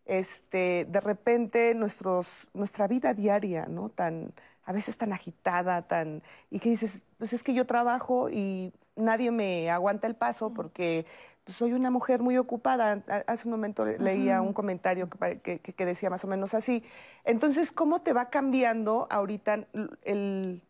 [0.04, 3.88] Este, de repente, nuestros, nuestra vida diaria, ¿no?
[3.88, 4.32] Tan,
[4.64, 6.22] a veces tan agitada, tan.
[6.50, 11.06] Y que dices, pues es que yo trabajo y nadie me aguanta el paso porque
[11.50, 13.02] soy una mujer muy ocupada.
[13.26, 16.82] Hace un momento leía un comentario que, decía más o menos así.
[17.24, 19.66] Entonces, ¿cómo te va cambiando ahorita
[20.02, 20.62] el,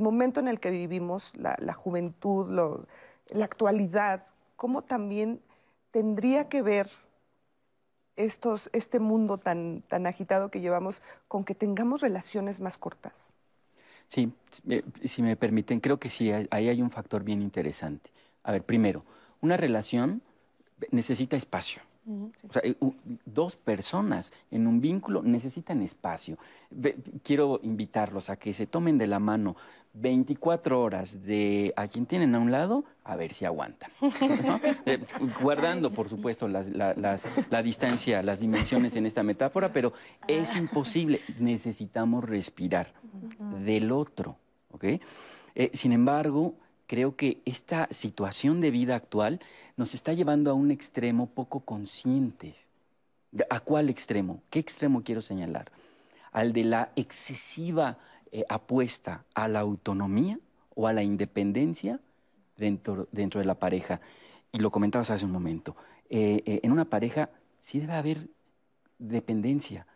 [0.00, 2.48] momento en el que vivimos, la, juventud,
[3.28, 4.26] la actualidad?
[4.56, 5.40] ¿Cómo también
[5.90, 6.90] tendría que ver
[8.16, 13.32] estos, este mundo tan, tan agitado que llevamos con que tengamos relaciones más cortas?
[14.06, 14.32] Sí,
[15.04, 18.10] si me permiten, creo que sí, ahí hay un factor bien interesante.
[18.42, 19.04] A ver, primero,
[19.42, 20.22] una relación
[20.90, 21.82] necesita espacio.
[22.48, 22.62] O sea,
[23.24, 26.36] dos personas en un vínculo necesitan espacio.
[27.22, 29.54] Quiero invitarlos a que se tomen de la mano
[29.94, 33.90] 24 horas de a quien tienen a un lado, a ver si aguantan.
[34.84, 34.98] Eh,
[35.40, 39.92] guardando, por supuesto, la, distancia, las dimensiones en esta metáfora, pero
[40.26, 41.20] es imposible.
[41.38, 42.92] Necesitamos respirar
[43.64, 44.36] del otro.
[44.72, 45.00] ¿okay?
[45.54, 46.54] Eh, sin embargo,
[46.92, 49.40] creo que esta situación de vida actual
[49.78, 52.54] nos está llevando a un extremo poco conscientes.
[53.48, 54.42] ¿A cuál extremo?
[54.50, 55.72] ¿Qué extremo quiero señalar?
[56.32, 57.96] ¿Al de la excesiva
[58.30, 60.38] eh, apuesta a la autonomía
[60.74, 61.98] o a la independencia
[62.58, 64.02] dentro, dentro de la pareja?
[64.52, 65.74] Y lo comentabas hace un momento.
[66.10, 68.28] Eh, eh, en una pareja sí debe haber
[68.98, 69.86] dependencia,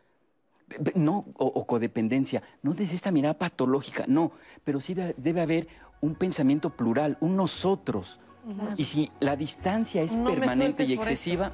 [0.94, 4.32] no, o, codependencia, no desde esta mirada patológica, no,
[4.64, 5.68] pero sí debe haber
[6.00, 8.20] un pensamiento plural, un nosotros.
[8.76, 11.52] Y si la distancia es permanente y excesiva,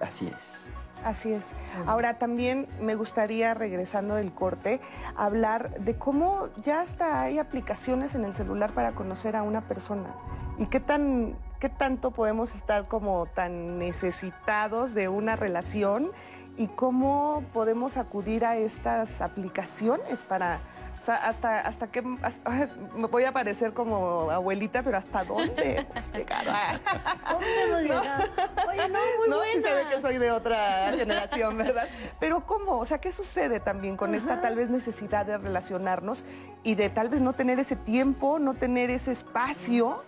[0.00, 0.66] así es.
[1.04, 1.52] Así es.
[1.86, 4.80] Ahora también me gustaría, regresando del corte,
[5.16, 10.14] hablar de cómo ya hasta hay aplicaciones en el celular para conocer a una persona
[10.58, 16.10] y qué tan qué tanto podemos estar como tan necesitados de una relación
[16.56, 20.60] y cómo podemos acudir a estas aplicaciones para
[21.02, 26.12] o sea, hasta, hasta que me voy a parecer como abuelita, pero ¿hasta dónde hemos
[26.12, 26.52] llegado?
[27.28, 28.24] ¿Dónde hemos llegado?
[28.68, 29.68] Oye, no, muy no, buena.
[29.68, 31.88] se ve que soy de otra generación, ¿verdad?
[32.20, 32.78] Pero ¿cómo?
[32.78, 36.24] O sea, ¿qué sucede también con esta tal vez necesidad de relacionarnos
[36.62, 40.04] y de tal vez no tener ese tiempo, no tener ese espacio?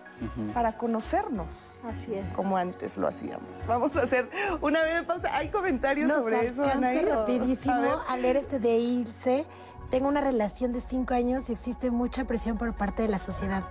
[0.53, 1.73] para conocernos.
[1.83, 2.33] Así es.
[2.33, 3.67] Como antes lo hacíamos.
[3.67, 4.29] Vamos a hacer
[4.61, 5.35] una breve pausa.
[5.35, 7.03] ¿Hay comentarios sobre eso, Anaí?
[7.03, 9.45] rapidísimo a, leer este de Ilse
[9.89, 13.63] tengo una relación de cinco años y existe mucha presión por parte de la sociedad.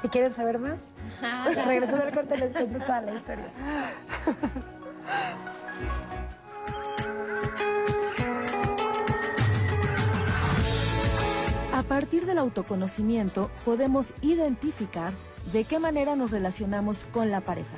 [0.00, 0.82] Si quieren saber más,
[1.66, 3.46] regresando al corte les cuento toda la historia.
[11.74, 15.12] A partir del autoconocimiento podemos identificar
[15.52, 17.76] de qué manera nos relacionamos con la pareja.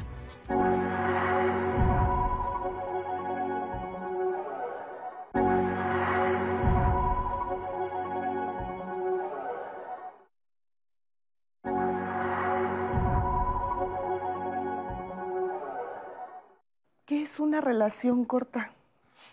[17.40, 18.70] Una relación corta?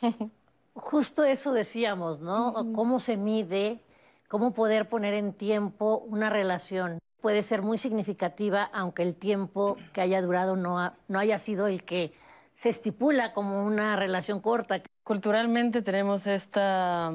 [0.74, 2.54] Justo eso decíamos, ¿no?
[2.74, 3.80] ¿Cómo se mide?
[4.28, 7.00] ¿Cómo poder poner en tiempo una relación?
[7.22, 11.84] Puede ser muy significativa, aunque el tiempo que haya durado no, no haya sido el
[11.84, 12.14] que
[12.56, 14.82] se estipula como una relación corta.
[15.04, 17.12] Culturalmente tenemos esta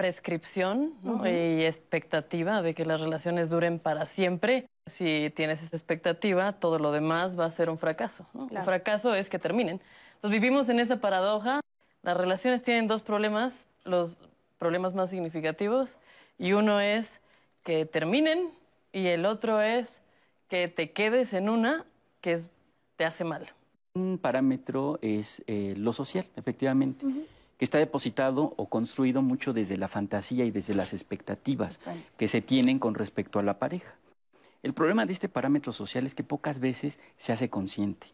[0.00, 0.94] prescripción
[1.26, 4.66] y expectativa de que las relaciones duren para siempre.
[4.86, 8.24] Si tienes esa expectativa, todo lo demás va a ser un fracaso.
[8.32, 9.78] Un fracaso es que terminen.
[10.14, 11.60] Entonces vivimos en esa paradoja.
[12.02, 14.16] Las relaciones tienen dos problemas, los
[14.58, 15.98] problemas más significativos,
[16.38, 17.20] y uno es
[17.62, 18.48] que terminen
[18.94, 20.00] y el otro es
[20.48, 21.84] que te quedes en una
[22.22, 22.40] que
[22.96, 23.46] te hace mal.
[23.92, 27.04] Un parámetro es eh, lo social, efectivamente,
[27.60, 31.78] que está depositado o construido mucho desde la fantasía y desde las expectativas
[32.16, 33.98] que se tienen con respecto a la pareja.
[34.62, 38.06] El problema de este parámetro social es que pocas veces se hace consciente.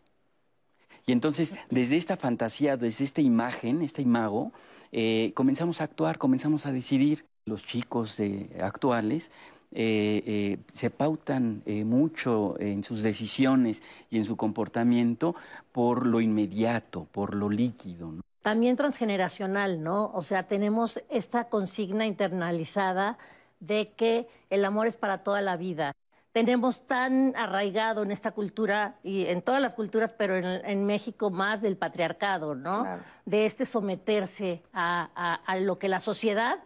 [1.06, 4.50] Y entonces, desde esta fantasía, desde esta imagen, este imago,
[4.90, 7.24] eh, comenzamos a actuar, comenzamos a decidir.
[7.44, 8.20] los chicos
[8.58, 9.30] actuales
[9.70, 15.36] eh, eh, se pautan eh, mucho en sus decisiones y en su comportamiento
[15.70, 18.14] por lo inmediato, por lo líquido.
[18.46, 20.12] También transgeneracional, ¿no?
[20.14, 23.18] O sea, tenemos esta consigna internalizada
[23.58, 25.96] de que el amor es para toda la vida.
[26.30, 31.60] Tenemos tan arraigado en esta cultura y en todas las culturas, pero en, México más
[31.60, 32.86] del patriarcado, ¿no?
[33.24, 36.60] De este someterse a, lo que la sociedad,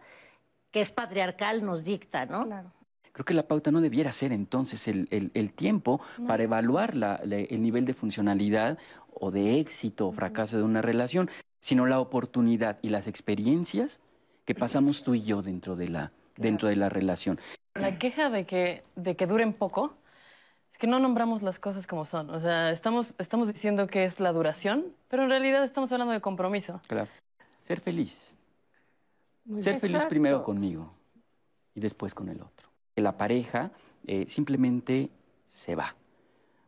[0.72, 2.44] que es patriarcal, nos dicta, ¿no?
[2.44, 2.72] Claro.
[3.12, 6.92] Creo que la pauta no debiera ser entonces el, tiempo para evaluar
[7.22, 8.76] el nivel de funcionalidad
[9.14, 14.00] o de éxito o fracaso de una relación, sino la oportunidad y las experiencias
[14.44, 17.38] que pasamos tú y yo dentro de la, dentro de la relación.
[17.74, 19.94] La queja de que, de que duren poco
[20.72, 22.30] es que no nombramos las cosas como son.
[22.30, 26.20] O sea, estamos, estamos diciendo que es la duración, pero en realidad estamos hablando de
[26.20, 26.80] compromiso.
[26.88, 27.08] Claro.
[27.62, 28.36] Ser feliz.
[29.58, 30.92] Ser feliz primero conmigo
[31.74, 32.70] y después con el otro
[33.00, 33.70] la pareja
[34.06, 35.10] eh, simplemente
[35.46, 35.94] se va.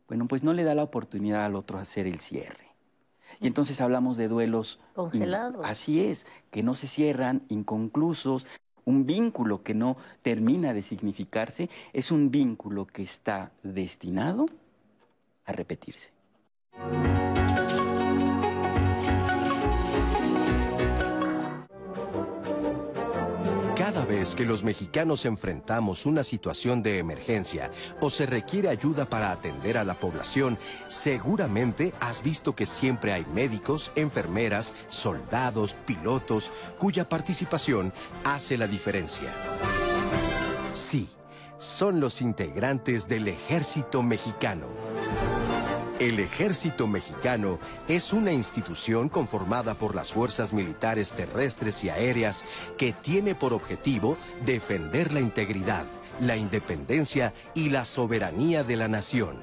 [0.09, 2.72] Bueno, pues no le da la oportunidad al otro a hacer el cierre.
[3.43, 5.61] Y entonces hablamos de duelos congelados.
[5.65, 8.47] Así es, que no se cierran, inconclusos.
[8.85, 14.47] Un vínculo que no termina de significarse es un vínculo que está destinado
[15.45, 16.13] a repetirse.
[23.93, 27.71] Cada vez que los mexicanos enfrentamos una situación de emergencia
[28.01, 30.57] o se requiere ayuda para atender a la población,
[30.87, 37.93] seguramente has visto que siempre hay médicos, enfermeras, soldados, pilotos, cuya participación
[38.25, 39.29] hace la diferencia.
[40.73, 41.07] Sí,
[41.59, 44.69] son los integrantes del ejército mexicano.
[45.99, 52.45] El ejército mexicano es una institución conformada por las fuerzas militares terrestres y aéreas
[52.77, 55.85] que tiene por objetivo defender la integridad,
[56.21, 59.37] la independencia y la soberanía de la nación,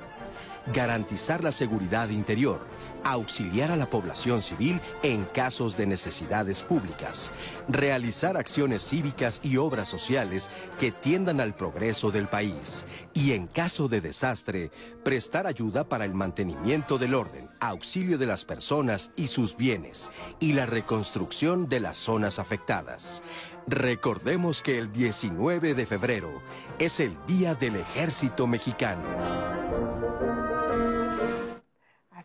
[0.73, 2.59] garantizar la seguridad interior,
[3.03, 7.31] auxiliar a la población civil en casos de necesidades públicas,
[7.67, 10.49] realizar acciones cívicas y obras sociales
[10.80, 14.71] que tiendan al progreso del país y en caso de desastre,
[15.03, 20.09] prestar ayuda para el mantenimiento del orden, auxilio de las personas y sus bienes
[20.39, 23.21] y la reconstrucción de las zonas afectadas.
[23.67, 26.41] Recordemos que el 19 de febrero
[26.80, 29.98] es el Día del Ejército Mexicano.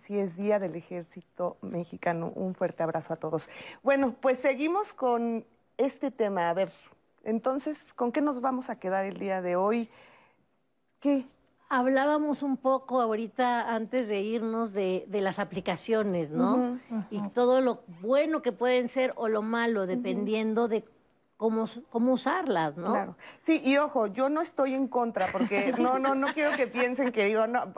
[0.05, 2.31] Así es, Día del Ejército Mexicano.
[2.35, 3.48] Un fuerte abrazo a todos.
[3.82, 5.47] Bueno, pues seguimos con
[5.78, 6.51] este tema.
[6.51, 6.70] A ver,
[7.22, 9.89] entonces, ¿con qué nos vamos a quedar el día de hoy?
[11.01, 11.26] ¿Qué?
[11.70, 16.78] Hablábamos un poco ahorita antes de irnos de, las aplicaciones, ¿no?
[17.09, 20.85] Y todo lo bueno que pueden ser o lo malo, dependiendo de
[21.36, 22.93] Cómo, cómo, usarlas, ¿no?
[22.93, 23.16] Claro.
[23.40, 27.10] Sí, y ojo, yo no estoy en contra, porque no, no, no quiero que piensen
[27.10, 27.74] que digo, no,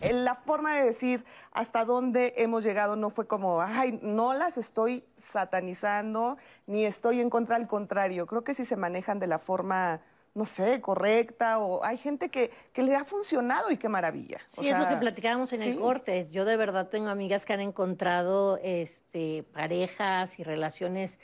[0.00, 5.04] la forma de decir hasta dónde hemos llegado no fue como, ay, no las estoy
[5.16, 6.36] satanizando
[6.66, 10.02] ni estoy en contra, al contrario, creo que si se manejan de la forma,
[10.34, 14.40] no sé, correcta o hay gente que, que le ha funcionado y qué maravilla.
[14.50, 16.28] Sí, es lo que platicábamos en el corte.
[16.30, 21.18] Yo de verdad tengo amigas que han encontrado este, parejas y relaciones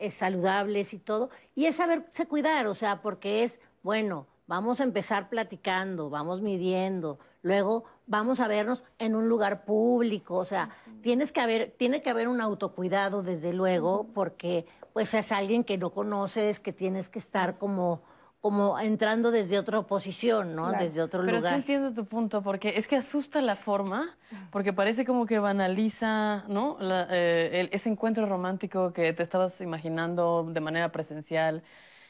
[0.00, 4.84] eh, saludables y todo, y es saberse cuidar, o sea, porque es, bueno, vamos a
[4.84, 10.70] empezar platicando, vamos midiendo, luego vamos a vernos en un lugar público, o sea,
[11.02, 15.78] tienes que haber, tiene que haber un autocuidado desde luego, porque pues es alguien que
[15.78, 18.02] no conoces, que tienes que estar como
[18.40, 20.70] como entrando desde otra posición, ¿no?
[20.70, 21.40] Desde otro lugar.
[21.40, 24.16] Pero sí entiendo tu punto, porque es que asusta la forma,
[24.52, 26.78] porque parece como que banaliza, ¿no?
[26.80, 31.64] Eh, ese encuentro romántico que te estabas imaginando de manera presencial.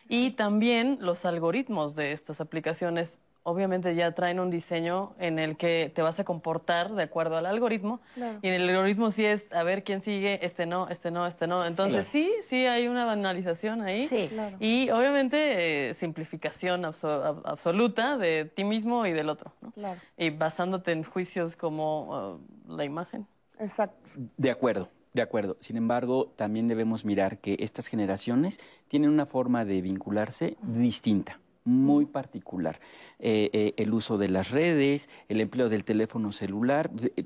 [0.06, 5.90] Y también los algoritmos de estas aplicaciones obviamente ya traen un diseño en el que
[5.94, 8.00] te vas a comportar de acuerdo al algoritmo.
[8.42, 11.46] Y en el algoritmo sí es a ver quién sigue, este no, este no, este
[11.46, 11.64] no.
[11.64, 14.06] Entonces sí, sí hay una banalización ahí.
[14.06, 14.56] Sí, claro.
[14.60, 19.52] Y obviamente eh, simplificación absoluta de ti mismo y del otro.
[19.74, 20.00] Claro.
[20.16, 22.38] Y basándote en juicios como
[22.68, 23.26] uh, la imagen.
[23.58, 24.10] Exacto.
[24.36, 24.88] De acuerdo.
[25.14, 25.56] De acuerdo.
[25.60, 32.06] Sin embargo, también debemos mirar que estas generaciones tienen una forma de vincularse distinta muy
[32.06, 32.80] particular.
[33.18, 37.24] Eh, eh, el uso de las redes, el empleo del teléfono celular, eh,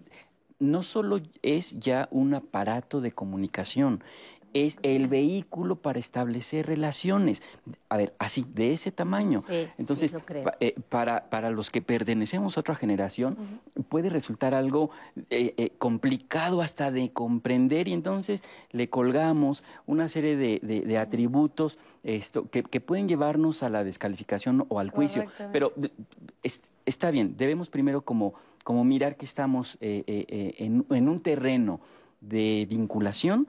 [0.59, 4.03] no solo es ya un aparato de comunicación,
[4.55, 7.43] es el vehículo para establecer relaciones.
[7.89, 9.45] A ver, así, de ese tamaño.
[9.79, 10.15] Entonces,
[10.89, 13.37] para, para los que pertenecemos a otra generación,
[13.89, 14.91] puede resultar algo
[15.31, 22.49] eh, eh, complicado hasta de comprender y entonces le colgamos una serie de, atributos esto,
[22.51, 25.27] que, pueden llevarnos a la descalificación o al juicio.
[25.53, 25.73] Pero
[26.85, 28.35] está bien, debemos primero como,
[28.65, 31.81] como mirar que estamos en, un terreno
[32.23, 33.47] de vinculación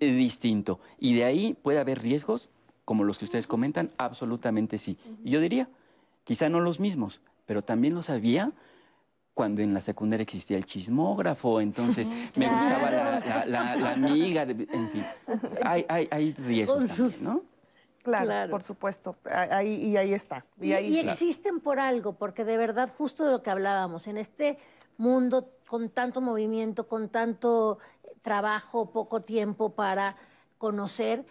[0.00, 0.80] distinto.
[0.98, 2.50] Y de ahí puede haber riesgos
[2.84, 4.98] como los que ustedes comentan, absolutamente sí.
[5.24, 5.68] Y yo diría,
[6.24, 8.52] quizá no los mismos, pero también los había
[9.34, 15.06] cuando en la secundaria existía el chismógrafo, entonces me gustaba la, amiga, en fin,
[15.64, 17.42] hay, hay, hay riesgos también, ¿no?
[18.02, 20.44] Claro, por supuesto, ahí, y ahí está.
[20.60, 24.58] Y, existen por algo, porque de verdad, justo de lo que hablábamos, en este
[24.96, 27.78] mundo con tanto movimiento, con tanto
[28.22, 30.16] trabajo, poco tiempo para
[30.58, 31.24] conocer,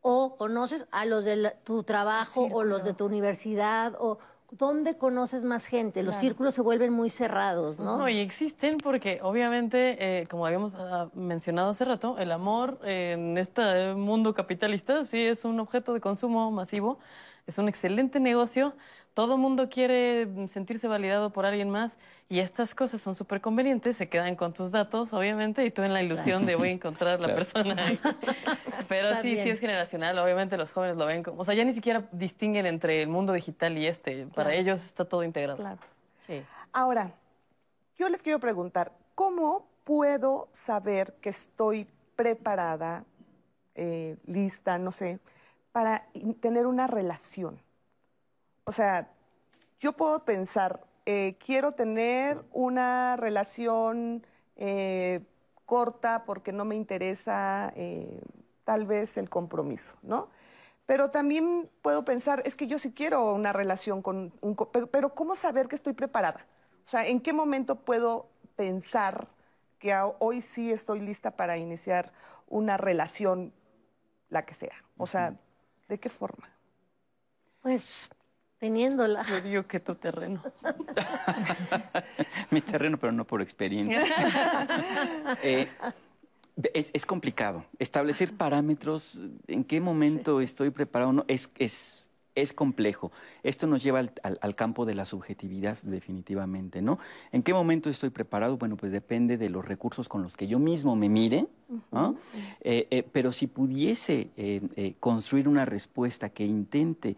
[0.00, 4.18] o conoces a los de tu trabajo o los de tu universidad o
[4.50, 6.02] ¿Dónde conoces más gente?
[6.02, 7.98] Los círculos se vuelven muy cerrados, ¿no?
[7.98, 13.36] No, y existen porque obviamente, eh, como habíamos ah, mencionado hace rato, el amor en
[13.36, 16.98] este mundo capitalista sí es un objeto de consumo masivo,
[17.46, 18.72] es un excelente negocio,
[19.18, 24.08] todo mundo quiere sentirse validado por alguien más y estas cosas son súper convenientes, se
[24.08, 27.26] quedan con tus datos, obviamente, y tú en la ilusión de voy a encontrar la
[27.34, 27.74] persona.
[28.88, 31.72] Pero sí, sí es generacional, obviamente los jóvenes lo ven como, o sea, ya ni
[31.72, 35.58] siquiera distinguen entre el mundo digital y este, para ellos está todo integrado.
[35.58, 35.80] Claro.
[36.24, 36.40] Sí.
[36.72, 37.10] Ahora,
[37.98, 43.02] yo les quiero preguntar, ¿cómo puedo saber que estoy preparada,
[43.74, 45.18] eh, lista, no sé,
[45.72, 46.06] para
[46.40, 47.58] tener una relación?
[48.68, 49.08] O sea,
[49.80, 54.26] yo puedo pensar, eh, quiero tener una relación
[54.56, 55.22] eh,
[55.64, 58.20] corta porque no me interesa eh,
[58.64, 60.28] tal vez el compromiso, ¿no?
[60.84, 64.54] Pero también puedo pensar, es que yo sí quiero una relación con un...
[64.92, 66.44] Pero, ¿cómo saber que estoy preparada?
[66.84, 69.28] O sea, ¿en qué momento puedo pensar
[69.78, 72.12] que hoy sí estoy lista para iniciar
[72.48, 73.54] una relación,
[74.28, 74.84] la que sea?
[74.98, 75.36] O sea,
[75.88, 76.50] ¿de qué forma?
[77.62, 78.10] Pues
[78.58, 79.24] teniéndola.
[79.28, 80.42] Yo digo que tu terreno.
[82.50, 84.02] Mi terreno, pero no por experiencia.
[85.42, 85.68] Eh,
[86.74, 87.64] es, complicado.
[87.78, 92.07] Establecer parámetros, en qué momento estoy preparado, no, es, es,
[92.42, 93.10] es complejo.
[93.42, 96.98] Esto nos lleva al, campo de la subjetividad, definitivamente, ¿no?
[97.32, 98.56] ¿En qué momento estoy preparado?
[98.56, 101.46] Bueno, pues depende de los recursos con los que yo mismo me mire,
[102.62, 107.16] eh, eh, pero si pudiese eh, construir una respuesta que intente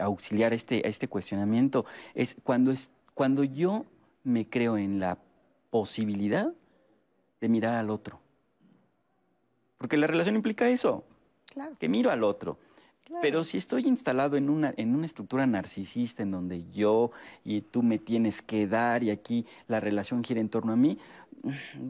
[0.00, 3.86] auxiliar este, a este cuestionamiento, es cuando, es cuando yo
[4.24, 5.18] me creo en la
[5.70, 6.52] posibilidad
[7.40, 8.20] de mirar al otro.
[9.78, 11.04] Porque la relación implica eso,
[11.78, 12.58] que miro al otro.
[13.22, 17.10] Pero si estoy instalado en una, en una estructura narcisista en donde yo
[17.44, 20.98] y tú me tienes que dar y aquí la relación gira en torno a mí,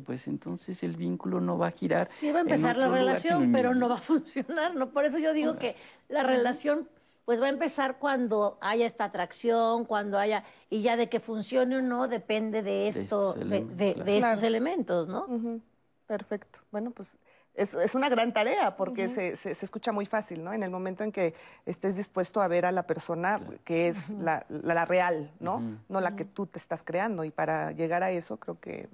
[0.05, 2.09] pues entonces el vínculo no va a girar.
[2.11, 4.91] Sí, va a empezar la relación, pero no va a funcionar, ¿no?
[4.91, 5.77] Por eso yo digo que
[6.09, 6.89] la relación
[7.25, 11.77] pues va a empezar cuando haya esta atracción, cuando haya, y ya de que funcione
[11.77, 15.61] o no depende de esto, de, estos, elementos, ¿no?
[16.07, 16.61] Perfecto.
[16.71, 17.11] Bueno, pues
[17.59, 20.53] es, una gran tarea porque se, se, escucha muy fácil, ¿no?
[20.53, 21.35] En el momento en que
[21.67, 25.63] estés dispuesto a ver a la persona que es la, la, real, ¿no?
[25.89, 27.25] No la que tú te estás creando.
[27.25, 28.89] Y para llegar a eso, creo que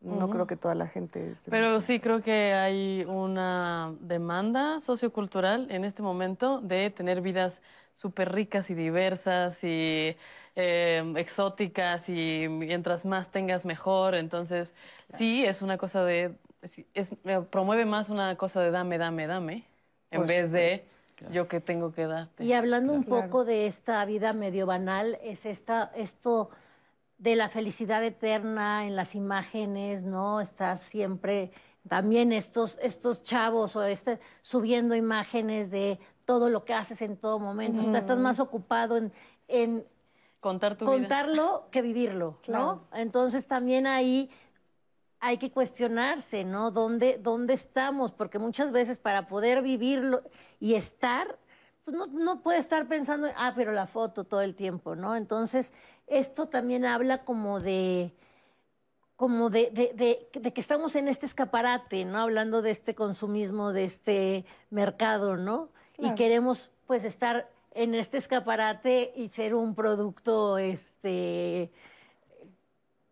[0.00, 1.32] no creo que toda la gente...
[1.32, 7.60] Esté Pero sí creo que hay una demanda sociocultural en este momento de tener vidas
[7.96, 10.16] súper ricas y diversas y
[10.54, 14.14] eh, exóticas y mientras más tengas mejor.
[14.14, 14.72] Entonces,
[15.08, 17.10] sí, es una cosa de es,
[17.50, 19.64] promueve más una cosa de dame, dame, dame,
[20.10, 20.86] en vez de
[21.30, 22.44] yo que tengo que darte.
[22.44, 26.50] Y hablando un poco de esta vida medio banal, es esta, esto
[27.18, 30.40] de la felicidad eterna en las imágenes, ¿no?
[30.40, 31.50] Estás siempre,
[31.88, 37.38] también estos, estos chavos o este, subiendo imágenes de todo lo que haces en todo
[37.38, 37.80] momento.
[37.80, 39.12] estás más ocupado en,
[39.48, 39.84] en
[40.40, 42.86] Contar tu contarlo que vivirlo, ¿no?
[42.92, 44.30] Entonces también ahí
[45.20, 46.70] hay que cuestionarse, ¿no?
[46.70, 48.12] ¿Dónde, ¿Dónde estamos?
[48.12, 50.22] Porque muchas veces para poder vivirlo
[50.60, 51.38] y estar,
[51.84, 55.16] pues no, no puede estar pensando, ah, pero la foto todo el tiempo, ¿no?
[55.16, 55.72] Entonces,
[56.06, 58.14] esto también habla como de
[59.18, 62.20] como de, de, de, que estamos en este escaparate, ¿no?
[62.20, 65.70] Hablando de este consumismo, de este mercado, ¿no?
[65.98, 71.72] Y queremos, pues, estar en este escaparate y ser un producto, este,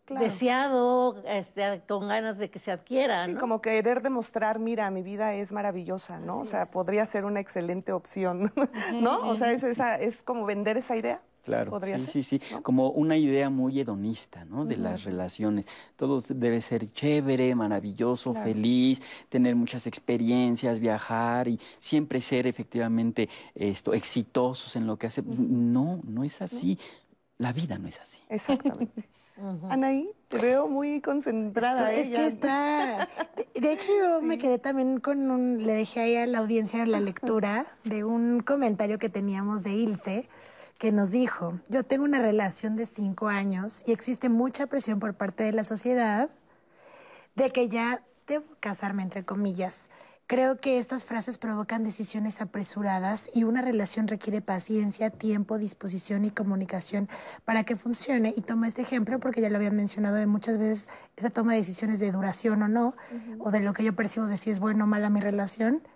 [0.09, 3.27] deseado, este, con ganas de que se adquiera.
[3.27, 6.39] Sí, como querer demostrar, mira, mi vida es maravillosa, ¿no?
[6.41, 8.53] o sea, podría ser una excelente opción,
[9.01, 9.29] ¿no?
[9.29, 11.21] O sea, es, esa, es como vender esa idea.
[11.47, 14.65] Claro, sí, sí, sí, como una idea muy hedonista, ¿no?
[14.65, 15.67] De las relaciones.
[15.95, 23.95] Todo debe ser chévere, maravilloso, feliz, tener muchas experiencias, viajar y siempre ser efectivamente esto
[23.95, 25.23] exitosos en lo que hace.
[25.23, 26.81] No, no es así.
[27.39, 28.23] La vida no es así.
[28.29, 29.09] Exactamente.
[29.69, 31.93] Anaí, te veo muy concentrada.
[31.93, 33.09] es que está.
[33.55, 35.65] De, hecho, yo me quedé también con un.
[35.65, 40.29] Le dejé ahí a la audiencia la lectura de un comentario que teníamos de Ilse
[40.79, 45.15] que nos dijo, yo tengo una relación de cinco años y existe mucha presión por
[45.15, 46.29] parte de la sociedad
[47.35, 49.89] de que ya debo casarme, entre comillas.
[50.29, 56.33] Creo que estas frases provocan decisiones apresuradas y una relación requiere paciencia, tiempo, disposición y
[56.33, 57.09] comunicación
[57.45, 58.35] para que funcione.
[58.37, 61.59] Y tomo este ejemplo porque ya lo había mencionado de muchas veces esa toma de
[61.59, 62.97] decisiones de duración o no,
[63.39, 65.87] o de lo que yo percibo de si es bueno o mala mi relación,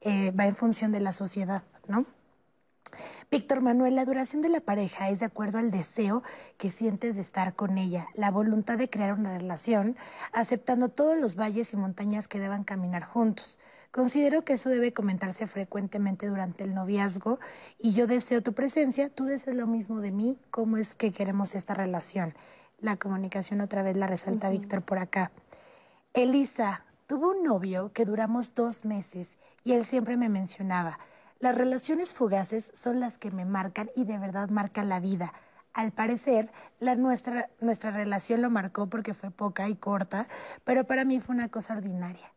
[0.00, 2.06] eh, va en función de la sociedad, ¿no?
[3.30, 6.24] Víctor Manuel, la duración de la pareja es de acuerdo al deseo
[6.58, 9.96] que sientes de estar con ella, la voluntad de crear una relación,
[10.32, 13.60] aceptando todos los valles y montañas que deban caminar juntos.
[13.96, 17.38] Considero que eso debe comentarse frecuentemente durante el noviazgo
[17.78, 21.54] y yo deseo tu presencia, tú deseas lo mismo de mí, cómo es que queremos
[21.54, 22.34] esta relación.
[22.78, 25.32] La comunicación otra vez la resalta Víctor por acá.
[26.12, 30.98] Elisa, tuvo un novio que duramos dos meses y él siempre me mencionaba,
[31.40, 35.32] las relaciones fugaces son las que me marcan y de verdad marcan la vida.
[35.72, 40.28] Al parecer, la nuestra, nuestra relación lo marcó porque fue poca y corta,
[40.64, 42.35] pero para mí fue una cosa ordinaria.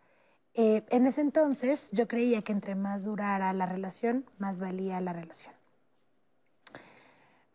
[0.61, 5.14] Eh, en ese entonces yo creía que entre más durara la relación, más valía la
[5.14, 5.53] relación.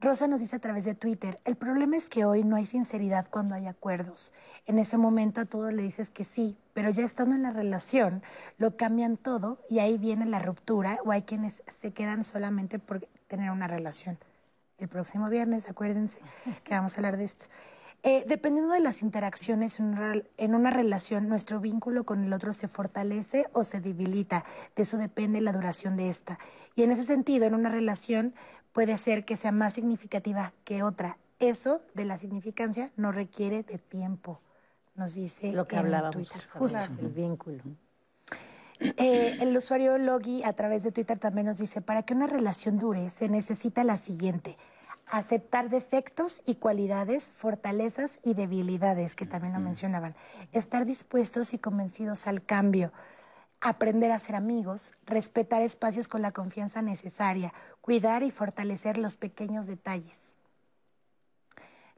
[0.01, 3.27] Rosa nos dice a través de Twitter, el problema es que hoy no hay sinceridad
[3.29, 4.33] cuando hay acuerdos.
[4.65, 8.23] En ese momento a todos le dices que sí, pero ya estando en la relación,
[8.57, 13.07] lo cambian todo y ahí viene la ruptura o hay quienes se quedan solamente por
[13.29, 14.17] tener una relación.
[14.79, 16.21] El próximo viernes, acuérdense
[16.65, 17.49] que vamos a hablar de esto.
[18.07, 23.47] Eh, dependiendo de las interacciones en una, relación, nuestro vínculo con el otro se fortalece
[23.55, 24.45] o se debilita.
[24.77, 26.39] De eso depende la duración de esta.
[26.77, 28.35] Y en ese sentido, en una relación
[28.75, 31.17] puede ser que sea más significativa que otra.
[31.39, 34.39] Eso de la significancia no requiere de tiempo,
[34.97, 36.43] nos dice lo que en Twitter.
[36.53, 36.79] Justo.
[37.01, 37.63] El vínculo.
[38.81, 42.77] Eh, el usuario Logi a través de Twitter también nos dice, para que una relación
[42.77, 44.59] dure se necesita la siguiente,
[45.07, 50.15] aceptar defectos y cualidades, fortalezas y debilidades, que también lo mencionaban,
[50.53, 52.93] estar dispuestos y convencidos al cambio,
[53.61, 59.67] aprender a ser amigos, respetar espacios con la confianza necesaria, cuidar y fortalecer los pequeños
[59.67, 60.37] detalles.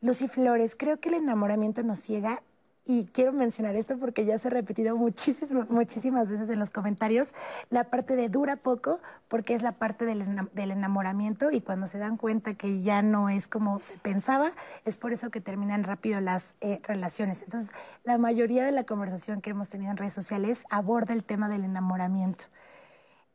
[0.01, 2.43] Lucy Flores, creo que el enamoramiento nos ciega
[2.87, 7.35] y quiero mencionar esto porque ya se ha repetido muchísimas, muchísimas veces en los comentarios,
[7.69, 10.23] la parte de dura poco, porque es la parte del,
[10.71, 14.53] enamoramiento y cuando se dan cuenta que ya no es como se pensaba,
[14.85, 17.43] es por eso que terminan rápido las eh, relaciones.
[17.43, 17.73] Entonces,
[18.05, 21.65] la mayoría de la conversación que hemos tenido en redes sociales aborda el tema del
[21.65, 22.45] enamoramiento.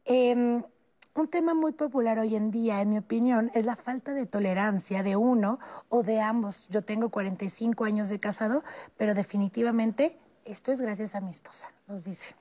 [0.06, 0.64] Em,
[1.14, 5.04] un tema muy popular hoy en día, en mi opinión, es la falta de tolerancia
[5.04, 5.60] de uno
[5.90, 6.70] o de ambos.
[6.70, 8.64] Yo tengo 45 años de casado,
[8.98, 12.36] pero definitivamente esto es gracias a mi esposa, nos dice.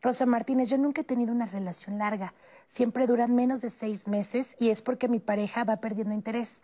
[0.00, 2.34] Rosa Martínez, yo nunca he tenido una relación larga.
[2.66, 6.62] Siempre duran menos de seis meses y es porque mi pareja va perdiendo interés.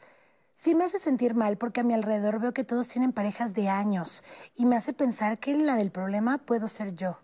[0.55, 3.69] Sí me hace sentir mal porque a mi alrededor veo que todos tienen parejas de
[3.69, 4.25] años
[4.57, 7.19] y me hace pensar que la del problema puedo ser yo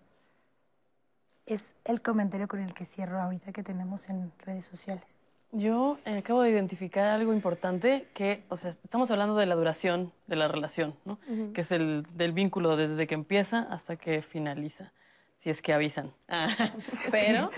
[1.46, 5.30] es el comentario con el que cierro ahorita que tenemos en redes sociales.
[5.52, 10.12] Yo eh, acabo de identificar algo importante que, o sea, estamos hablando de la duración
[10.26, 11.18] de la relación, ¿no?
[11.52, 14.92] Que es el del vínculo desde que empieza hasta que finaliza,
[15.36, 16.12] si es que avisan.
[16.28, 16.48] Ah,
[17.12, 17.50] pero,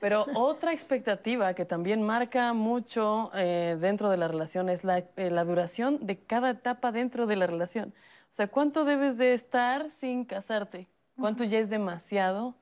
[0.00, 5.30] pero otra expectativa que también marca mucho eh, dentro de la relación es la, eh,
[5.30, 7.92] la duración de cada etapa dentro de la relación.
[8.30, 10.86] O sea, ¿cuánto debes de estar sin casarte?
[11.18, 12.54] ¿Cuánto ya es demasiado?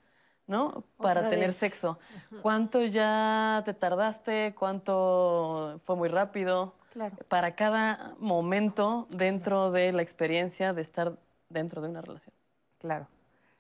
[0.51, 0.83] ¿No?
[0.97, 1.97] Para tener sexo.
[2.43, 4.53] ¿Cuánto ya te tardaste?
[4.59, 6.75] ¿Cuánto fue muy rápido?
[6.93, 7.17] Claro.
[7.29, 11.17] Para cada momento dentro de la experiencia de estar
[11.49, 12.35] dentro de una relación.
[12.79, 13.07] Claro.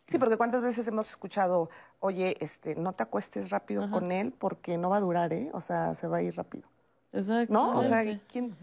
[0.08, 4.76] Sí, porque cuántas veces hemos escuchado, oye, este, no te acuestes rápido con él porque
[4.76, 5.48] no va a durar, ¿eh?
[5.52, 6.68] O sea, se va a ir rápido.
[7.12, 7.52] Exacto.
[7.52, 7.78] ¿No?
[7.78, 8.56] O sea, ¿quién?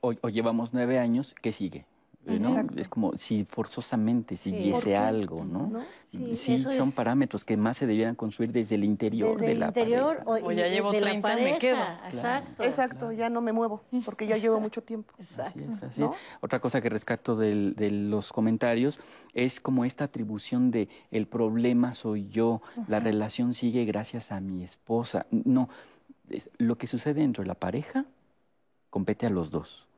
[0.00, 1.86] o llevamos nueve años, ¿qué sigue?
[2.24, 2.66] ¿No?
[2.76, 5.72] Es como si forzosamente siguiese algo, ¿no?
[6.04, 10.46] Sí, son parámetros que más se debieran construir desde el interior de la interior pareja.
[10.46, 11.78] O, ya llevo 30, me quedo.
[12.08, 12.62] Exacto.
[12.62, 15.12] Exacto, ya no me muevo, porque ya llevo mucho tiempo.
[15.18, 16.10] Así es, así es.
[16.40, 19.00] Otra cosa que rescato de los comentarios
[19.34, 24.62] es como esta atribución de el problema soy yo, la relación sigue gracias a mi
[24.62, 25.26] esposa.
[25.30, 25.68] No,
[26.58, 28.04] lo que sucede dentro de la pareja
[28.90, 29.88] compete a los dos.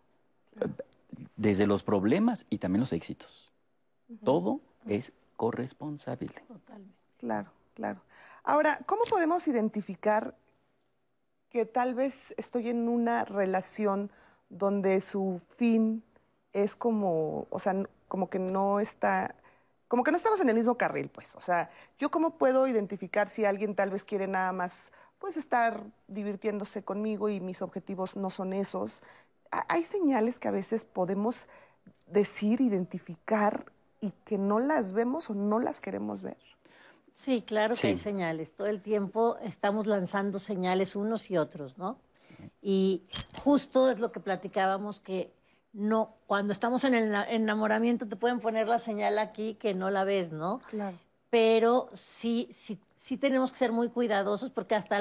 [1.37, 3.53] Desde los problemas y también los éxitos.
[4.25, 6.29] Todo es corresponsable.
[6.47, 6.95] Totalmente.
[7.19, 8.01] Claro, claro.
[8.45, 10.37] Ahora, ¿cómo podemos identificar
[11.51, 14.11] que tal vez estoy en una relación
[14.49, 16.03] donde su fin
[16.53, 17.75] es como, o sea,
[18.09, 19.35] como que no está,
[19.89, 21.35] como que no estamos en el mismo carril, pues.
[21.37, 25.83] O sea, yo cómo puedo identificar si alguien tal vez quiere nada más, pues, estar
[26.09, 29.03] divirtiéndose conmigo y mis objetivos no son esos.
[29.69, 31.47] Hay señales que a veces podemos
[32.07, 33.67] decir, identificar
[34.01, 36.39] y que no las vemos o no las queremos ver.
[37.15, 38.51] Sí, claro que hay señales.
[38.57, 41.99] Todo el tiempo estamos lanzando señales unos y otros, ¿no?
[42.61, 43.03] Y
[43.45, 45.33] justo es lo que platicábamos que
[45.73, 50.05] no, cuando estamos en el enamoramiento te pueden poner la señal aquí que no la
[50.05, 50.61] ves, ¿no?
[50.69, 50.97] Claro.
[51.31, 55.01] Pero sí, sí, sí tenemos que ser muy cuidadosos porque hasta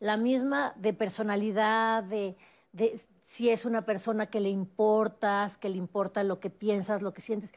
[0.00, 2.36] la misma de personalidad, de,
[2.72, 3.00] de
[3.32, 7.22] si es una persona que le importas, que le importa lo que piensas, lo que
[7.22, 7.54] sientes,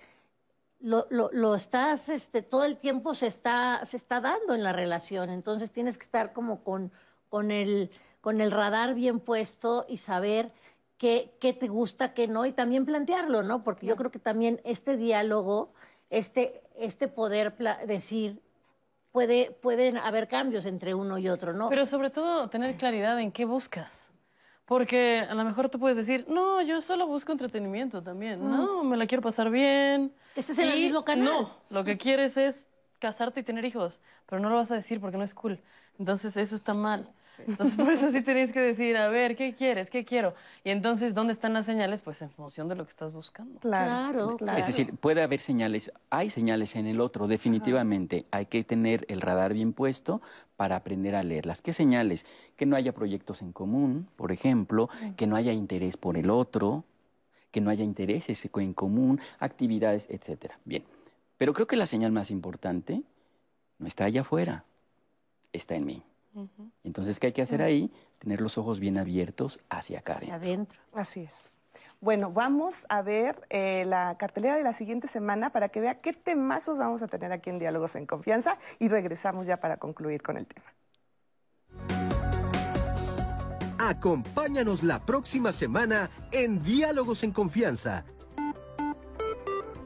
[0.79, 4.71] lo, lo, lo, estás, este, todo el tiempo se está, se está dando en la
[4.71, 5.29] relación.
[5.29, 6.93] Entonces tienes que estar como con,
[7.27, 7.91] con, el,
[8.21, 10.53] con el radar bien puesto y saber
[10.97, 13.61] qué, qué te gusta, qué no, y también plantearlo, ¿no?
[13.65, 15.73] Porque yo creo que también este diálogo,
[16.09, 17.53] este, este poder
[17.85, 18.41] decir,
[19.11, 21.67] puede, pueden haber cambios entre uno y otro, ¿no?
[21.67, 24.14] Pero sobre todo tener claridad en qué buscas.
[24.65, 28.47] Porque a lo mejor tú puedes decir, no, yo solo busco entretenimiento también.
[28.49, 30.11] No, me la quiero pasar bien.
[30.35, 31.25] Este es el mismo canal.
[31.25, 34.99] No, lo que quieres es casarte y tener hijos, pero no lo vas a decir
[34.99, 35.59] porque no es cool.
[35.99, 37.07] Entonces eso está mal.
[37.47, 39.89] Entonces por eso sí tenéis que decir, a ver, ¿qué quieres?
[39.89, 40.33] ¿Qué quiero?
[40.63, 42.01] Y entonces, ¿dónde están las señales?
[42.01, 43.59] Pues en función de lo que estás buscando.
[43.59, 44.57] Claro, claro.
[44.57, 48.25] Es decir, puede haber señales, hay señales en el otro, definitivamente.
[48.31, 50.21] Hay que tener el radar bien puesto
[50.55, 51.61] para aprender a leerlas.
[51.61, 52.25] ¿Qué señales?
[52.55, 56.85] Que no haya proyectos en común, por ejemplo, que no haya interés por el otro,
[57.51, 60.59] que no haya intereses en común, actividades, etcétera.
[60.65, 60.83] Bien.
[61.37, 63.03] Pero creo que la señal más importante
[63.77, 64.63] no está allá afuera,
[65.51, 66.03] está en mí.
[66.83, 67.91] Entonces, ¿qué hay que hacer ahí?
[68.19, 70.79] Tener los ojos bien abiertos hacia acá hacia adentro.
[70.93, 71.55] Así es.
[72.01, 76.13] Bueno, vamos a ver eh, la cartelera de la siguiente semana para que vea qué
[76.13, 80.37] temazos vamos a tener aquí en Diálogos en Confianza y regresamos ya para concluir con
[80.37, 80.65] el tema.
[83.79, 88.05] Acompáñanos la próxima semana en Diálogos en Confianza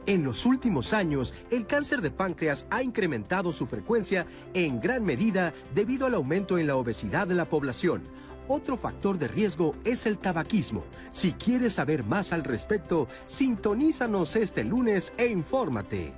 [0.09, 4.25] en los últimos años, el cáncer de páncreas ha incrementado su frecuencia
[4.55, 8.01] en gran medida debido al aumento en la obesidad de la población.
[8.47, 10.83] Otro factor de riesgo es el tabaquismo.
[11.11, 16.11] Si quieres saber más al respecto, sintonízanos este lunes e infórmate.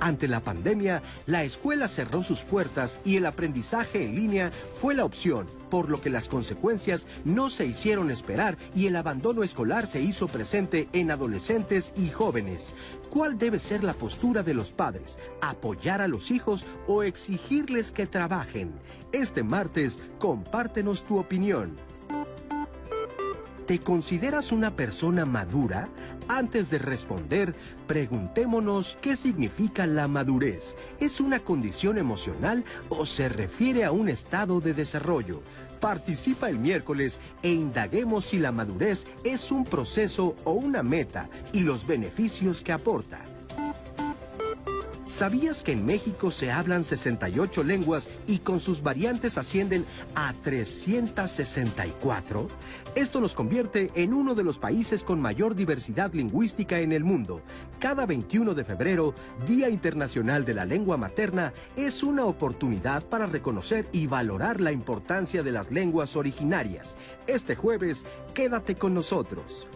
[0.00, 5.04] Ante la pandemia, la escuela cerró sus puertas y el aprendizaje en línea fue la
[5.04, 10.00] opción, por lo que las consecuencias no se hicieron esperar y el abandono escolar se
[10.00, 12.74] hizo presente en adolescentes y jóvenes.
[13.10, 15.18] ¿Cuál debe ser la postura de los padres?
[15.40, 18.72] ¿Apoyar a los hijos o exigirles que trabajen?
[19.12, 21.76] Este martes, compártenos tu opinión.
[23.66, 25.88] ¿Te consideras una persona madura?
[26.28, 27.52] Antes de responder,
[27.88, 30.76] preguntémonos qué significa la madurez.
[31.00, 35.42] ¿Es una condición emocional o se refiere a un estado de desarrollo?
[35.80, 41.60] Participa el miércoles e indaguemos si la madurez es un proceso o una meta y
[41.60, 43.35] los beneficios que aporta.
[45.06, 52.48] ¿Sabías que en México se hablan 68 lenguas y con sus variantes ascienden a 364?
[52.96, 57.40] Esto nos convierte en uno de los países con mayor diversidad lingüística en el mundo.
[57.78, 59.14] Cada 21 de febrero,
[59.46, 65.44] Día Internacional de la Lengua Materna, es una oportunidad para reconocer y valorar la importancia
[65.44, 66.96] de las lenguas originarias.
[67.28, 68.04] Este jueves,
[68.34, 69.68] quédate con nosotros.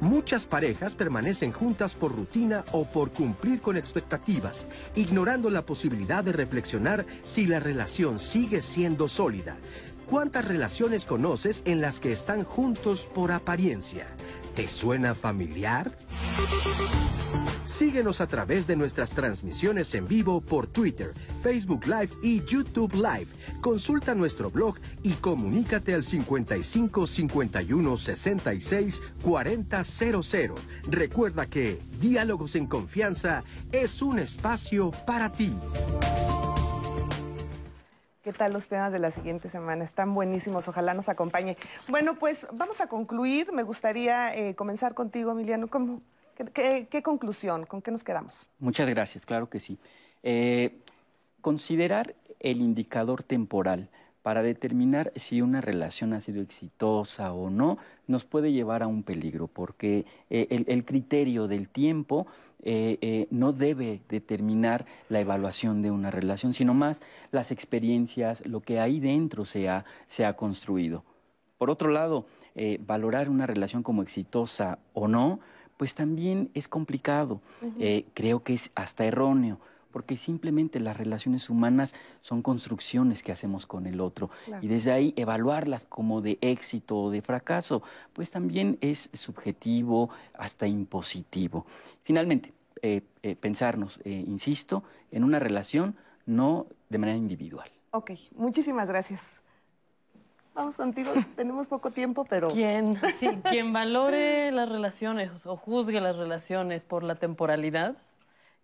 [0.00, 6.32] Muchas parejas permanecen juntas por rutina o por cumplir con expectativas, ignorando la posibilidad de
[6.32, 9.56] reflexionar si la relación sigue siendo sólida.
[10.06, 14.06] ¿Cuántas relaciones conoces en las que están juntos por apariencia?
[14.54, 15.90] ¿Te suena familiar?
[17.64, 23.28] Síguenos a través de nuestras transmisiones en vivo por Twitter, Facebook Live y YouTube Live.
[23.60, 29.82] Consulta nuestro blog y comunícate al 55 51 66 40
[30.88, 35.52] Recuerda que Diálogos en Confianza es un espacio para ti.
[38.22, 39.84] ¿Qué tal los temas de la siguiente semana?
[39.84, 41.56] Están buenísimos, ojalá nos acompañe.
[41.88, 43.52] Bueno, pues vamos a concluir.
[43.52, 45.68] Me gustaría eh, comenzar contigo, Emiliano.
[45.68, 46.02] ¿Cómo,
[46.54, 47.66] ¿Qué, conclusión?
[47.66, 48.46] ¿Con qué nos quedamos?
[48.60, 49.78] Muchas gracias, claro que sí.
[50.22, 50.78] Eh,
[51.40, 53.88] considerar el indicador temporal
[54.22, 59.02] para determinar si una relación ha sido exitosa o no, nos puede llevar a un
[59.02, 62.26] peligro, porque eh, el, criterio del tiempo
[62.62, 67.00] eh, no debe determinar la evaluación de una relación, sino más
[67.32, 69.68] las experiencias, lo que ahí dentro se
[70.06, 71.04] se ha construido.
[71.56, 72.26] Por otro lado,
[72.80, 75.40] valorar una relación como exitosa o no,
[75.78, 77.40] pues también es complicado.
[78.12, 79.58] creo que es hasta erróneo
[79.90, 84.30] porque simplemente las relaciones humanas son construcciones que hacemos con el otro
[84.60, 87.82] y desde ahí evaluarlas como de éxito o de fracaso,
[88.12, 91.66] pues también es subjetivo hasta impositivo.
[92.02, 92.52] Finalmente,
[92.82, 95.96] eh, eh, pensarnos, eh, insisto, en una relación
[96.26, 97.70] no de manera individual.
[97.90, 99.40] Ok, muchísimas gracias.
[100.58, 102.48] Vamos contigo, tenemos poco tiempo, pero...
[102.48, 107.94] Quien, sí, quien valore las relaciones o juzgue las relaciones por la temporalidad,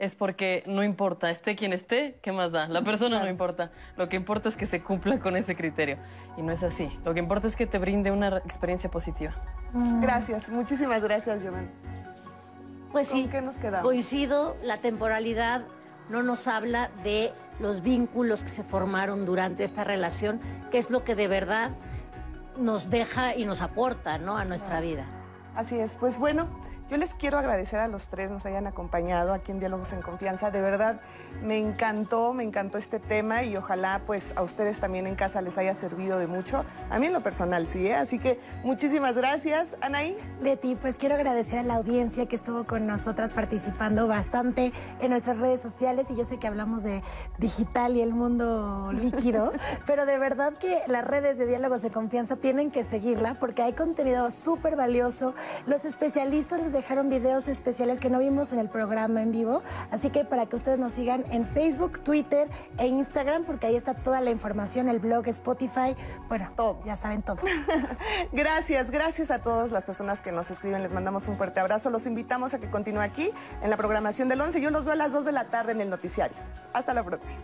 [0.01, 2.67] es porque no importa, esté quien esté, ¿qué más da?
[2.67, 3.71] La persona no importa.
[3.97, 5.99] Lo que importa es que se cumpla con ese criterio.
[6.37, 6.91] Y no es así.
[7.05, 9.37] Lo que importa es que te brinde una experiencia positiva.
[9.73, 10.01] Mm.
[10.01, 11.69] Gracias, muchísimas gracias, Giovanni.
[12.91, 13.85] Pues sí, qué nos quedamos?
[13.85, 15.65] coincido, la temporalidad
[16.09, 20.41] no nos habla de los vínculos que se formaron durante esta relación,
[20.71, 21.71] que es lo que de verdad
[22.59, 24.37] nos deja y nos aporta ¿no?
[24.37, 25.05] a nuestra vida.
[25.55, 26.49] Así es, pues bueno,
[26.91, 30.51] yo les quiero agradecer a los tres nos hayan acompañado aquí en Diálogos en Confianza.
[30.51, 31.01] De verdad,
[31.43, 35.57] me encantó, me encantó este tema y ojalá pues a ustedes también en casa les
[35.57, 36.65] haya servido de mucho.
[36.91, 37.95] A mí en lo personal sí, ¿eh?
[37.95, 40.19] Así que muchísimas gracias, Anaí.
[40.41, 45.39] Leti, pues quiero agradecer a la audiencia que estuvo con nosotras participando bastante en nuestras
[45.39, 47.03] redes sociales y yo sé que hablamos de
[47.39, 49.53] digital y el mundo líquido,
[49.87, 53.73] pero de verdad que las redes de Diálogos de Confianza tienen que seguirla porque hay
[53.73, 55.35] contenido súper valioso.
[55.67, 59.63] Los especialistas les dejaron videos especiales que no vimos en el programa en vivo.
[59.91, 63.95] Así que para que ustedes nos sigan en Facebook, Twitter e Instagram, porque ahí está
[63.95, 65.97] toda la información, el blog, Spotify,
[66.29, 67.39] bueno, todo, ya saben todo.
[68.33, 70.83] gracias, gracias a todas las personas que nos escriben.
[70.83, 71.89] Les mandamos un fuerte abrazo.
[71.89, 73.31] Los invitamos a que continúe aquí
[73.63, 74.61] en la programación del 11.
[74.61, 76.37] Yo los veo a las 2 de la tarde en el noticiario.
[76.73, 77.41] Hasta la próxima.